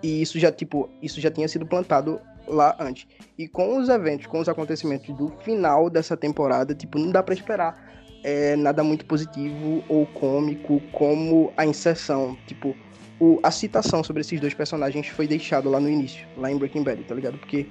e 0.00 0.22
isso 0.22 0.38
já, 0.38 0.52
tipo, 0.52 0.88
isso 1.02 1.20
já 1.20 1.28
tinha 1.28 1.48
sido 1.48 1.66
plantado 1.66 2.20
lá 2.48 2.76
antes. 2.78 3.06
E 3.38 3.46
com 3.46 3.78
os 3.78 3.88
eventos, 3.88 4.26
com 4.26 4.40
os 4.40 4.48
acontecimentos 4.48 5.14
do 5.16 5.28
final 5.42 5.88
dessa 5.88 6.16
temporada, 6.16 6.74
tipo, 6.74 6.98
não 6.98 7.10
dá 7.10 7.22
para 7.22 7.34
esperar 7.34 7.88
é, 8.24 8.56
nada 8.56 8.82
muito 8.82 9.04
positivo 9.04 9.84
ou 9.88 10.06
cômico 10.06 10.80
como 10.92 11.52
a 11.56 11.64
inserção, 11.64 12.36
tipo, 12.46 12.74
o, 13.20 13.38
a 13.42 13.50
citação 13.50 14.02
sobre 14.02 14.20
esses 14.20 14.40
dois 14.40 14.54
personagens 14.54 15.08
foi 15.08 15.26
deixado 15.26 15.68
lá 15.68 15.80
no 15.80 15.88
início, 15.88 16.26
lá 16.36 16.50
em 16.50 16.56
Breaking 16.56 16.82
Bad, 16.82 17.02
tá 17.04 17.14
ligado? 17.14 17.38
Porque 17.38 17.66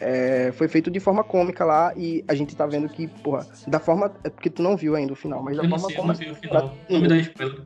é, 0.00 0.52
foi 0.52 0.68
feito 0.68 0.90
de 0.90 1.00
forma 1.00 1.24
cômica 1.24 1.64
lá 1.64 1.92
e 1.96 2.24
a 2.28 2.34
gente 2.34 2.54
tá 2.54 2.66
vendo 2.66 2.88
que, 2.88 3.08
porra, 3.08 3.46
da 3.66 3.80
forma. 3.80 4.12
É 4.24 4.30
porque 4.30 4.50
tu 4.50 4.62
não 4.62 4.76
viu 4.76 4.94
ainda 4.94 5.12
o 5.12 5.16
final, 5.16 5.42
mas 5.42 5.56
da 5.56 5.64
eu 5.64 5.70
forma 5.70 5.86
sei, 5.86 5.96
como. 5.96 6.12
Eu 6.12 6.14
não 6.14 6.24
vi 6.24 6.30
o 6.30 6.34
final. 6.34 6.76
Não 6.88 7.00
me 7.00 7.08
dá 7.08 7.16
spoiler. 7.16 7.62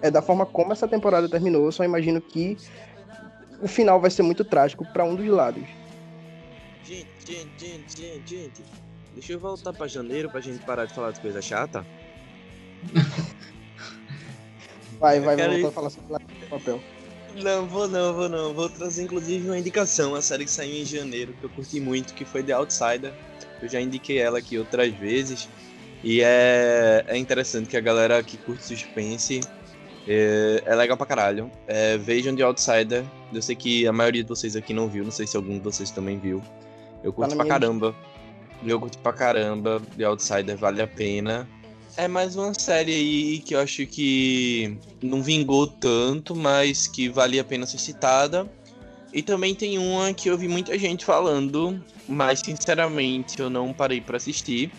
É 0.00 0.10
da 0.10 0.22
forma 0.22 0.46
como 0.46 0.72
essa 0.72 0.88
temporada 0.88 1.28
terminou, 1.28 1.64
eu 1.64 1.72
só 1.72 1.84
imagino 1.84 2.20
que 2.20 2.56
o 3.60 3.68
final 3.68 4.00
vai 4.00 4.10
ser 4.10 4.22
muito 4.22 4.44
trágico 4.44 4.84
para 4.92 5.04
um 5.04 5.14
dos 5.14 5.26
lados. 5.26 5.62
Gente, 6.84 7.06
gente, 7.26 7.96
gente, 7.96 8.22
gente. 8.26 8.62
Deixa 9.14 9.32
eu 9.32 9.40
voltar 9.40 9.72
pra 9.72 9.86
janeiro 9.86 10.30
pra 10.30 10.40
gente 10.40 10.64
parar 10.64 10.84
de 10.84 10.94
falar 10.94 11.10
de 11.10 11.20
coisa 11.20 11.42
chata. 11.42 11.84
Vai, 15.00 15.20
vai, 15.20 15.36
quero 15.36 15.52
vai 15.52 15.62
voltar 15.62 15.68
a 15.68 15.90
falar 15.90 15.90
sobre 15.90 16.14
o 16.16 16.48
papel. 16.48 16.80
Não, 17.36 17.66
vou 17.66 17.86
não, 17.86 18.12
vou 18.14 18.28
não. 18.28 18.52
Vou 18.52 18.68
trazer 18.68 19.04
inclusive 19.04 19.48
uma 19.48 19.58
indicação, 19.58 20.14
a 20.14 20.20
série 20.20 20.44
que 20.44 20.50
saiu 20.50 20.74
em 20.74 20.84
janeiro, 20.84 21.32
que 21.34 21.44
eu 21.44 21.50
curti 21.50 21.78
muito, 21.78 22.14
que 22.14 22.24
foi 22.24 22.42
The 22.42 22.52
Outsider. 22.52 23.12
Eu 23.62 23.68
já 23.68 23.80
indiquei 23.80 24.18
ela 24.18 24.38
aqui 24.38 24.58
outras 24.58 24.92
vezes. 24.94 25.48
E 26.02 26.20
é, 26.20 27.04
é 27.06 27.16
interessante 27.16 27.68
que 27.68 27.76
a 27.76 27.80
galera 27.80 28.22
que 28.22 28.36
curte 28.38 28.64
suspense 28.64 29.40
é, 30.06 30.62
é 30.64 30.74
legal 30.74 30.96
pra 30.96 31.06
caralho. 31.06 31.50
É, 31.66 31.96
vejam 31.96 32.34
The 32.34 32.42
Outsider. 32.42 33.04
Eu 33.32 33.42
sei 33.42 33.54
que 33.54 33.86
a 33.86 33.92
maioria 33.92 34.22
de 34.22 34.28
vocês 34.28 34.56
aqui 34.56 34.72
não 34.72 34.88
viu, 34.88 35.04
não 35.04 35.10
sei 35.10 35.26
se 35.26 35.36
algum 35.36 35.54
de 35.54 35.60
vocês 35.60 35.90
também 35.90 36.18
viu. 36.18 36.42
Eu 37.02 37.12
curto 37.12 37.36
pra 37.36 37.46
caramba. 37.46 37.94
Eu 38.64 38.80
curto 38.80 38.98
pra 38.98 39.12
caramba. 39.12 39.80
The 39.96 40.04
Outsider 40.04 40.56
vale 40.56 40.82
a 40.82 40.86
pena. 40.86 41.48
É 41.96 42.06
mais 42.06 42.36
uma 42.36 42.54
série 42.54 42.94
aí 42.94 43.38
que 43.40 43.54
eu 43.54 43.60
acho 43.60 43.84
que 43.86 44.78
não 45.02 45.22
vingou 45.22 45.66
tanto, 45.66 46.34
mas 46.34 46.86
que 46.86 47.08
vale 47.08 47.38
a 47.40 47.44
pena 47.44 47.66
ser 47.66 47.78
citada. 47.78 48.48
E 49.12 49.22
também 49.22 49.54
tem 49.54 49.78
uma 49.78 50.12
que 50.12 50.28
eu 50.28 50.36
vi 50.36 50.48
muita 50.48 50.78
gente 50.78 51.04
falando, 51.04 51.82
mas 52.08 52.40
sinceramente 52.40 53.40
eu 53.40 53.48
não 53.50 53.72
parei 53.72 54.00
pra 54.00 54.16
assistir. 54.16 54.70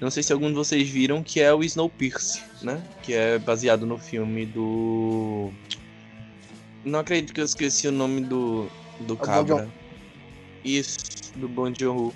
Não 0.00 0.10
sei 0.10 0.22
se 0.22 0.32
algum 0.32 0.48
de 0.48 0.54
vocês 0.54 0.88
viram, 0.88 1.22
que 1.22 1.40
é 1.40 1.52
o 1.52 1.64
Snowpiercer, 1.64 2.44
né? 2.62 2.80
Que 3.02 3.14
é 3.14 3.38
baseado 3.38 3.84
no 3.84 3.98
filme 3.98 4.46
do. 4.46 5.50
Não 6.88 7.00
acredito 7.00 7.34
que 7.34 7.40
eu 7.40 7.44
esqueci 7.44 7.86
o 7.86 7.92
nome 7.92 8.22
do, 8.22 8.66
do 9.00 9.14
Bong 9.14 9.26
cabra. 9.26 9.68
Isso, 10.64 10.98
do 11.36 11.48
Bon 11.48 11.72
Joon-ho. 11.72 12.14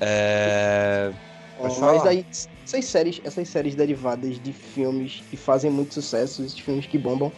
É... 0.00 1.12
Pode 1.58 1.68
Mas 1.68 1.78
falar. 1.78 2.04
daí, 2.04 2.26
essas 2.64 2.84
séries, 2.86 3.20
essas 3.22 3.48
séries 3.48 3.74
derivadas 3.74 4.40
de 4.40 4.52
filmes 4.52 5.22
que 5.30 5.36
fazem 5.36 5.70
muito 5.70 5.92
sucesso, 5.94 6.42
esses 6.42 6.58
filmes 6.58 6.86
que 6.86 6.96
bombam, 6.96 7.30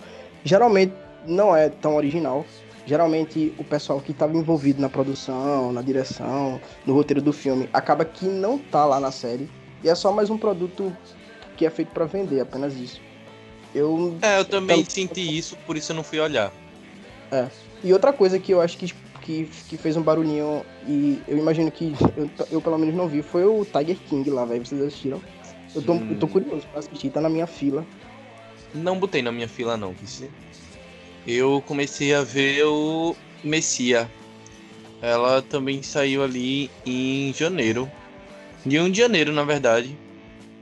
geralmente 0.45 0.95
não 1.27 1.55
é 1.55 1.69
tão 1.69 1.97
original. 1.97 2.47
Geralmente 2.87 3.53
o 3.59 3.65
pessoal 3.65 4.01
que 4.01 4.13
estava 4.13 4.37
envolvido 4.37 4.81
na 4.81 4.89
produção, 4.89 5.73
na 5.73 5.83
direção, 5.83 6.61
no 6.87 6.95
roteiro 6.95 7.21
do 7.21 7.33
filme, 7.33 7.69
acaba 7.73 8.05
que 8.05 8.27
não 8.27 8.59
tá 8.59 8.85
lá 8.85 9.01
na 9.01 9.11
série. 9.11 9.51
E 9.83 9.89
é 9.89 9.95
só 9.95 10.13
mais 10.13 10.31
um 10.31 10.39
produto 10.39 10.97
que 11.57 11.67
é 11.67 11.71
feito 11.71 11.89
para 11.89 12.05
vender, 12.05 12.41
apenas 12.41 12.75
isso. 12.75 13.01
Eu 13.75 14.17
É, 14.23 14.39
eu 14.39 14.45
também 14.45 14.81
Então- 14.81 14.91
senti 14.91 15.37
isso, 15.37 15.57
por 15.67 15.77
isso 15.77 15.93
eu 15.93 15.97
não 15.97 16.05
fui 16.05 16.21
olhar. 16.21 16.53
E 17.83 17.93
outra 17.93 18.13
coisa 18.13 18.39
que 18.39 18.53
eu 18.53 18.61
acho 18.61 18.79
que, 18.79 18.95
que, 19.21 19.49
que 19.69 19.77
fez 19.77 19.97
um 19.97 20.03
barulhinho, 20.03 20.65
e 20.87 21.21
eu 21.27 21.37
imagino 21.37 21.71
que 21.71 21.93
eu, 22.17 22.31
eu 22.53 22.61
pelo 22.63 22.79
menos 22.79 22.95
não 22.95 23.09
vi, 23.09 23.23
foi 23.23 23.45
o 23.45 23.65
Tiger 23.65 23.97
King 24.09 24.31
lá, 24.31 24.45
velho. 24.45 24.65
Vocês 24.65 24.81
assistiram? 24.81 25.21
Eu 25.75 25.83
tô, 25.83 25.95
Hum. 25.95 26.09
eu 26.13 26.19
tô 26.19 26.29
curioso 26.29 26.65
pra 26.69 26.79
assistir, 26.79 27.11
tá 27.11 27.21
na 27.21 27.29
minha 27.29 27.47
fila. 27.47 27.85
Não 28.73 28.99
botei 28.99 29.21
na 29.23 29.33
minha 29.33 29.49
fila 29.49 29.77
não, 29.77 29.93
vice. 29.93 30.31
Eu 31.27 31.63
comecei 31.67 32.15
a 32.15 32.23
ver 32.23 32.65
o 32.65 33.17
Messia. 33.43 34.09
Ela 35.03 35.43
também 35.43 35.83
saiu 35.83 36.23
ali 36.23 36.71
em 36.87 37.33
janeiro. 37.35 37.91
Dia 38.65 38.83
1 38.83 38.91
de 38.91 38.99
janeiro, 38.99 39.33
na 39.33 39.43
verdade. 39.45 39.97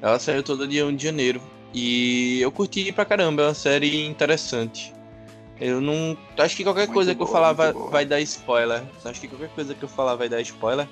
Ela 0.01 0.19
saiu 0.19 0.43
toda 0.43 0.67
dia 0.67 0.85
1 0.87 0.97
de 0.97 1.05
janeiro. 1.05 1.41
E 1.73 2.41
eu 2.41 2.53
curti 2.53 2.93
pra 2.93 3.05
caramba, 3.05 3.43
é 3.43 3.47
uma 3.47 3.55
série 3.55 4.07
interessante. 4.07 4.93
Eu 5.61 5.81
não. 5.81 6.17
Acho 6.39 6.57
que 6.57 6.65
qualquer 6.65 6.83
Muito 6.87 6.95
coisa 6.95 7.15
que 7.15 7.23
eu 7.23 7.27
boa, 7.27 7.37
falar 7.39 7.53
vai, 7.53 7.73
boa. 7.73 7.91
vai 7.91 8.05
dar 8.05 8.21
spoiler. 8.21 8.83
Acho 9.05 9.21
que 9.21 9.29
qualquer 9.29 9.49
coisa 9.51 9.75
que 9.75 9.83
eu 9.83 9.89
falar 9.89 10.17
vai 10.17 10.29
dar 10.29 10.41
spoiler. 10.41 10.89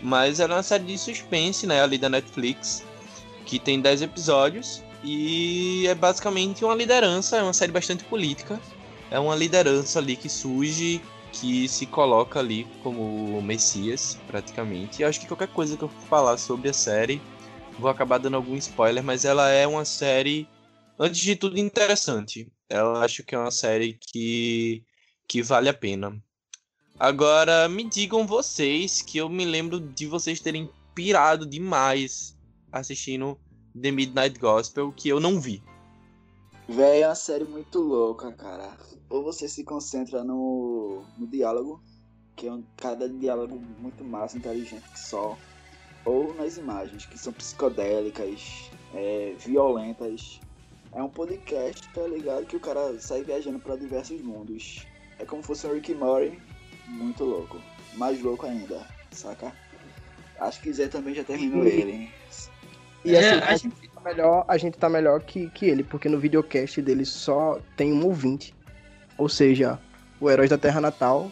Mas 0.00 0.40
ela 0.40 0.54
é 0.54 0.56
uma 0.56 0.62
série 0.62 0.84
de 0.84 0.96
suspense, 0.96 1.66
né? 1.66 1.82
Ali 1.82 1.98
da 1.98 2.08
Netflix. 2.08 2.84
Que 3.44 3.58
tem 3.58 3.80
10 3.80 4.02
episódios. 4.02 4.82
E 5.04 5.86
é 5.88 5.94
basicamente 5.94 6.64
uma 6.64 6.74
liderança, 6.74 7.36
é 7.36 7.42
uma 7.42 7.52
série 7.52 7.72
bastante 7.72 8.04
política. 8.04 8.60
É 9.10 9.18
uma 9.18 9.34
liderança 9.34 9.98
ali 9.98 10.14
que 10.16 10.28
surge, 10.28 11.02
que 11.32 11.68
se 11.68 11.86
coloca 11.86 12.38
ali 12.38 12.66
como 12.82 13.36
o 13.36 13.42
Messias, 13.42 14.18
praticamente. 14.26 15.00
E 15.00 15.02
eu 15.02 15.08
acho 15.08 15.20
que 15.20 15.26
qualquer 15.26 15.48
coisa 15.48 15.76
que 15.76 15.82
eu 15.82 15.90
falar 16.08 16.36
sobre 16.38 16.68
a 16.68 16.72
série, 16.72 17.20
vou 17.78 17.90
acabar 17.90 18.18
dando 18.18 18.36
algum 18.36 18.56
spoiler, 18.56 19.02
mas 19.02 19.24
ela 19.24 19.48
é 19.48 19.66
uma 19.66 19.84
série, 19.84 20.48
antes 20.98 21.20
de 21.20 21.36
tudo, 21.36 21.58
interessante. 21.58 22.50
Eu 22.68 22.96
acho 22.96 23.22
que 23.22 23.34
é 23.34 23.38
uma 23.38 23.50
série 23.50 23.94
que, 23.94 24.84
que 25.28 25.42
vale 25.42 25.68
a 25.68 25.74
pena. 25.74 26.22
Agora, 26.98 27.68
me 27.68 27.84
digam 27.84 28.26
vocês, 28.26 29.02
que 29.02 29.18
eu 29.18 29.28
me 29.28 29.44
lembro 29.44 29.80
de 29.80 30.06
vocês 30.06 30.40
terem 30.40 30.70
pirado 30.94 31.44
demais 31.46 32.36
assistindo 32.70 33.38
The 33.80 33.90
Midnight 33.90 34.38
Gospel, 34.38 34.92
que 34.92 35.08
eu 35.08 35.18
não 35.18 35.40
vi. 35.40 35.62
Véi, 36.68 37.02
é 37.02 37.08
uma 37.08 37.14
série 37.14 37.44
muito 37.44 37.80
louca, 37.80 38.32
cara. 38.32 38.76
Ou 39.10 39.22
você 39.22 39.48
se 39.48 39.64
concentra 39.64 40.22
no, 40.22 41.04
no 41.18 41.26
diálogo, 41.26 41.82
que 42.36 42.46
é 42.46 42.52
um, 42.52 42.62
cada 42.76 43.08
diálogo 43.08 43.60
muito 43.78 44.04
massa, 44.04 44.38
inteligente 44.38 44.88
que 44.90 45.00
só. 45.00 45.36
Ou 46.04 46.34
nas 46.34 46.56
imagens, 46.56 47.06
que 47.06 47.18
são 47.18 47.32
psicodélicas, 47.32 48.70
é, 48.94 49.34
violentas. 49.38 50.40
É 50.94 51.02
um 51.02 51.08
podcast, 51.08 51.88
tá 51.90 52.02
ligado? 52.02 52.44
Que 52.44 52.56
o 52.56 52.60
cara 52.60 52.98
sai 53.00 53.22
viajando 53.22 53.58
pra 53.58 53.76
diversos 53.76 54.20
mundos. 54.20 54.86
É 55.18 55.24
como 55.24 55.42
se 55.42 55.46
fosse 55.46 55.66
um 55.66 55.72
Rick 55.72 55.94
Morty, 55.94 56.38
muito 56.86 57.24
louco. 57.24 57.60
Mais 57.94 58.20
louco 58.20 58.46
ainda, 58.46 58.86
saca? 59.10 59.52
Acho 60.38 60.60
que 60.60 60.72
Zé 60.72 60.88
também 60.88 61.14
já 61.14 61.24
terminou 61.24 61.64
ele. 61.64 62.10
E 63.04 63.14
É, 63.14 63.18
assim, 63.18 63.40
a 63.40 63.48
a, 63.48 63.56
gente 63.56 63.88
tá 63.88 64.00
melhor, 64.00 64.44
a 64.48 64.56
gente 64.56 64.78
tá 64.78 64.88
melhor 64.88 65.20
que, 65.22 65.48
que 65.50 65.66
ele, 65.66 65.82
porque 65.82 66.08
no 66.08 66.18
videocast 66.18 66.80
dele 66.82 67.04
só 67.04 67.58
tem 67.76 67.92
um 67.92 68.04
ouvinte. 68.04 68.54
Ou 69.16 69.28
seja, 69.28 69.78
o 70.20 70.30
Heróis 70.30 70.50
da 70.50 70.58
Terra 70.58 70.80
Natal 70.80 71.30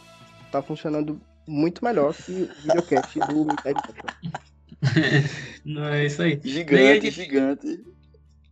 tá 0.50 0.62
funcionando 0.62 1.20
muito 1.46 1.84
melhor 1.84 2.14
que 2.14 2.42
o 2.42 2.62
videocast 2.62 3.18
do 3.18 3.44
Gospel. 3.44 3.74
Não 5.64 5.84
é 5.88 6.06
isso 6.06 6.22
aí. 6.22 6.40
Gigante, 6.44 7.10
gente- 7.10 7.10
gigante. 7.10 7.84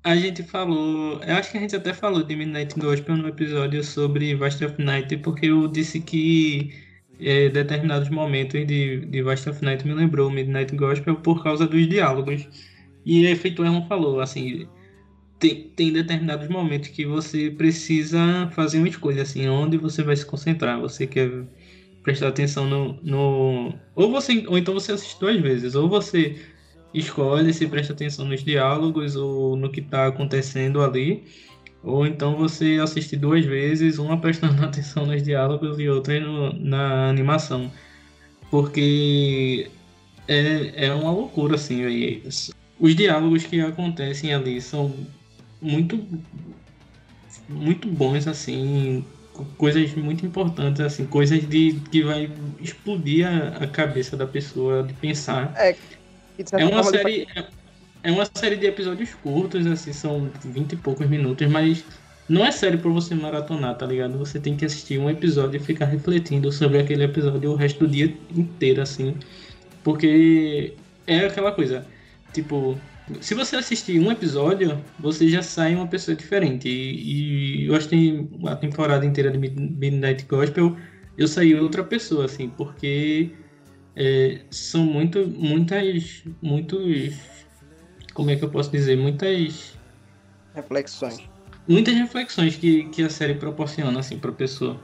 A 0.05 0.17
gente 0.17 0.43
falou, 0.43 1.23
eu 1.23 1.35
acho 1.37 1.51
que 1.51 1.59
a 1.59 1.61
gente 1.61 1.77
até 1.77 1.93
falou 1.93 2.23
de 2.23 2.35
Midnight 2.37 2.75
Gospel 2.79 3.17
no 3.17 3.29
episódio 3.29 3.83
sobre 3.85 4.35
Vast 4.35 4.65
of 4.65 4.83
Night, 4.83 5.17
porque 5.19 5.47
eu 5.47 5.69
disse 5.69 6.01
que 6.01 6.73
eh, 7.21 7.49
determinados 7.51 8.09
momentos 8.09 8.67
de, 8.67 9.05
de 9.07 9.23
Vast 9.23 9.49
of 9.51 9.63
Night 9.65 9.87
me 9.87 9.95
lembrou 9.95 10.31
Midnight 10.31 10.75
Gospel 10.77 11.17
por 11.17 11.43
causa 11.43 11.67
dos 11.67 11.87
diálogos. 11.89 12.49
E 13.05 13.27
é 13.27 13.33
o 13.33 13.65
Erlon 13.65 13.87
falou, 13.89 14.21
assim, 14.21 14.67
tem, 15.39 15.71
tem 15.77 15.93
determinados 15.93 16.49
momentos 16.49 16.89
que 16.91 17.07
você 17.07 17.51
precisa 17.51 18.51
fazer 18.53 18.79
uma 18.79 18.89
escolha, 18.89 19.23
assim, 19.23 19.49
onde 19.49 19.77
você 19.79 20.03
vai 20.03 20.17
se 20.17 20.27
concentrar. 20.27 20.81
Você 20.81 21.07
quer 21.07 21.31
prestar 22.09 22.29
atenção 22.29 22.67
no. 22.67 22.99
no 23.03 23.75
ou, 23.95 24.11
você, 24.11 24.47
ou 24.47 24.57
então 24.57 24.73
você 24.73 24.93
assiste 24.93 25.21
duas 25.21 25.39
vezes. 25.39 25.75
Ou 25.75 25.89
você 25.89 26.37
escolhe 26.95 27.53
se 27.53 27.67
presta 27.67 27.93
atenção 27.93 28.25
nos 28.25 28.43
diálogos 28.43 29.15
ou 29.15 29.55
no 29.57 29.71
que 29.71 29.81
está 29.81 30.07
acontecendo 30.07 30.81
ali. 30.81 31.25
Ou 31.85 32.07
então 32.07 32.35
você 32.35 32.79
assiste 32.83 33.15
duas 33.15 33.45
vezes, 33.45 33.99
uma 33.99 34.17
prestando 34.21 34.65
atenção 34.65 35.05
nos 35.05 35.23
diálogos 35.23 35.79
e 35.79 35.87
outra 35.87 36.19
no, 36.19 36.53
na 36.55 37.11
animação. 37.11 37.71
Porque 38.51 39.71
é, 40.27 40.87
é 40.87 40.95
uma 40.95 41.13
loucura, 41.13 41.57
assim, 41.57 41.83
véio. 41.83 42.23
Os 42.81 42.97
diálogos 42.97 43.45
que 43.45 43.61
acontecem 43.61 44.33
ali 44.33 44.63
são 44.63 44.95
muito 45.61 46.03
muito 47.49 47.89
bons, 47.89 48.27
assim, 48.27 49.05
coisas 49.57 49.95
muito 49.95 50.25
importantes, 50.25 50.81
assim, 50.81 51.07
coisas 51.07 51.47
de 51.49 51.81
que 51.91 52.03
vai 52.03 52.31
explodir 52.61 53.27
a, 53.27 53.65
a 53.65 53.67
cabeça 53.67 54.17
da 54.17 54.27
pessoa 54.27 54.83
de 54.83 54.95
pensar. 54.95 55.53
É, 55.57 55.77
é 56.53 56.65
uma 56.65 56.83
série. 56.83 57.27
É 58.03 58.13
uma 58.13 58.29
série 58.33 58.57
de 58.57 58.67
episódios 58.67 59.13
curtos, 59.15 59.67
assim, 59.67 59.93
são 59.93 60.31
20 60.45 60.73
e 60.73 60.77
poucos 60.77 61.09
minutos, 61.09 61.47
mas 61.49 61.85
não 62.29 62.45
é 62.45 62.53
série 62.53 62.77
pra 62.77 62.91
você 62.91 63.15
maratonar, 63.15 63.77
tá 63.77 63.87
ligado? 63.87 64.19
Você 64.19 64.39
tem 64.39 64.57
que 64.57 64.65
assistir 64.65 64.99
um 64.99 65.11
episódio 65.11 65.57
e 65.57 65.65
ficar 65.65 65.87
refletindo 65.87 66.53
sobre 66.53 66.79
aquele 66.79 67.05
episódio 67.05 67.51
o 67.51 67.57
resto 67.57 67.81
do 67.81 67.91
dia 67.91 68.07
inteiro, 68.31 68.83
assim. 68.83 69.17
Porque 69.83 70.77
é 71.07 71.27
aquela 71.27 71.53
coisa, 71.53 71.87
tipo, 72.33 72.79
se 73.21 73.35
você 73.35 73.57
assistir 73.57 73.99
um 74.01 74.11
episódio, 74.11 74.83
você 74.99 75.29
já 75.29 75.43
sai 75.43 75.75
uma 75.75 75.87
pessoa 75.87 76.17
diferente. 76.17 76.69
E, 76.69 77.63
e 77.63 77.67
eu 77.67 77.75
acho 77.75 77.89
que 77.89 78.29
a 78.47 78.57
temporada 78.57 79.05
inteira 79.05 79.31
de 79.31 79.39
Midnight 79.39 80.25
Gospel 80.27 80.77
eu 81.17 81.27
saí 81.27 81.55
outra 81.55 81.83
pessoa, 81.83 82.27
assim, 82.27 82.49
porque 82.49 83.33
é, 83.97 84.43
são 84.51 84.85
muito, 84.85 85.27
muitas, 85.27 86.23
muitos, 86.41 87.15
como 88.15 88.31
é 88.31 88.37
que 88.37 88.45
eu 88.45 88.51
posso 88.51 88.71
dizer, 88.71 88.97
muitas 88.97 89.77
reflexões, 90.55 91.21
muitas 91.67 91.95
reflexões 91.95 92.55
que, 92.55 92.85
que 92.91 93.03
a 93.03 93.11
série 93.11 93.35
proporciona 93.35 93.99
assim 93.99 94.17
para 94.17 94.31
pessoa. 94.31 94.81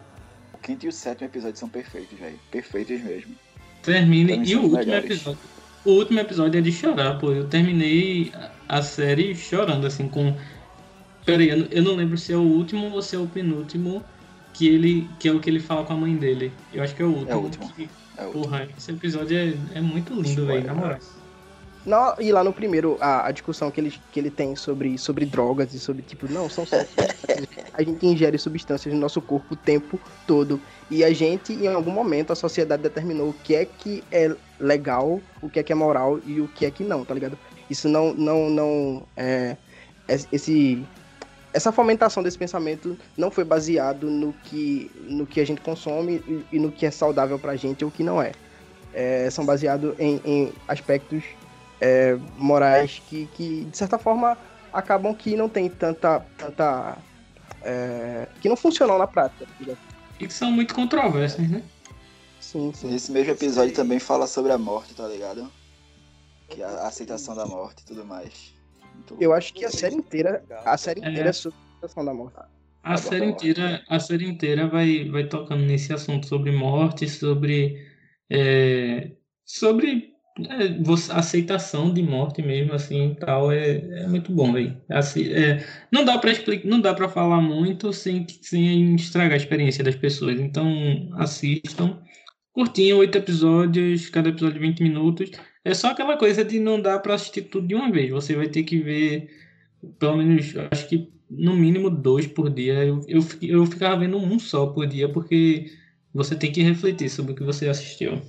O 0.53 0.59
quinto 0.59 0.87
e 0.87 0.89
o 0.89 0.93
sétimo 0.93 1.29
episódio 1.29 1.57
são 1.57 1.69
perfeitos, 1.69 2.19
velho, 2.19 2.39
perfeitos 2.51 3.01
mesmo. 3.01 3.37
Termine 3.83 4.43
e 4.45 4.57
o 4.57 4.63
último 4.63 4.79
melhores. 4.79 5.05
episódio, 5.05 5.39
o 5.85 5.91
último 5.91 6.21
episódio 6.21 6.59
é 6.59 6.61
de 6.61 6.73
chorar, 6.73 7.19
pô. 7.19 7.33
Eu 7.33 7.47
terminei 7.49 8.33
a 8.69 8.83
série 8.83 9.35
chorando 9.35 9.87
assim 9.87 10.09
com 10.09 10.35
Peraí, 11.25 11.67
eu 11.71 11.83
não 11.83 11.97
lembro 11.97 12.19
se 12.19 12.33
é 12.33 12.37
o 12.37 12.43
último 12.43 12.93
ou 12.93 13.01
se 13.01 13.17
é 13.17 13.19
o 13.19 13.27
penúltimo 13.27 14.05
que 14.53 14.69
ele 14.69 15.09
que 15.19 15.29
é 15.29 15.33
o 15.33 15.41
que 15.41 15.49
ele 15.49 15.59
fala 15.59 15.85
com 15.85 15.95
a 15.95 15.97
mãe 15.97 16.17
dele. 16.17 16.53
Eu 16.73 16.83
acho 16.83 16.95
que 16.95 17.03
é 17.03 17.05
o 17.05 17.09
último. 17.09 17.31
É 17.31 17.35
o 17.35 17.41
último. 17.41 17.73
Que, 17.73 17.89
é 18.19 18.25
Porra, 18.27 18.69
esse 18.77 18.93
episódio 18.93 19.37
é, 19.37 19.79
é 19.79 19.81
muito 19.81 20.15
lindo, 20.15 20.47
velho, 20.47 20.67
na 20.67 20.75
moral. 20.75 20.99
Não, 21.87 22.15
e 22.19 22.33
lá 22.33 22.43
no 22.43 22.53
primeiro, 22.53 22.97
a, 22.99 23.27
a, 23.27 23.31
discussão 23.31 23.71
que 23.71 23.79
ele, 23.79 23.93
que 24.11 24.19
ele 24.19 24.31
tem 24.31 24.57
sobre, 24.57 24.97
sobre 24.97 25.27
drogas 25.27 25.75
e 25.75 25.79
sobre, 25.79 26.01
tipo, 26.01 26.27
não, 26.33 26.49
são 26.49 26.65
só. 26.65 26.77
a 27.75 27.83
gente 27.83 28.07
ingere 28.07 28.39
substâncias 28.39 28.95
no 28.95 28.99
nosso 28.99 29.21
corpo 29.21 29.53
o 29.53 29.57
tempo 29.57 30.01
todo. 30.27 30.59
E 30.91 31.05
a 31.05 31.13
gente, 31.13 31.53
em 31.53 31.67
algum 31.67 31.91
momento, 31.91 32.33
a 32.33 32.37
sociedade 32.37 32.83
determinou 32.83 33.29
o 33.29 33.35
que 33.35 33.55
é 33.55 33.67
que 33.67 34.03
é 34.11 34.35
legal, 34.59 35.21
o 35.43 35.49
que 35.49 35.59
é 35.59 35.63
que 35.63 35.73
é 35.73 35.75
moral 35.75 36.21
e 36.27 36.41
o 36.41 36.49
que 36.49 36.67
é 36.67 36.71
que 36.71 36.85
não, 36.85 37.05
tá 37.05 37.15
ligado? 37.15 37.39
Isso 37.69 37.89
não. 37.89 38.15
não, 38.15 38.51
não 38.51 39.03
é, 39.17 39.57
esse, 40.07 40.85
essa 41.53 41.73
fomentação 41.73 42.23
desse 42.23 42.37
pensamento 42.37 42.99
não 43.17 43.31
foi 43.31 43.45
baseado 43.45 44.11
no 44.11 44.33
que, 44.33 44.91
no 45.09 45.27
que 45.27 45.41
a 45.41 45.47
gente 45.47 45.61
consome 45.61 46.23
e, 46.27 46.57
e 46.57 46.59
no 46.59 46.71
que 46.71 46.85
é 46.85 46.91
saudável 46.91 47.39
pra 47.39 47.57
gente 47.57 47.85
ou 47.85 47.91
que 47.91 48.03
não 48.03 48.21
é. 48.21 48.33
é 48.93 49.29
são 49.31 49.47
baseados 49.47 49.95
em, 49.99 50.21
em 50.25 50.53
aspectos 50.69 51.25
é, 51.81 52.19
morais 52.37 53.03
que, 53.09 53.27
que, 53.35 53.65
de 53.65 53.77
certa 53.77 53.99
forma, 53.99 54.37
acabam 54.73 55.15
que 55.15 55.37
não 55.37 55.49
tem 55.49 55.69
tanta. 55.69 56.21
tanta 56.37 56.99
é, 57.63 58.27
que 58.41 58.49
não 58.49 58.57
funcionam 58.57 58.99
na 58.99 59.07
prática. 59.07 59.47
Tá 59.47 59.75
e 60.21 60.27
que 60.27 60.33
são 60.33 60.51
muito 60.51 60.75
controversas, 60.75 61.49
né? 61.49 61.63
Sim, 62.45 62.73
sim. 62.75 62.89
Nesse 62.91 63.11
mesmo 63.11 63.33
episódio 63.33 63.75
também 63.75 63.99
fala 63.99 64.27
sobre 64.27 64.53
a 64.53 64.59
morte, 64.59 64.95
tá 64.95 65.09
ligado? 65.09 65.51
Que 66.51 66.63
a, 66.63 66.69
a 66.69 66.89
aceitação 66.89 67.35
da 67.35 67.47
morte 67.47 67.81
e 67.81 67.87
tudo 67.87 68.05
mais. 68.05 68.55
Eu 69.19 69.33
acho 69.33 69.55
que 69.55 69.65
a 69.65 69.71
série 69.71 69.97
inteira, 69.97 70.45
a 70.65 70.77
série 70.77 71.01
inteira 71.01 71.27
é, 71.27 71.29
é 71.31 71.33
sobre 71.33 71.57
a 71.57 71.87
aceitação 71.87 72.05
da 72.05 72.13
morte. 72.13 72.37
A 72.83 72.97
série 72.99 73.25
inteira, 73.25 73.83
a 73.89 73.99
série 73.99 74.27
inteira 74.27 74.69
vai, 74.69 75.09
vai 75.09 75.27
tocando 75.27 75.65
nesse 75.65 75.91
assunto 75.93 76.27
sobre 76.27 76.53
morte, 76.53 77.09
sobre 77.09 77.83
é, 78.31 79.13
sobre 79.47 80.13
é, 80.39 81.17
aceitação 81.17 81.93
de 81.95 82.03
morte 82.03 82.43
mesmo 82.43 82.75
assim, 82.75 83.17
tal 83.19 83.51
é, 83.51 84.03
é 84.03 84.07
muito 84.07 84.31
bom, 84.31 84.53
velho. 84.53 84.79
Assim, 84.91 85.33
é, 85.33 85.65
não 85.91 86.05
dá 86.05 86.19
para 86.19 86.31
explicar, 86.31 86.69
não 86.69 86.81
dá 86.81 86.93
para 86.93 87.09
falar 87.09 87.41
muito 87.41 87.91
sem 87.91 88.27
sem 88.29 88.95
estragar 88.97 89.33
a 89.33 89.37
experiência 89.37 89.83
das 89.83 89.97
pessoas. 89.97 90.39
Então 90.39 91.09
assistam. 91.15 92.05
Curtinho, 92.55 92.99
oito 92.99 93.19
episódios, 93.19 94.09
cada 94.11 94.29
episódio 94.29 94.61
20 94.61 94.81
minutos. 94.81 95.33
É 95.65 95.75
só 95.75 95.89
aquela 95.89 96.17
coisa 96.17 96.45
de 96.45 96.61
não 96.61 96.81
dar 96.81 97.01
para 97.01 97.15
assistir 97.15 97.43
tudo 97.43 97.67
de 97.67 97.75
uma 97.75 97.91
vez. 97.91 98.13
Você 98.13 98.37
vai 98.37 98.49
ter 98.49 98.63
que 98.63 98.79
ver, 98.79 99.29
pelo 99.99 100.19
menos, 100.19 100.55
acho 100.71 100.89
que 100.89 101.13
no 101.29 101.57
mínimo 101.57 101.91
dois 101.91 102.29
por 102.29 102.49
dia. 102.49 102.85
Eu, 102.85 103.01
eu, 103.09 103.27
eu 103.43 103.67
ficava 103.67 103.99
vendo 103.99 104.19
um 104.19 104.39
só 104.39 104.69
por 104.69 104.87
dia, 104.87 105.13
porque 105.13 105.73
você 106.15 106.37
tem 106.37 106.53
que 106.53 106.63
refletir 106.63 107.11
sobre 107.11 107.33
o 107.33 107.35
que 107.35 107.43
você 107.43 107.69
assistiu. 107.69 108.23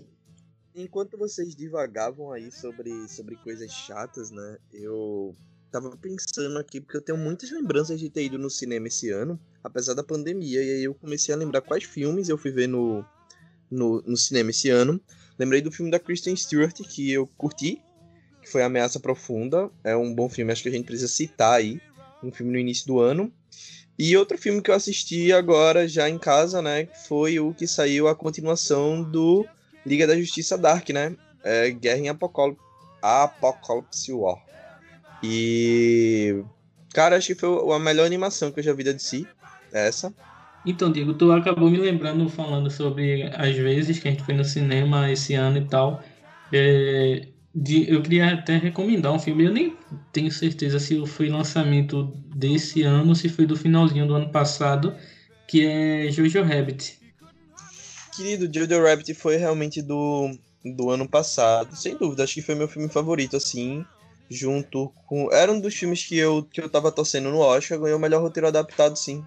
Enquanto 0.74 1.20
vocês 1.20 1.56
divagavam 1.56 2.32
aí 2.32 2.52
sobre, 2.52 3.08
sobre 3.08 3.36
coisas 3.36 3.72
chatas, 3.72 4.32
né? 4.32 4.58
Eu 4.74 5.36
tava 5.72 5.96
pensando 5.98 6.58
aqui, 6.58 6.82
porque 6.82 6.98
eu 6.98 7.02
tenho 7.04 7.20
muitas 7.20 7.52
lembranças 7.52 8.00
de 8.00 8.10
ter 8.10 8.26
ido 8.26 8.40
no 8.40 8.50
cinema 8.50 8.88
esse 8.88 9.12
ano, 9.12 9.40
apesar 9.64 9.94
da 9.94 10.04
pandemia, 10.04 10.64
e 10.64 10.72
aí 10.72 10.84
eu 10.84 10.96
comecei 10.96 11.32
a 11.32 11.38
lembrar 11.38 11.62
quais 11.62 11.84
filmes 11.84 12.28
eu 12.28 12.40
fui 12.40 12.50
ver 12.50 12.68
no, 12.68 13.06
no, 13.70 14.02
no 14.02 14.18
cinema 14.18 14.50
esse 14.50 14.70
ano. 14.70 15.00
Lembrei 15.38 15.62
do 15.62 15.72
filme 15.72 15.92
da 15.92 16.00
Kristen 16.00 16.36
Stewart, 16.36 16.76
que 16.88 17.12
eu 17.12 17.28
curti, 17.38 17.82
que 18.42 18.50
foi 18.50 18.64
Ameaça 18.64 19.00
Profunda. 19.00 19.70
É 19.84 19.96
um 19.96 20.14
bom 20.14 20.30
filme, 20.30 20.52
acho 20.52 20.64
que 20.64 20.70
a 20.70 20.72
gente 20.72 20.86
precisa 20.86 21.08
citar 21.08 21.54
aí. 21.54 21.80
Um 22.24 22.32
filme 22.32 22.52
no 22.52 22.60
início 22.60 22.88
do 22.88 23.00
ano. 23.00 23.32
E 23.98 24.16
outro 24.18 24.38
filme 24.38 24.62
que 24.62 24.70
eu 24.70 24.76
assisti 24.76 25.32
agora, 25.32 25.88
já 25.88 26.10
em 26.10 26.18
casa, 26.18 26.62
né? 26.62 26.88
Foi 27.08 27.40
o 27.40 27.54
que 27.54 27.66
saiu 27.66 28.08
a 28.08 28.16
continuação 28.16 29.02
do 29.02 29.46
Liga 29.86 30.06
da 30.06 30.18
Justiça 30.20 30.58
Dark, 30.58 30.90
né? 30.90 31.16
É 31.44 31.70
Guerra 31.70 32.00
em 32.00 32.10
Apocalipse, 32.10 32.62
Apocalypse 33.02 34.12
War. 34.12 34.44
E. 35.24 36.44
Cara, 36.94 37.18
acho 37.18 37.28
que 37.28 37.36
foi 37.36 37.74
a 37.74 37.80
melhor 37.80 38.06
animação 38.06 38.52
que 38.52 38.60
eu 38.60 38.64
já 38.64 38.74
vi 38.74 38.84
de 38.84 39.02
si. 39.02 39.28
Essa. 39.72 40.14
Então, 40.66 40.92
Diego, 40.92 41.14
tu 41.14 41.32
acabou 41.32 41.70
me 41.70 41.78
lembrando, 41.78 42.28
falando 42.28 42.72
sobre 42.72 43.24
as 43.36 43.56
vezes 43.56 44.00
que 44.00 44.08
a 44.08 44.12
gente 44.12 44.24
foi 44.24 44.34
no 44.34 44.44
cinema 44.44 45.12
esse 45.12 45.36
ano 45.36 45.60
e 45.60 45.68
tal. 45.68 46.04
É, 46.52 47.28
de, 47.54 47.90
eu 47.90 48.02
queria 48.02 48.34
até 48.34 48.58
recomendar 48.58 49.14
um 49.14 49.20
filme. 49.20 49.46
Eu 49.46 49.54
nem 49.54 49.78
tenho 50.12 50.32
certeza 50.32 50.80
se 50.80 51.06
foi 51.06 51.30
lançamento 51.30 52.12
desse 52.36 52.82
ano, 52.82 53.16
se 53.16 53.30
foi 53.30 53.46
do 53.46 53.56
finalzinho 53.56 54.08
do 54.08 54.16
ano 54.16 54.32
passado, 54.32 54.96
que 55.48 55.66
é 55.66 56.12
Jojo 56.12 56.42
Rabbit. 56.42 56.98
Querido, 58.16 58.50
Jojo 58.52 58.82
Rabbit 58.82 59.14
foi 59.14 59.38
realmente 59.38 59.84
do, 59.84 60.32
do 60.64 60.90
ano 60.90 61.08
passado, 61.08 61.76
sem 61.76 61.96
dúvida. 61.96 62.24
Acho 62.24 62.34
que 62.34 62.42
foi 62.42 62.56
meu 62.56 62.68
filme 62.68 62.90
favorito, 62.90 63.38
assim. 63.38 63.86
Junto 64.32 64.92
com. 65.06 65.32
Era 65.32 65.52
um 65.52 65.60
dos 65.60 65.76
filmes 65.76 66.04
que 66.04 66.18
eu, 66.18 66.44
que 66.44 66.60
eu 66.60 66.68
tava 66.68 66.92
torcendo 66.92 67.30
no 67.30 67.38
Oscar, 67.38 67.80
ganhou 67.80 68.00
o 68.00 68.02
melhor 68.02 68.24
roteiro 68.24 68.48
adaptado, 68.48 68.98
sim. 68.98 69.24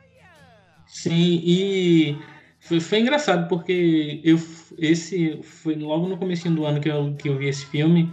Sim, 0.89 1.41
e 1.45 2.19
foi, 2.61 2.81
foi 2.81 3.01
engraçado 3.01 3.47
porque 3.49 4.21
eu 4.25 4.39
esse 4.79 5.41
foi 5.43 5.75
logo 5.75 6.09
no 6.09 6.17
começo 6.17 6.49
do 6.51 6.65
ano 6.65 6.81
que 6.81 6.89
eu, 6.89 7.15
que 7.15 7.29
eu 7.29 7.37
vi 7.37 7.49
esse 7.49 7.67
filme 7.67 8.11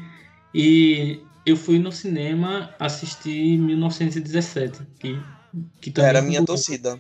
e 0.54 1.20
eu 1.46 1.56
fui 1.56 1.80
no 1.80 1.92
cinema 1.92 2.74
assistir 2.80 3.58
1917, 3.58 4.82
que, 5.00 5.20
que 5.80 5.92
também 5.92 6.10
era 6.10 6.20
a 6.20 6.22
minha 6.22 6.44
torcida. 6.44 7.00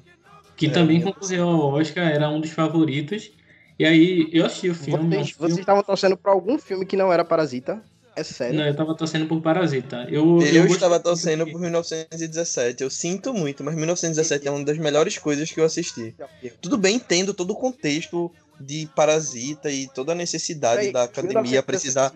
Que 0.55 0.67
era 0.67 0.75
também 0.75 1.01
concorreu 1.01 1.47
ao 1.47 1.73
Oscar, 1.73 2.07
era 2.07 2.29
um 2.29 2.39
dos 2.39 2.51
favoritos. 2.51 3.31
E 3.77 3.85
aí 3.85 4.29
eu 4.31 4.45
assisti 4.45 4.69
o 4.69 4.75
filme. 4.75 5.17
Vocês, 5.17 5.31
vocês 5.31 5.59
estavam 5.59 5.83
torcendo 5.83 6.15
para 6.15 6.31
algum 6.31 6.57
filme 6.57 6.85
que 6.85 6.95
não 6.95 7.11
era 7.11 7.25
Parasita? 7.25 7.83
É 8.15 8.23
sério? 8.23 8.57
Não, 8.57 8.65
eu 8.65 8.75
tava 8.75 8.95
torcendo 8.95 9.27
por 9.27 9.41
Parasita. 9.41 10.07
Eu, 10.09 10.39
eu, 10.41 10.55
eu 10.55 10.65
estava 10.67 10.99
torcendo 10.99 11.45
por 11.45 11.59
1917. 11.59 12.81
Eu 12.83 12.89
sinto 12.89 13.33
muito, 13.33 13.63
mas 13.63 13.75
1917 13.75 14.47
é 14.47 14.51
uma 14.51 14.63
das 14.63 14.77
melhores 14.77 15.17
coisas 15.17 15.51
que 15.51 15.59
eu 15.59 15.65
assisti. 15.65 16.15
Tudo 16.61 16.77
bem, 16.77 16.95
entendo 16.95 17.33
todo 17.33 17.51
o 17.51 17.55
contexto 17.55 18.31
de 18.59 18.87
Parasita 18.95 19.69
e 19.69 19.87
toda 19.87 20.13
a 20.13 20.15
necessidade 20.15 20.91
da 20.91 21.03
academia 21.03 21.61
precisar. 21.61 22.13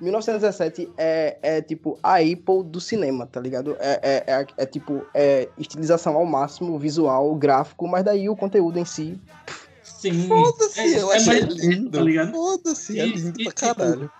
1917 0.00 0.88
é, 0.96 1.36
é 1.42 1.60
tipo 1.60 1.98
a 2.02 2.16
Apple 2.16 2.64
do 2.64 2.80
cinema, 2.80 3.26
tá 3.26 3.38
ligado? 3.38 3.76
É, 3.78 4.00
é, 4.02 4.24
é, 4.26 4.46
é 4.56 4.66
tipo 4.66 5.06
é 5.12 5.48
estilização 5.58 6.16
ao 6.16 6.24
máximo, 6.24 6.78
visual, 6.78 7.34
gráfico, 7.34 7.86
mas 7.86 8.02
daí 8.02 8.28
o 8.28 8.34
conteúdo 8.34 8.78
em 8.78 8.84
si. 8.84 9.20
Sim. 9.82 10.26
Foda-se, 10.26 10.80
é, 10.80 11.02
eu 11.02 11.12
é 11.12 11.16
achei 11.16 11.42
mais- 11.42 11.54
lindo. 11.54 11.90
tá 11.90 12.00
ligado? 12.00 12.32
Foda-se, 12.32 12.98
é 12.98 13.06
E- 13.06 13.12
lindo 13.12 13.40
e, 13.40 13.44
pra 13.44 13.52
tipo, 13.52 13.74
caralho. 13.74 14.10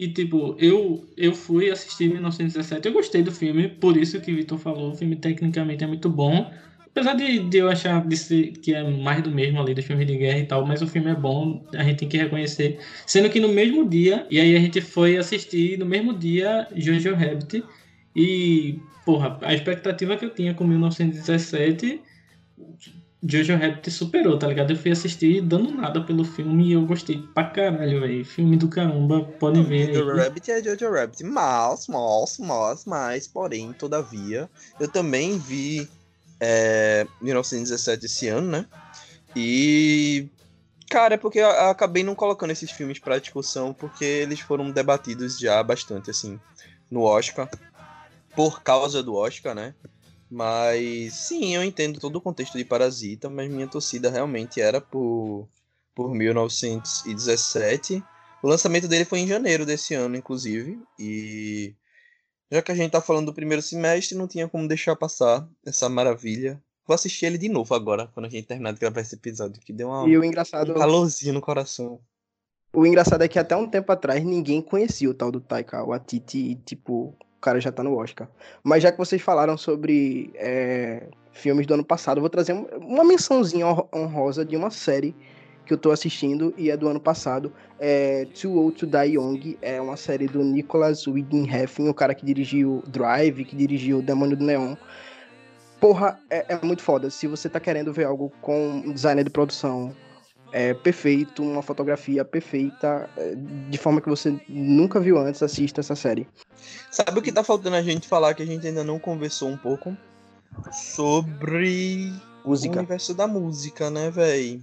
E 0.00 0.08
tipo, 0.08 0.56
eu, 0.58 1.06
eu 1.14 1.34
fui 1.34 1.70
assistir 1.70 2.08
1917, 2.08 2.88
eu 2.88 2.94
gostei 2.94 3.22
do 3.22 3.30
filme, 3.30 3.68
por 3.68 3.98
isso 3.98 4.18
que 4.18 4.32
o 4.32 4.34
Vitor 4.34 4.56
falou, 4.56 4.92
o 4.92 4.94
filme 4.94 5.14
tecnicamente 5.14 5.84
é 5.84 5.86
muito 5.86 6.08
bom. 6.08 6.50
Apesar 6.86 7.12
de, 7.12 7.40
de 7.40 7.58
eu 7.58 7.68
achar 7.68 8.02
de 8.08 8.16
ser, 8.16 8.52
que 8.52 8.72
é 8.72 8.82
mais 8.82 9.22
do 9.22 9.30
mesmo 9.30 9.60
ali 9.60 9.74
dos 9.74 9.84
filmes 9.84 10.06
de 10.06 10.16
guerra 10.16 10.38
e 10.38 10.46
tal, 10.46 10.64
mas 10.64 10.80
o 10.80 10.86
filme 10.86 11.10
é 11.10 11.14
bom, 11.14 11.62
a 11.74 11.84
gente 11.84 11.98
tem 11.98 12.08
que 12.08 12.16
reconhecer. 12.16 12.78
Sendo 13.06 13.28
que 13.28 13.38
no 13.38 13.48
mesmo 13.48 13.86
dia, 13.86 14.26
e 14.30 14.40
aí 14.40 14.56
a 14.56 14.58
gente 14.58 14.80
foi 14.80 15.18
assistir 15.18 15.78
no 15.78 15.84
mesmo 15.84 16.14
dia 16.14 16.66
Jojo 16.74 17.14
Rabbit, 17.14 17.62
e, 18.16 18.78
porra, 19.04 19.38
a 19.42 19.52
expectativa 19.52 20.16
que 20.16 20.24
eu 20.24 20.30
tinha 20.30 20.54
com 20.54 20.66
1917, 20.66 22.00
Jojo 23.22 23.54
Rabbit 23.56 23.90
superou, 23.90 24.38
tá 24.38 24.46
ligado? 24.46 24.70
Eu 24.70 24.76
fui 24.76 24.90
assistir 24.90 25.42
dando 25.42 25.72
nada 25.72 26.00
pelo 26.00 26.24
filme 26.24 26.68
e 26.68 26.72
eu 26.72 26.86
gostei 26.86 27.22
pra 27.34 27.44
caralho, 27.44 28.00
velho. 28.00 28.24
Filme 28.24 28.56
do 28.56 28.68
caramba, 28.68 29.22
podem 29.38 29.62
ver 29.62 29.92
Jojo. 29.92 30.16
Rabbit 30.16 30.50
é 30.50 30.62
Jojo 30.62 30.90
Rabbit, 30.90 31.24
mas, 31.24 31.86
mas, 31.86 32.38
mas, 32.38 32.84
mas, 32.86 33.28
porém, 33.28 33.72
todavia, 33.74 34.48
eu 34.78 34.88
também 34.88 35.38
vi 35.38 35.86
é, 36.40 37.06
1917 37.20 38.06
esse 38.06 38.28
ano, 38.28 38.50
né? 38.50 38.66
E. 39.36 40.26
Cara, 40.88 41.14
é 41.14 41.18
porque 41.18 41.38
eu 41.38 41.48
acabei 41.48 42.02
não 42.02 42.16
colocando 42.16 42.50
esses 42.50 42.70
filmes 42.72 42.98
pra 42.98 43.18
discussão, 43.18 43.72
porque 43.72 44.04
eles 44.04 44.40
foram 44.40 44.72
debatidos 44.72 45.38
já 45.38 45.62
bastante, 45.62 46.10
assim, 46.10 46.40
no 46.90 47.02
Oscar. 47.02 47.48
Por 48.34 48.62
causa 48.62 49.00
do 49.00 49.14
Oscar, 49.14 49.54
né? 49.54 49.74
Mas 50.30 51.12
sim, 51.14 51.56
eu 51.56 51.64
entendo 51.64 51.98
todo 51.98 52.16
o 52.16 52.20
contexto 52.20 52.56
de 52.56 52.64
Parasita, 52.64 53.28
mas 53.28 53.50
minha 53.50 53.66
torcida 53.66 54.08
realmente 54.10 54.60
era 54.60 54.80
por, 54.80 55.48
por 55.94 56.14
1917. 56.14 58.02
O 58.42 58.48
lançamento 58.48 58.86
dele 58.86 59.04
foi 59.04 59.18
em 59.18 59.26
janeiro 59.26 59.66
desse 59.66 59.92
ano, 59.94 60.16
inclusive. 60.16 60.80
E 60.98 61.74
já 62.50 62.62
que 62.62 62.70
a 62.70 62.74
gente 62.74 62.92
tá 62.92 63.00
falando 63.00 63.26
do 63.26 63.34
primeiro 63.34 63.60
semestre, 63.60 64.16
não 64.16 64.28
tinha 64.28 64.48
como 64.48 64.68
deixar 64.68 64.94
passar 64.94 65.48
essa 65.66 65.88
maravilha. 65.88 66.62
Vou 66.86 66.94
assistir 66.94 67.26
ele 67.26 67.38
de 67.38 67.48
novo 67.48 67.74
agora, 67.74 68.08
quando 68.14 68.26
a 68.26 68.28
gente 68.28 68.46
terminar 68.46 68.72
de 68.72 68.80
gravar 68.80 69.00
esse 69.00 69.16
episódio, 69.16 69.60
que 69.60 69.72
deu 69.72 69.88
uma, 69.88 70.08
E 70.08 70.16
o 70.16 70.24
engraçado, 70.24 70.72
um 70.72 70.74
calorzinho 70.74 71.34
no 71.34 71.40
coração. 71.40 72.00
o 72.72 72.86
engraçado 72.86 73.22
é 73.22 73.28
que 73.28 73.38
até 73.38 73.56
um 73.56 73.68
tempo 73.68 73.90
atrás 73.92 74.24
ninguém 74.24 74.62
conhecia 74.62 75.10
o 75.10 75.14
tal 75.14 75.30
do 75.30 75.40
Taika 75.40 75.84
Waititi 75.84 76.38
e, 76.38 76.54
tipo, 76.54 77.16
o 77.40 77.42
cara 77.42 77.58
já 77.58 77.72
tá 77.72 77.82
no 77.82 77.96
Oscar. 77.96 78.28
Mas 78.62 78.82
já 78.82 78.92
que 78.92 78.98
vocês 78.98 79.22
falaram 79.22 79.56
sobre 79.56 80.30
é, 80.34 81.04
filmes 81.32 81.66
do 81.66 81.72
ano 81.72 81.84
passado, 81.84 82.18
eu 82.18 82.20
vou 82.20 82.28
trazer 82.28 82.52
um- 82.52 82.66
uma 82.76 83.02
mençãozinha 83.02 83.66
hon- 83.66 83.88
honrosa 83.94 84.44
de 84.44 84.56
uma 84.56 84.70
série 84.70 85.16
que 85.64 85.72
eu 85.72 85.78
tô 85.78 85.90
assistindo 85.90 86.52
e 86.58 86.70
é 86.70 86.76
do 86.76 86.86
ano 86.86 87.00
passado. 87.00 87.50
É 87.78 88.26
Too 88.38 88.54
Old 88.58 88.76
to 88.76 88.86
Die 88.86 89.14
Young, 89.14 89.56
é 89.62 89.80
uma 89.80 89.96
série 89.96 90.26
do 90.26 90.44
Nicholas 90.44 91.06
Winding 91.06 91.48
o 91.88 91.94
cara 91.94 92.14
que 92.14 92.26
dirigiu 92.26 92.82
Drive, 92.86 93.44
que 93.46 93.56
dirigiu 93.56 94.02
Demônio 94.02 94.36
do 94.36 94.44
Neon. 94.44 94.76
Porra, 95.80 96.20
é, 96.28 96.44
é 96.54 96.60
muito 96.62 96.82
foda. 96.82 97.08
Se 97.08 97.26
você 97.26 97.48
tá 97.48 97.58
querendo 97.58 97.90
ver 97.90 98.04
algo 98.04 98.30
com 98.42 98.82
designer 98.92 99.24
de 99.24 99.30
produção 99.30 99.96
é, 100.52 100.74
perfeito, 100.74 101.42
uma 101.42 101.62
fotografia 101.62 102.24
perfeita, 102.24 103.08
é, 103.16 103.34
de 103.68 103.78
forma 103.78 104.00
que 104.00 104.08
você 104.08 104.38
nunca 104.48 105.00
viu 105.00 105.18
antes, 105.18 105.42
assista 105.42 105.80
essa 105.80 105.94
série. 105.94 106.26
Sabe 106.90 107.18
o 107.18 107.22
que 107.22 107.32
tá 107.32 107.44
faltando 107.44 107.76
a 107.76 107.82
gente 107.82 108.08
falar 108.08 108.34
que 108.34 108.42
a 108.42 108.46
gente 108.46 108.66
ainda 108.66 108.82
não 108.82 108.98
conversou 108.98 109.48
um 109.48 109.56
pouco? 109.56 109.96
Sobre 110.72 112.12
o 112.44 112.50
Música. 112.50 112.78
universo 112.78 113.14
da 113.14 113.26
música, 113.26 113.90
né, 113.90 114.10
véi? 114.10 114.60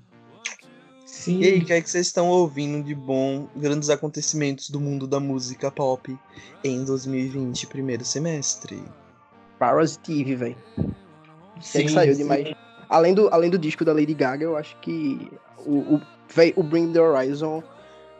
Sim. 1.05 1.39
E 1.39 1.47
aí, 1.47 1.59
o 1.59 1.65
que 1.65 1.73
é 1.73 1.81
que 1.81 1.89
vocês 1.89 2.07
estão 2.07 2.27
ouvindo 2.27 2.85
de 2.85 2.93
bom? 2.93 3.47
Grandes 3.55 3.89
acontecimentos 3.89 4.69
do 4.69 4.79
mundo 4.79 5.07
da 5.07 5.19
música 5.19 5.71
pop 5.71 6.17
em 6.63 6.83
2020, 6.83 7.65
primeiro 7.67 8.03
semestre. 8.03 8.83
Parasite 9.57 10.35
velho. 10.35 10.55
que, 10.75 11.65
sim, 11.65 11.85
que 11.85 11.91
saiu 11.91 12.13
sim. 12.13 12.23
demais. 12.23 12.53
Além 12.89 13.13
do, 13.13 13.29
além 13.29 13.49
do 13.49 13.57
disco 13.57 13.83
da 13.83 13.93
Lady 13.93 14.13
Gaga, 14.13 14.43
eu 14.43 14.57
acho 14.57 14.77
que 14.79 15.31
o, 15.67 15.95
o, 15.95 16.01
véi, 16.33 16.53
o 16.55 16.63
Bring 16.63 16.91
the 16.93 17.01
Horizon, 17.01 17.61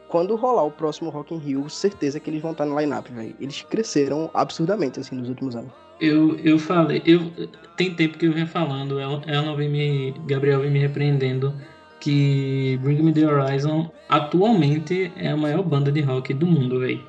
quando 0.09 0.35
rolar 0.35 0.63
o 0.63 0.71
próximo 0.71 1.09
Rock 1.09 1.33
in 1.33 1.39
Rio, 1.39 1.69
certeza 1.69 2.19
que 2.19 2.29
eles 2.29 2.41
vão 2.41 2.51
estar 2.51 2.65
no 2.65 2.79
line-up, 2.79 3.11
velho. 3.11 3.35
Eles 3.39 3.61
cresceram 3.63 4.29
absurdamente, 4.33 4.99
assim, 4.99 5.15
nos 5.15 5.29
últimos 5.29 5.55
anos. 5.55 5.71
Eu, 5.99 6.35
eu 6.39 6.59
falei, 6.59 7.01
eu 7.05 7.31
tem 7.75 7.95
tempo 7.95 8.17
que 8.17 8.27
eu 8.27 8.33
venho 8.33 8.47
falando, 8.47 8.99
ela, 8.99 9.21
ela 9.25 9.55
vem 9.55 9.69
me, 9.69 10.11
Gabriel 10.27 10.61
vem 10.61 10.69
me 10.69 10.79
repreendendo 10.79 11.53
que 11.99 12.77
Bring 12.83 13.01
Me 13.01 13.11
The 13.11 13.25
Horizon 13.25 13.89
atualmente 14.07 15.11
é 15.15 15.29
a 15.29 15.37
maior 15.37 15.63
banda 15.63 15.91
de 15.91 16.01
rock 16.01 16.33
do 16.33 16.45
mundo, 16.45 16.79
velho. 16.79 17.03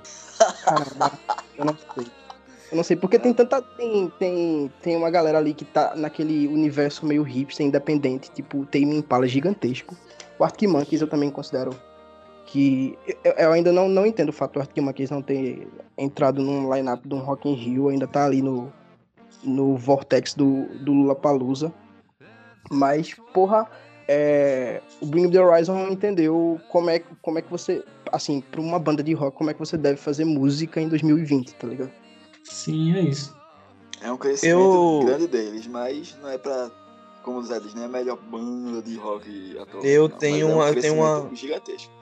Caramba, 0.65 1.13
eu 1.57 1.65
não 1.65 1.77
sei. 1.95 2.07
Eu 2.71 2.77
não 2.77 2.85
sei, 2.85 2.97
porque 2.97 3.19
tem 3.19 3.33
tanta. 3.33 3.63
Tem, 3.63 4.13
tem, 4.19 4.71
tem 4.83 4.97
uma 4.97 5.11
galera 5.11 5.39
ali 5.39 5.55
que 5.55 5.65
tá 5.65 5.95
naquele 5.97 6.47
universo 6.49 7.07
meio 7.07 7.23
hipster, 7.23 7.67
independente, 7.67 8.31
tipo, 8.31 8.67
Tame 8.67 8.97
Impala 8.97 9.27
gigantesco. 9.27 9.97
O 10.39 10.45
Arctic 10.45 10.69
Monkeys 10.69 11.01
eu 11.01 11.09
também 11.09 11.31
considero 11.31 11.71
que. 12.47 12.99
Eu, 13.25 13.33
eu 13.33 13.53
ainda 13.53 13.73
não, 13.73 13.89
não 13.89 14.07
entendo 14.07 14.31
o 14.31 14.33
fato 14.33 14.55
do 14.55 14.61
Arctic 14.61 14.83
Monkeys 14.83 15.11
não 15.11 15.23
ter 15.23 15.69
entrado 15.97 16.43
num 16.43 16.73
line-up 16.73 17.07
de 17.07 17.15
um 17.15 17.19
Rock 17.19 17.49
in 17.49 17.55
Rio, 17.55 17.89
ainda 17.89 18.07
tá 18.07 18.25
ali 18.25 18.41
no, 18.43 18.73
no 19.45 19.77
vortex 19.77 20.35
do, 20.35 20.67
do 20.81 20.93
Lula 20.93 21.15
Palusa. 21.15 21.73
Mas, 22.71 23.15
porra, 23.33 23.67
é, 24.07 24.81
o 25.01 25.07
Bring 25.07 25.31
the 25.31 25.39
Horizon 25.41 25.89
entendeu 25.89 26.61
como 26.71 26.91
é, 26.91 27.03
como 27.23 27.39
é 27.39 27.43
que 27.43 27.51
você. 27.51 27.85
Assim, 28.11 28.41
pra 28.41 28.61
uma 28.61 28.79
banda 28.79 29.03
de 29.03 29.13
rock, 29.13 29.37
como 29.37 29.51
é 29.51 29.55
que 29.55 29.61
você 29.61 29.77
deve 29.77 29.99
fazer 29.99 30.25
música 30.25 30.81
em 30.81 30.89
2020, 30.89 31.55
tá 31.55 31.67
ligado? 31.67 31.91
Sim, 32.45 32.97
é 32.97 33.01
isso. 33.01 33.37
É 34.01 34.11
um 34.11 34.17
crescimento 34.17 34.59
Eu- 34.59 35.07
grande 35.07 35.27
deles, 35.27 35.67
mas 35.67 36.17
não 36.23 36.31
é 36.31 36.39
pra. 36.39 36.71
Como 37.29 37.41
o 37.41 37.43
Zé 37.43 37.61
diz, 37.61 37.75
não 37.75 37.83
é 37.83 37.85
a 37.85 37.89
melhor 37.89 38.17
banda 38.17 38.81
de 38.81 38.97
rock 38.97 39.59
atual. 39.61 39.85
Eu 39.85 40.09
não, 40.09 40.17
tenho 40.17 40.47
mas 40.49 40.49
é 40.49 40.55
um 40.55 40.57
uma- 40.57 40.69
eu 40.71 40.81
tenho 40.81 40.95
uma- 40.95 41.37
gigantesco. 41.37 41.93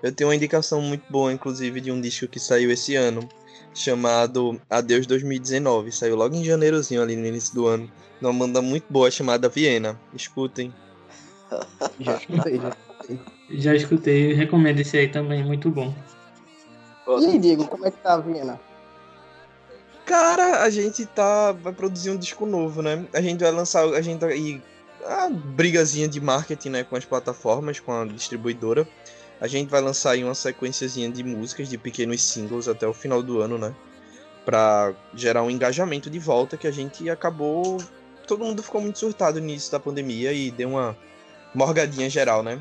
Eu 0.00 0.12
tenho 0.14 0.30
uma 0.30 0.36
indicação 0.36 0.80
muito 0.80 1.02
boa, 1.10 1.32
inclusive, 1.32 1.80
de 1.80 1.90
um 1.90 2.00
disco 2.00 2.28
que 2.28 2.38
saiu 2.38 2.70
esse 2.70 2.94
ano, 2.94 3.28
chamado 3.74 4.60
Adeus 4.70 5.04
2019. 5.04 5.90
Saiu 5.90 6.14
logo 6.14 6.36
em 6.36 6.44
janeirozinho, 6.44 7.02
ali 7.02 7.16
no 7.16 7.26
início 7.26 7.52
do 7.56 7.66
ano. 7.66 7.90
Uma 8.22 8.32
banda 8.32 8.62
muito 8.62 8.84
boa 8.88 9.10
chamada 9.10 9.48
Viena. 9.48 10.00
Escutem. 10.14 10.72
Já 11.98 12.14
escutei, 12.16 12.60
já. 12.60 12.76
Já 13.50 13.74
escutei, 13.74 14.32
recomendo 14.32 14.78
esse 14.78 14.96
aí 14.96 15.08
também, 15.08 15.42
muito 15.42 15.70
bom. 15.70 15.92
E 17.20 17.26
aí, 17.26 17.36
Diego, 17.36 17.66
como 17.66 17.84
é 17.84 17.90
que 17.90 17.96
tá 17.96 18.14
a 18.14 18.18
Viena? 18.18 18.60
Cara, 20.08 20.62
a 20.62 20.70
gente 20.70 21.04
tá. 21.04 21.52
Vai 21.52 21.70
produzir 21.70 22.08
um 22.08 22.16
disco 22.16 22.46
novo, 22.46 22.80
né? 22.80 23.06
A 23.12 23.20
gente 23.20 23.40
vai 23.40 23.52
lançar. 23.52 23.84
A 23.84 24.00
gente 24.00 24.24
aí. 24.24 24.62
A 25.04 25.28
brigazinha 25.28 26.08
de 26.08 26.18
marketing, 26.18 26.70
né? 26.70 26.82
Com 26.82 26.96
as 26.96 27.04
plataformas, 27.04 27.78
com 27.78 27.92
a 27.92 28.06
distribuidora. 28.06 28.88
A 29.38 29.46
gente 29.46 29.68
vai 29.68 29.82
lançar 29.82 30.12
aí 30.12 30.24
uma 30.24 30.34
sequenciazinha 30.34 31.10
de 31.10 31.22
músicas, 31.22 31.68
de 31.68 31.76
pequenos 31.76 32.22
singles 32.22 32.68
até 32.68 32.86
o 32.86 32.94
final 32.94 33.22
do 33.22 33.42
ano, 33.42 33.58
né? 33.58 33.74
Pra 34.46 34.94
gerar 35.14 35.42
um 35.42 35.50
engajamento 35.50 36.08
de 36.08 36.18
volta 36.18 36.56
que 36.56 36.66
a 36.66 36.72
gente 36.72 37.08
acabou. 37.10 37.76
Todo 38.26 38.44
mundo 38.46 38.62
ficou 38.62 38.80
muito 38.80 38.98
surtado 38.98 39.38
no 39.38 39.44
início 39.44 39.70
da 39.70 39.78
pandemia 39.78 40.32
e 40.32 40.50
deu 40.50 40.70
uma 40.70 40.96
morgadinha 41.54 42.08
geral, 42.08 42.42
né? 42.42 42.58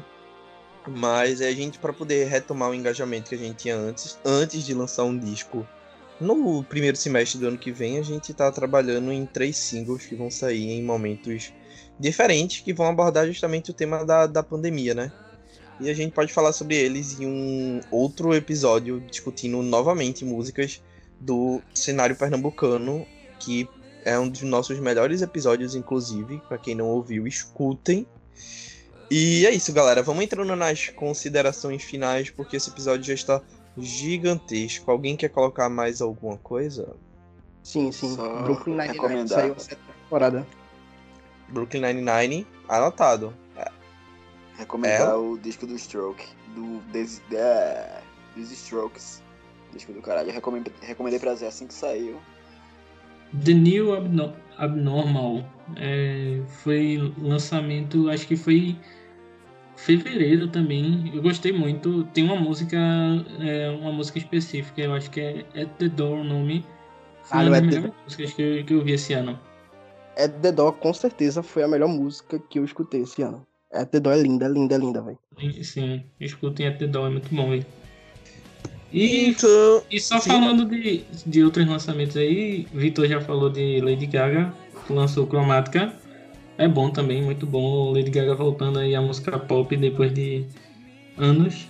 Mas 0.86 1.40
é 1.40 1.48
a 1.48 1.54
gente, 1.54 1.80
para 1.80 1.94
poder 1.94 2.28
retomar 2.28 2.70
o 2.70 2.74
engajamento 2.74 3.30
que 3.30 3.36
a 3.36 3.38
gente 3.38 3.56
tinha 3.56 3.78
antes, 3.78 4.20
antes 4.26 4.66
de 4.66 4.74
lançar 4.74 5.06
um 5.06 5.18
disco 5.18 5.66
no 6.20 6.64
primeiro 6.64 6.98
semestre 6.98 7.40
do 7.40 7.48
ano 7.48 7.58
que 7.58 7.72
vem, 7.72 7.98
a 7.98 8.02
gente 8.02 8.34
tá 8.34 8.52
trabalhando 8.52 9.12
em 9.12 9.26
três 9.26 9.58
singles 9.58 10.06
que 10.06 10.16
vão 10.16 10.32
sair 10.32 10.72
em 10.72 10.84
momentos 10.84 11.54
diferentes, 12.00 12.62
que 12.62 12.74
vão 12.74 12.88
abordar 12.88 13.28
justamente 13.28 13.72
o 13.72 13.74
tema 13.74 14.04
da, 14.06 14.26
da 14.26 14.44
pandemia, 14.44 14.94
né? 14.94 15.12
E 15.80 15.90
a 15.90 15.94
gente 15.94 16.12
pode 16.12 16.34
falar 16.34 16.54
sobre 16.54 16.76
eles 16.76 17.20
em 17.20 17.28
um 17.28 17.82
outro 17.92 18.34
episódio, 18.34 19.00
discutindo 19.00 19.62
novamente 19.62 20.26
músicas 20.26 20.82
do 21.20 21.62
cenário 21.74 22.16
pernambucano, 22.16 23.06
que 23.40 23.70
é 24.04 24.18
um 24.18 24.28
dos 24.28 24.42
nossos 24.42 24.80
melhores 24.80 25.22
episódios, 25.22 25.76
inclusive. 25.76 26.42
Para 26.48 26.58
quem 26.58 26.74
não 26.74 26.88
ouviu, 26.88 27.28
escutem. 27.28 28.08
E 29.10 29.46
é 29.46 29.52
isso, 29.52 29.72
galera. 29.72 30.02
Vamos 30.02 30.24
entrando 30.24 30.56
nas 30.56 30.90
considerações 30.90 31.84
finais, 31.84 32.30
porque 32.30 32.58
esse 32.58 32.70
episódio 32.70 33.04
já 33.04 33.14
está 33.14 33.42
gigantesco. 33.78 34.90
Alguém 34.92 35.16
quer 35.16 35.30
colocar 35.30 35.70
mais 35.70 36.02
alguma 36.02 36.38
coisa? 36.38 36.96
Sim, 37.64 37.92
sim. 37.92 38.16
Só 38.16 38.44
Brooklyn 38.44 38.76
Nine-Nine 38.78 39.28
saiu 39.28 39.54
a 39.54 39.60
sétima 39.60 39.94
temporada. 40.04 40.48
Brooklyn 41.50 41.82
Nine-Nine, 41.82 42.48
anotado. 42.68 43.34
Recomendar 44.58 45.12
É? 45.12 45.14
o 45.16 45.38
disco 45.38 45.68
do 45.68 45.78
Stroke. 45.78 46.26
Do 46.56 46.80
Des, 46.92 47.22
é, 47.32 48.02
dos 48.36 48.52
Strokes. 48.52 49.22
Disco 49.72 49.94
do 49.94 50.02
caralho. 50.02 50.30
Eu 50.30 50.34
recomendei, 50.34 50.74
recomendei 50.82 51.20
pra 51.20 51.36
Zé 51.36 51.48
assim 51.48 51.68
que 51.68 51.74
saiu. 51.74 52.20
The 53.44 53.54
New 53.54 53.94
Abno- 53.94 54.34
Abnormal 54.58 55.44
é, 55.76 56.42
foi 56.64 57.14
lançamento, 57.22 58.10
acho 58.10 58.26
que 58.26 58.36
foi 58.38 58.76
fevereiro 59.78 60.48
também. 60.50 61.10
Eu 61.14 61.22
gostei 61.22 61.54
muito. 61.54 62.04
Tem 62.14 62.24
uma 62.26 62.36
música, 62.36 62.78
é, 63.40 63.70
uma 63.70 63.92
música 63.94 64.18
específica, 64.18 64.82
eu 64.82 64.94
acho 64.94 65.10
que 65.10 65.22
é 65.22 65.46
At 65.56 65.70
the 65.78 65.88
Door 65.88 66.20
o 66.20 66.24
nome. 66.24 66.66
Foi 67.24 67.40
Ah, 67.40 67.42
uma 67.44 67.44
não, 67.44 67.52
das 67.52 67.62
At 67.62 67.70
the 67.70 67.76
melhores 67.78 67.94
músicas 68.04 68.34
que 68.34 68.42
eu, 68.42 68.66
que 68.66 68.74
eu 68.74 68.84
vi 68.84 68.92
esse 68.94 69.14
ano. 69.14 69.40
É 70.16 70.28
The 70.28 70.52
Door, 70.52 70.74
com 70.74 70.94
certeza, 70.94 71.44
foi 71.44 71.64
a 71.64 71.68
melhor 71.68 71.88
música 71.88 72.40
que 72.50 72.58
eu 72.60 72.66
escutei 72.66 73.02
esse 73.02 73.22
ano. 73.22 73.46
É 73.72 73.86
The 73.86 74.00
Door 74.00 74.16
é 74.16 74.22
linda, 74.22 74.46
é 74.46 74.50
linda, 74.50 74.76
é 74.76 74.78
linda, 74.78 75.02
velho. 75.02 75.20
Sim, 75.64 76.04
escutem 76.20 76.68
At 76.68 76.80
the 76.80 76.88
Door, 76.88 77.08
é 77.08 77.10
muito 77.12 77.34
bom, 77.34 77.50
velho. 77.52 77.66
E 78.92 79.28
Então, 79.30 79.84
E 79.92 80.00
só 80.00 80.18
Sim. 80.20 80.30
falando 80.32 80.66
de, 80.66 81.04
de 81.26 81.44
outros 81.44 81.68
lançamentos 81.68 82.16
aí, 82.18 82.66
Vitor 82.74 83.06
já 83.08 83.20
falou 83.22 83.50
de 83.50 83.82
Lady 83.82 84.06
Gaga, 84.08 84.54
que 84.86 84.94
lançou 84.94 85.28
Chromatica. 85.28 85.94
É 86.58 86.68
bom 86.68 86.90
também, 86.90 87.22
muito 87.22 87.46
bom. 87.46 87.94
Lady 87.94 88.10
Gaga 88.10 88.34
voltando 88.34 88.80
aí 88.80 88.96
à 88.96 89.02
música 89.02 89.38
pop 89.38 89.76
depois 89.78 90.12
de 90.14 90.46
anos. 91.18 91.68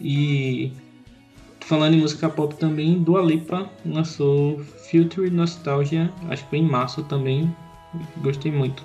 E 0.00 0.72
falando 1.60 1.94
em 1.94 2.00
música 2.00 2.28
pop 2.28 2.54
também, 2.56 3.02
Dua 3.02 3.22
Lipa 3.22 3.70
lançou 3.84 4.58
Future 4.90 5.30
Nostalgia, 5.30 6.12
acho 6.28 6.44
que 6.44 6.50
foi 6.50 6.58
em 6.58 6.68
março 6.68 7.02
também. 7.04 7.54
Gostei 8.18 8.52
muito. 8.52 8.84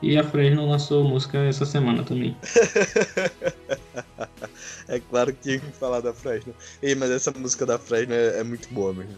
E 0.00 0.16
a 0.18 0.24
Fresno 0.24 0.68
lançou 0.68 1.04
música 1.04 1.38
essa 1.38 1.64
semana 1.64 2.02
também. 2.02 2.36
é 4.88 5.00
claro 5.00 5.32
que 5.32 5.42
tinha 5.42 5.58
que 5.60 5.66
falar 5.72 6.00
da 6.00 6.12
Fresno. 6.12 6.54
Ei, 6.82 6.94
mas 6.94 7.10
essa 7.10 7.30
música 7.32 7.64
da 7.64 7.78
Fresno 7.78 8.14
é, 8.14 8.40
é 8.40 8.44
muito 8.44 8.68
boa 8.72 8.92
mesmo. 8.92 9.14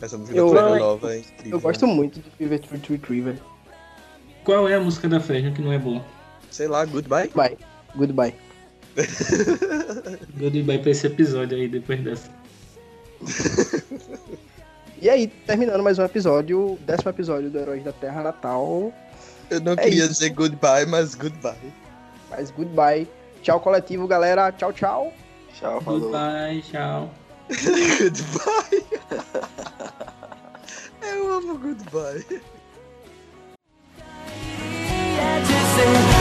Essa 0.00 0.16
música 0.16 0.38
Eu- 0.38 0.52
da 0.52 0.60
Fresno 0.60 0.78
nova 0.78 1.14
é 1.14 1.18
incrível. 1.18 1.52
Eu 1.52 1.60
gosto 1.60 1.86
muito 1.86 2.20
de 2.20 2.30
Fever 2.30 2.60
Tree 2.60 2.80
Tree 2.80 2.98
Tree, 2.98 3.20
velho. 3.20 3.51
Qual 4.44 4.68
é 4.68 4.74
a 4.74 4.80
música 4.80 5.08
da 5.08 5.20
Fresno 5.20 5.52
que 5.52 5.62
não 5.62 5.72
é 5.72 5.78
boa? 5.78 6.04
Sei 6.50 6.66
lá, 6.68 6.84
Goodbye. 6.84 7.28
Bye. 7.34 7.56
Goodbye. 7.94 8.34
Goodbye 10.36 10.78
pra 10.78 10.90
esse 10.90 11.06
episódio 11.06 11.56
aí 11.56 11.68
depois 11.68 12.00
dessa. 12.02 12.30
E 15.00 15.08
aí, 15.08 15.26
terminando 15.28 15.82
mais 15.82 15.98
um 15.98 16.04
episódio, 16.04 16.78
décimo 16.86 17.10
episódio 17.10 17.50
do 17.50 17.58
Heróis 17.58 17.82
da 17.84 17.92
Terra 17.92 18.22
Natal. 18.22 18.92
Eu 19.50 19.60
não 19.60 19.72
É 19.72 19.76
queria 19.76 20.04
isso. 20.04 20.12
dizer 20.14 20.30
goodbye, 20.30 20.86
mas 20.86 21.14
goodbye. 21.14 21.72
Mas 22.30 22.50
goodbye. 22.50 23.08
Tchau, 23.42 23.60
coletivo, 23.60 24.06
galera. 24.06 24.50
Tchau, 24.52 24.72
tchau. 24.72 25.12
Tchau, 25.54 25.80
falou. 25.80 26.00
Goodbye, 26.00 26.62
tchau. 26.62 27.10
goodbye. 27.48 28.84
Eu 31.02 31.32
amo 31.34 31.58
goodbye. 31.58 32.40
to 35.22 35.58
say 35.76 36.11